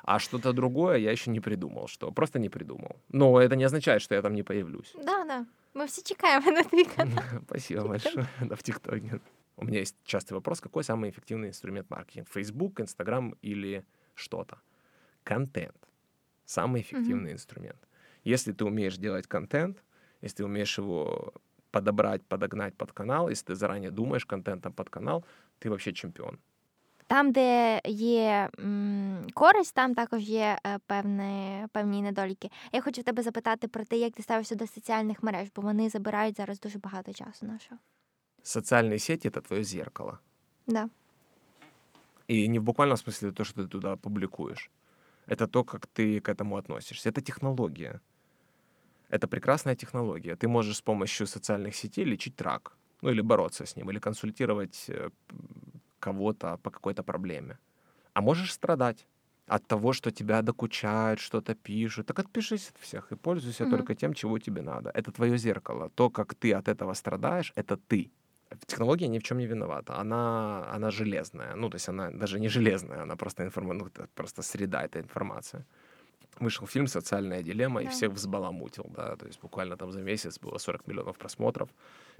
а 0.03 0.19
что-то 0.19 0.53
другое 0.53 0.97
я 0.97 1.11
еще 1.11 1.31
не 1.31 1.39
придумал, 1.39 1.87
что 1.87 2.11
просто 2.11 2.37
не 2.37 2.49
придумал. 2.49 2.95
Но 3.09 3.41
это 3.41 3.55
не 3.55 3.63
означает, 3.63 4.03
что 4.03 4.15
я 4.15 4.21
там 4.21 4.35
не 4.35 4.43
появлюсь. 4.43 4.93
Да, 5.03 5.25
да. 5.25 5.45
Мы 5.73 5.87
все 5.87 6.01
чекаем 6.03 6.43
на 6.53 6.63
твой 6.63 6.85
канал. 6.85 7.23
Спасибо 7.45 7.87
большое. 7.87 8.27
Да, 8.41 8.55
в 8.55 8.63
ТикТоке. 8.63 9.19
У 9.55 9.65
меня 9.65 9.79
есть 9.79 9.95
частый 10.03 10.35
вопрос, 10.35 10.61
какой 10.61 10.83
самый 10.83 11.09
эффективный 11.09 11.49
инструмент 11.49 11.89
маркетинга? 11.89 12.29
Facebook, 12.31 12.79
Instagram 12.79 13.35
или 13.41 13.85
что-то? 14.15 14.57
Контент. 15.23 15.77
Самый 16.45 16.81
эффективный 16.81 17.33
инструмент. 17.33 17.77
Если 18.23 18.53
ты 18.53 18.65
умеешь 18.65 18.97
делать 18.97 19.27
контент, 19.27 19.83
если 20.21 20.37
ты 20.37 20.45
умеешь 20.45 20.77
его 20.77 21.33
подобрать, 21.71 22.25
подогнать 22.25 22.75
под 22.75 22.91
канал, 22.93 23.29
если 23.29 23.47
ты 23.47 23.55
заранее 23.55 23.91
думаешь 23.91 24.25
контентом 24.25 24.73
под 24.73 24.89
канал, 24.89 25.25
ти 25.59 25.69
вообще 25.69 25.93
чемпіон. 25.93 26.39
Там, 27.08 27.32
де 27.32 27.80
є 27.84 28.50
м, 28.60 29.26
користь, 29.34 29.74
там 29.74 29.94
також 29.94 30.22
є 30.22 30.58
е, 30.66 30.78
певні, 30.86 31.66
певні 31.72 32.02
недоліки. 32.02 32.50
Я 32.72 32.80
хочу 32.80 33.00
в 33.00 33.04
тебе 33.04 33.22
запитати 33.22 33.68
про 33.68 33.84
те, 33.84 33.96
як 33.96 34.14
ти 34.14 34.22
ставишся 34.22 34.54
до 34.54 34.66
соціальних 34.66 35.22
мереж, 35.22 35.48
бо 35.56 35.62
вони 35.62 35.88
забирають 35.88 36.36
зараз 36.36 36.60
дуже 36.60 36.78
багато 36.78 37.12
часу 37.12 37.46
нашого. 37.46 37.80
Социальные 38.42 38.98
сети — 38.98 39.30
это 39.30 39.40
твое 39.40 39.64
зеркало. 39.64 40.18
Да. 40.66 40.88
И 42.28 42.48
не 42.48 42.58
в 42.58 42.62
буквальном 42.62 42.96
смысле 42.96 43.32
то, 43.32 43.44
что 43.44 43.62
ты 43.62 43.68
туда 43.68 43.96
публикуешь. 43.96 44.70
Это 45.26 45.46
то, 45.46 45.64
как 45.64 45.86
ты 45.86 46.20
к 46.20 46.28
этому 46.28 46.56
относишься. 46.56 47.08
Это 47.08 47.22
технология. 47.22 48.00
Это 49.08 49.26
прекрасная 49.26 49.76
технология. 49.76 50.36
Ты 50.36 50.48
можешь 50.48 50.76
с 50.76 50.82
помощью 50.82 51.26
социальных 51.26 51.74
сетей 51.74 52.04
лечить 52.04 52.40
рак. 52.42 52.76
Ну 53.02 53.10
или 53.10 53.22
бороться 53.22 53.64
с 53.64 53.76
ним, 53.76 53.90
или 53.90 53.98
консультировать 53.98 54.86
э, 54.88 55.10
кого-то 55.99 56.57
по 56.63 56.71
какой-то 56.71 57.03
проблеме. 57.03 57.57
А 58.13 58.21
можешь 58.21 58.53
страдать 58.53 59.07
от 59.47 59.67
того, 59.67 59.93
что 59.93 60.11
тебя 60.11 60.41
докучают, 60.41 61.19
что-то 61.19 61.55
пишут. 61.55 62.07
Так 62.07 62.19
отпишись 62.19 62.69
от 62.69 62.77
всех 62.77 63.11
и 63.11 63.15
пользуйся 63.15 63.63
Мгм. 63.63 63.71
только 63.71 63.95
тем, 63.95 64.13
чего 64.13 64.39
тебе 64.39 64.61
надо. 64.61 64.89
Это 64.89 65.11
твое 65.11 65.37
зеркало. 65.37 65.89
То, 65.89 66.09
как 66.09 66.33
ты 66.35 66.53
от 66.53 66.67
этого 66.67 66.93
страдаешь, 66.95 67.53
это 67.55 67.77
ты. 67.77 68.11
Технология 68.65 69.07
ни 69.07 69.19
в 69.19 69.23
чем 69.23 69.37
не 69.37 69.47
виновата. 69.47 69.99
Она, 69.99 70.67
она 70.75 70.91
железная. 70.91 71.55
Ну, 71.55 71.69
то 71.69 71.75
есть 71.75 71.89
она 71.89 72.11
даже 72.11 72.39
не 72.39 72.49
железная, 72.49 73.03
она 73.03 73.15
просто, 73.15 73.43
информа... 73.43 73.73
ну, 73.73 73.87
просто 74.15 74.41
среда, 74.41 74.83
это 74.83 74.99
информация. 74.99 75.65
Вышел 76.39 76.67
фильм 76.67 76.87
«Социальная 76.87 77.43
дилемма» 77.43 77.81
и 77.81 77.85
Да. 77.85 77.91
всех 77.91 78.11
взбаламутил, 78.11 78.85
да, 78.95 79.15
то 79.15 79.25
есть 79.27 79.41
буквально 79.41 79.75
там 79.77 79.91
за 79.91 80.01
месяц 80.01 80.39
было 80.39 80.57
40 80.57 80.87
миллионов 80.87 81.17
просмотров. 81.17 81.69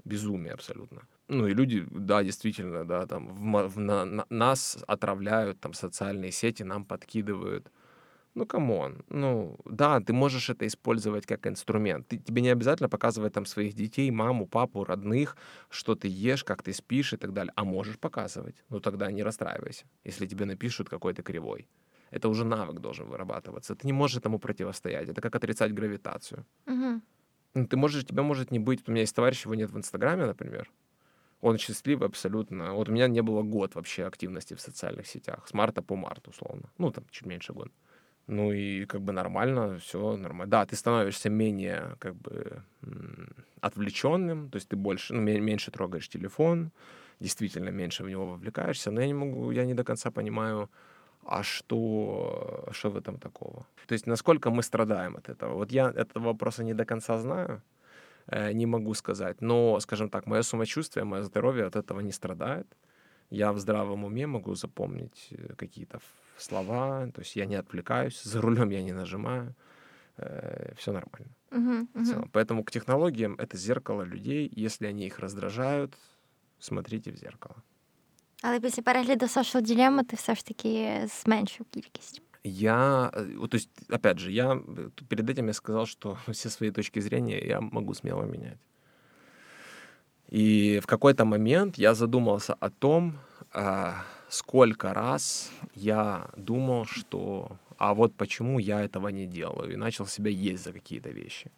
Безумие 0.04 0.52
абсолютно. 0.54 1.02
Ну 1.28 1.46
и 1.46 1.54
люди, 1.54 1.86
да, 1.90 2.22
действительно, 2.22 2.84
да, 2.84 3.06
там 3.06 3.28
в 3.28 3.68
в 3.68 3.78
на- 3.78 4.04
на- 4.04 4.26
нас 4.30 4.78
отравляют, 4.86 5.60
там 5.60 5.72
социальные 5.72 6.32
сети 6.32 6.64
нам 6.64 6.84
подкидывают. 6.84 7.70
Ну, 8.34 8.46
come 8.46 8.78
on. 8.78 9.02
Ну, 9.08 9.56
да, 9.64 9.98
ты 10.00 10.12
можешь 10.12 10.50
это 10.50 10.64
использовать 10.66 11.26
как 11.26 11.46
инструмент. 11.46 12.06
Ты, 12.08 12.18
тебе 12.18 12.42
не 12.42 12.50
обязательно 12.52 12.88
показывать 12.88 13.32
там 13.32 13.44
своих 13.44 13.74
детей, 13.74 14.10
маму, 14.12 14.46
папу, 14.46 14.84
родных, 14.84 15.36
что 15.68 15.94
ты 15.96 16.08
ешь, 16.08 16.44
как 16.44 16.62
ты 16.62 16.72
спишь 16.72 17.12
и 17.12 17.16
так 17.16 17.32
далее. 17.32 17.52
А 17.56 17.64
можешь 17.64 17.98
показывать. 17.98 18.64
Ну, 18.68 18.80
тогда 18.80 19.10
не 19.10 19.24
расстраивайся, 19.24 19.84
если 20.04 20.26
тебе 20.26 20.44
напишут 20.44 20.88
какой-то 20.88 21.22
кривой. 21.22 21.66
Это 22.10 22.28
уже 22.28 22.44
навык 22.44 22.80
должен 22.80 23.08
вырабатываться. 23.08 23.74
Ты 23.74 23.86
не 23.86 23.92
можешь 23.92 24.18
этому 24.18 24.38
противостоять. 24.38 25.08
Это 25.08 25.20
как 25.20 25.36
отрицать 25.36 25.72
гравитацию. 25.72 26.44
Угу. 26.66 27.00
Ну, 27.54 27.66
Ты 27.66 27.76
можешь, 27.76 28.04
тебя 28.04 28.22
может 28.22 28.50
не 28.50 28.58
быть. 28.58 28.88
У 28.88 28.90
меня 28.92 29.02
есть 29.02 29.14
товарищ, 29.14 29.44
его 29.44 29.54
нет 29.54 29.70
в 29.70 29.76
Инстаграме, 29.76 30.26
например. 30.26 30.70
Он 31.40 31.58
счастливый 31.58 32.08
абсолютно. 32.08 32.74
Вот 32.74 32.88
у 32.88 32.92
меня 32.92 33.08
не 33.08 33.22
было 33.22 33.42
год 33.42 33.74
вообще 33.74 34.04
активности 34.06 34.54
в 34.54 34.60
социальных 34.60 35.06
сетях. 35.06 35.48
С 35.48 35.54
марта 35.54 35.82
по 35.82 35.96
март, 35.96 36.28
условно. 36.28 36.70
Ну, 36.78 36.90
там, 36.90 37.04
чуть 37.10 37.26
меньше 37.26 37.52
года. 37.52 37.70
Ну 38.26 38.52
и 38.52 38.84
как 38.86 39.00
бы 39.00 39.12
нормально, 39.12 39.78
все 39.78 40.16
нормально. 40.16 40.50
Да, 40.50 40.64
ты 40.66 40.76
становишься 40.76 41.30
менее 41.30 41.96
как 41.98 42.14
бы 42.14 42.62
отвлеченным, 43.60 44.50
то 44.50 44.56
есть 44.56 44.68
ты 44.68 44.76
больше, 44.76 45.14
ну, 45.14 45.20
ме- 45.20 45.40
меньше 45.40 45.70
трогаешь 45.70 46.08
телефон, 46.08 46.70
действительно 47.20 47.70
меньше 47.70 48.04
в 48.04 48.08
него 48.08 48.26
вовлекаешься, 48.26 48.90
но 48.90 49.00
я 49.00 49.06
не 49.06 49.14
могу, 49.14 49.50
я 49.50 49.64
не 49.64 49.74
до 49.74 49.84
конца 49.84 50.10
понимаю, 50.10 50.70
а 51.24 51.42
что, 51.42 52.68
что 52.72 52.90
в 52.90 52.96
этом 52.96 53.18
такого? 53.18 53.66
То 53.86 53.94
есть 53.94 54.06
насколько 54.06 54.50
мы 54.50 54.62
страдаем 54.62 55.16
от 55.16 55.28
этого? 55.28 55.54
Вот 55.54 55.72
я 55.72 55.90
этого 55.90 56.24
вопроса 56.24 56.64
не 56.64 56.74
до 56.74 56.84
конца 56.84 57.18
знаю, 57.18 57.62
э, 58.26 58.52
не 58.52 58.66
могу 58.66 58.94
сказать, 58.94 59.40
но, 59.40 59.80
скажем 59.80 60.08
так, 60.08 60.26
мое 60.26 60.42
самочувствие, 60.42 61.04
мое 61.04 61.22
здоровье 61.22 61.66
от 61.66 61.76
этого 61.76 62.00
не 62.00 62.12
страдает. 62.12 62.66
Я 63.30 63.52
в 63.52 63.58
здравом 63.58 64.04
уме 64.04 64.26
могу 64.26 64.54
запомнить 64.54 65.28
э, 65.30 65.54
какие-то 65.56 66.00
слова, 66.38 67.08
то 67.14 67.20
есть 67.20 67.36
я 67.36 67.46
не 67.46 67.56
отвлекаюсь, 67.56 68.22
за 68.22 68.40
рулем 68.40 68.70
я 68.70 68.82
не 68.82 68.92
нажимаю, 68.92 69.54
все 70.76 70.92
нормально. 70.92 71.34
В 71.94 72.04
целом. 72.04 72.30
Поэтому 72.32 72.64
к 72.64 72.70
технологиям 72.70 73.34
это 73.38 73.56
зеркало 73.56 74.02
людей. 74.02 74.50
Если 74.54 74.86
они 74.86 75.06
их 75.06 75.18
раздражают, 75.18 75.96
смотрите 76.58 77.10
в 77.10 77.16
зеркало. 77.16 77.62
Але 78.41 78.59
після 78.59 78.83
перегляду 78.83 79.25
Social 79.25 79.61
Dilemma 79.61 80.03
ти 80.03 80.15
все 80.15 80.35
ж 80.35 80.45
таки 80.45 81.01
зменшив 81.23 81.65
кількість. 81.71 82.21
Я, 82.43 83.09
э, 83.13 83.37
вот, 83.37 83.49
то 83.49 83.57
есть, 83.57 83.69
опять 83.89 84.19
же, 84.19 84.31
я 84.31 84.53
э, 84.53 84.89
т- 84.95 85.05
перед 85.09 85.29
этим 85.29 85.47
я 85.47 85.53
сказал, 85.53 85.85
что 85.85 86.17
все 86.27 86.49
свои 86.49 86.71
точки 86.71 87.01
зрения 87.01 87.39
я 87.47 87.59
могу 87.61 87.93
смело 87.93 88.23
менять. 88.23 88.57
И 90.33 90.79
в 90.79 90.85
какой-то 90.85 91.25
момент 91.25 91.77
я 91.77 91.93
задумался 91.93 92.53
о 92.59 92.69
том, 92.69 93.13
а, 93.51 93.93
сколько 94.29 94.93
раз 94.93 95.51
я 95.75 96.29
думал, 96.37 96.85
что 96.85 97.57
а 97.77 97.93
вот 97.93 98.15
почему 98.15 98.59
я 98.59 98.81
этого 98.83 99.09
не 99.11 99.25
делаю, 99.27 99.73
и 99.73 99.75
начал 99.77 100.05
себя 100.07 100.29
есть 100.29 100.63
за 100.63 100.71
какие-то 100.73 101.09
вещи 101.09 101.51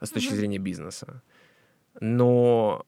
с 0.00 0.10
точки 0.10 0.32
Мгм. 0.32 0.36
зрения 0.38 0.58
бизнеса. 0.58 1.22
Но 2.00 2.84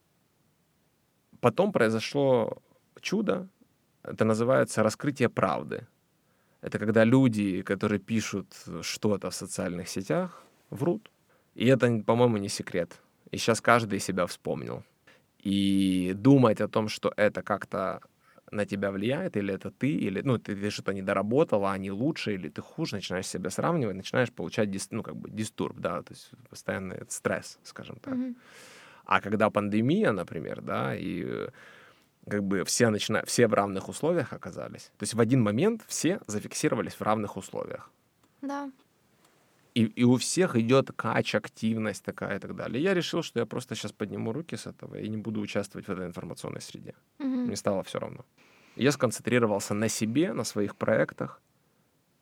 потом 1.41 1.72
произошло 1.72 2.57
чудо, 3.02 3.48
это 4.03 4.26
называется 4.26 4.84
раскрытие 4.84 5.30
правды. 5.30 5.88
Это 6.61 6.80
когда 6.80 7.06
люди, 7.06 7.61
которые 7.61 7.99
пишут 7.99 8.48
что-то 8.82 9.30
в 9.30 9.36
социальных 9.36 9.88
сетях, 9.88 10.44
врут. 10.70 11.10
И 11.56 11.66
это, 11.66 12.03
по-моему, 12.06 12.38
не 12.38 12.49
секрет. 12.49 13.02
И 13.32 13.38
сейчас 13.38 13.61
каждый 13.61 13.99
себя 13.99 14.26
вспомнил. 14.26 14.84
И 15.40 16.14
думать 16.16 16.61
о 16.61 16.68
том, 16.68 16.90
что 16.90 17.14
это 17.16 17.41
как-то 17.41 18.02
на 18.52 18.66
тебя 18.66 18.91
влияет, 18.91 19.38
или 19.38 19.53
это 19.53 19.72
ты, 19.72 19.90
или 19.90 20.22
ну, 20.22 20.38
ты, 20.38 20.56
ты 20.56 20.70
что-то 20.70 20.94
не 20.94 21.02
доработал, 21.02 21.66
а 21.66 21.74
они 21.74 21.91
лучше, 21.91 22.34
или 22.34 22.49
ты 22.49 22.61
хуже, 22.61 22.95
начинаешь 22.95 23.28
себя 23.28 23.49
сравнивать, 23.49 23.95
начинаешь 23.95 24.32
получать 24.32 24.72
дис, 24.72 24.88
ну, 24.91 25.03
как 25.03 25.16
бы 25.16 25.30
дистурб, 25.30 25.80
да, 25.80 26.02
то 26.02 26.14
есть 26.14 26.32
постоянный 26.49 27.03
стресс, 27.10 27.60
скажем 27.64 27.98
так. 28.02 28.16
Угу. 28.16 28.36
А 29.10 29.22
когда 29.22 29.49
пандемия, 29.49 30.11
например, 30.11 30.61
да, 30.61 30.95
и 30.95 31.23
э, 31.26 31.49
как 32.30 32.44
бы 32.44 32.64
все, 32.64 32.90
начина... 32.90 33.23
все 33.26 33.48
в 33.48 33.53
равных 33.56 33.90
условиях 33.90 34.34
оказались, 34.34 34.91
то 34.98 35.03
есть 35.03 35.15
в 35.15 35.19
один 35.19 35.41
момент 35.41 35.81
все 35.88 36.19
зафиксировались 36.27 36.94
в 36.94 37.02
равных 37.02 37.36
условиях. 37.36 37.90
Да. 38.44 38.72
И, 39.73 39.86
и 39.86 40.03
у 40.03 40.15
всех 40.18 40.56
идет 40.56 40.91
кач, 40.95 41.34
активность 41.34 42.06
такая 42.06 42.38
и 42.38 42.40
так 42.40 42.56
далее. 42.56 42.84
Я 42.84 42.94
решил, 42.94 43.23
что 43.23 43.40
я 43.40 43.48
просто 43.48 43.73
сейчас 43.73 43.91
подниму 43.91 44.31
руки 44.31 44.56
с 44.56 44.68
этого 44.68 44.99
и 44.99 45.10
не 45.10 45.18
буду 45.18 45.41
участвовать 45.41 45.88
в 45.88 45.91
этой 45.91 46.06
информационной 46.06 46.61
среде. 46.61 46.94
Угу. 47.18 47.27
Мне 47.27 47.56
стало 47.56 47.81
все 47.81 47.98
равно. 47.98 48.26
Я 48.76 48.91
сконцентрировался 48.91 49.73
на 49.73 49.90
себе, 49.90 50.34
на 50.34 50.44
своих 50.44 50.76
проектах 50.76 51.41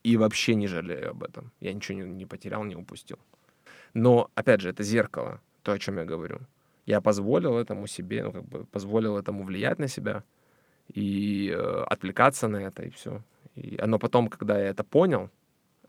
и 0.03 0.15
вообще 0.15 0.55
не 0.55 0.67
жалею 0.67 1.11
об 1.11 1.23
этом. 1.23 1.51
Я 1.59 1.73
ничего 1.73 1.97
не, 1.97 2.09
не 2.09 2.25
потерял, 2.25 2.63
не 2.63 2.77
упустил. 2.77 3.19
Но, 3.93 4.29
опять 4.35 4.61
же, 4.61 4.69
это 4.69 4.83
зеркало, 4.83 5.41
то, 5.63 5.73
о 5.73 5.79
чем 5.79 5.97
я 5.97 6.05
говорю. 6.05 6.39
Я 6.87 7.01
позволил 7.01 7.57
этому 7.57 7.87
себе, 7.87 8.23
ну, 8.23 8.31
как 8.31 8.43
бы 8.45 8.65
позволил 8.65 9.17
этому 9.17 9.43
влиять 9.43 9.79
на 9.79 9.87
себя 9.87 10.23
и 10.95 11.53
э, 11.55 11.83
отвлекаться 11.93 12.47
на 12.47 12.57
это, 12.57 12.83
и 12.83 12.89
все. 12.89 13.21
И 13.55 13.77
оно 13.83 13.99
потом, 13.99 14.29
когда 14.29 14.57
я 14.59 14.69
это 14.69 14.83
понял, 14.83 15.29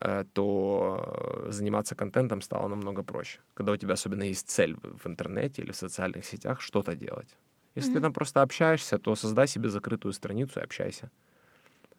э, 0.00 0.24
то 0.32 1.44
э, 1.46 1.52
заниматься 1.52 1.94
контентом 1.94 2.42
стало 2.42 2.68
намного 2.68 3.02
проще. 3.04 3.38
Когда 3.54 3.72
у 3.72 3.76
тебя 3.76 3.94
особенно 3.94 4.24
есть 4.24 4.48
цель 4.50 4.76
в 4.82 5.06
интернете 5.06 5.62
или 5.62 5.70
в 5.70 5.76
социальных 5.76 6.24
сетях 6.24 6.60
что-то 6.60 6.96
делать. 6.96 7.36
Если 7.76 7.92
ты 7.92 7.98
Мгм. 7.98 8.02
там 8.02 8.12
просто 8.12 8.42
общаешься, 8.42 8.98
то 8.98 9.14
создай 9.16 9.46
себе 9.46 9.68
закрытую 9.68 10.12
страницу 10.12 10.60
и 10.60 10.64
общайся. 10.64 11.10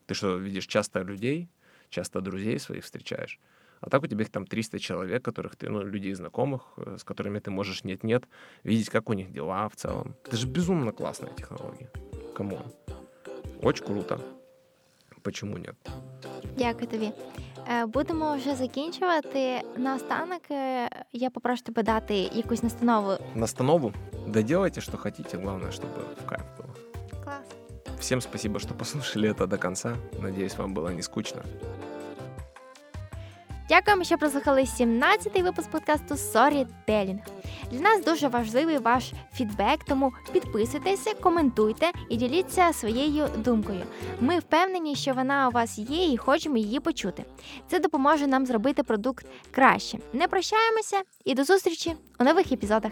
Ты 0.08 0.14
что, 0.14 0.38
видишь 0.38 0.68
часто 0.68 1.04
людей, 1.04 1.48
часто 1.90 2.22
друзей 2.22 2.60
своих 2.60 2.84
встречаешь, 2.84 3.40
а 3.82 3.90
так 3.90 4.04
у 4.04 4.08
тебя 4.08 4.22
их 4.22 4.30
там 4.30 4.46
300 4.46 4.80
человек, 4.80 5.24
которых 5.24 5.56
ты, 5.56 5.70
ну, 5.70 5.84
людей 5.84 6.14
знакомых, 6.14 6.62
э, 6.78 6.98
с 6.98 7.04
которыми 7.04 7.40
ты 7.40 7.52
можешь 7.52 7.84
нет-нет, 7.84 8.24
видеть, 8.64 8.90
как 8.90 9.10
у 9.10 9.14
них 9.14 9.32
дела 9.32 9.68
в 9.70 9.76
целом. 9.76 10.16
Это 10.26 10.38
же 10.38 10.48
безумно 10.48 10.92
классная 10.92 11.32
технология. 11.34 11.90
Кому? 12.36 12.60
Очень 13.62 13.86
круто. 13.86 14.20
Почему 15.22 15.58
нет? 15.58 15.76
Дякую 16.58 16.88
тобі. 16.88 17.12
Е, 17.70 17.86
Будемо 17.86 18.36
вже 18.36 18.56
закінчувати. 18.56 19.62
Наостанок 19.78 20.42
е, 20.52 20.90
я 21.14 21.30
попрошу 21.30 21.64
тебе 21.64 21.84
дати 21.84 22.16
якусь 22.16 22.64
настанову. 22.64 23.18
Настанову? 23.36 23.94
Да 24.28 24.42
делайте, 24.42 24.82
что 24.82 24.98
хотите, 24.98 25.38
главное, 25.38 25.72
чтобы 25.72 26.04
в 26.24 26.26
кайф 26.26 26.44
было. 26.58 27.24
Клас. 27.24 27.46
Всем 28.00 28.22
спасибо, 28.22 28.60
что 28.60 28.74
послушали 28.78 29.30
это 29.30 29.48
до 29.48 29.58
конца. 29.58 29.96
Надеюсь, 30.22 30.58
вам 30.58 30.74
было 30.74 30.90
не 30.94 31.02
скучно. 31.02 31.44
Дякуємо, 33.70 34.04
що 34.04 34.18
прослухали 34.18 34.62
17-й 34.62 35.42
випуск 35.42 35.70
подкасту 35.70 36.16
Storytelling. 36.16 37.20
Для 37.72 37.80
нас 37.80 38.06
дуже 38.06 38.28
важливий 38.28 38.78
ваш 38.78 39.12
фідбек, 39.34 39.84
тому 39.88 40.14
підписуйтеся, 40.32 41.14
коментуйте 41.14 41.92
і 42.10 42.16
діліться 42.16 42.74
своєю 42.74 43.28
думкою. 43.38 43.84
Ми 44.20 44.40
впевнені, 44.40 44.96
що 44.96 45.14
вона 45.14 45.48
у 45.48 45.52
вас 45.52 45.78
є 45.78 46.14
і 46.14 46.18
хочемо 46.18 46.58
її 46.58 46.80
почути. 46.80 47.26
Це 47.68 47.80
допоможе 47.80 48.28
нам 48.28 48.46
зробити 48.46 48.84
продукт 48.84 49.26
краще. 49.52 49.98
Не 50.14 50.28
прощаємося 50.28 51.02
і 51.26 51.34
до 51.36 51.44
зустрічі 51.44 51.96
у 52.20 52.24
нових 52.24 52.52
епізодах. 52.52 52.92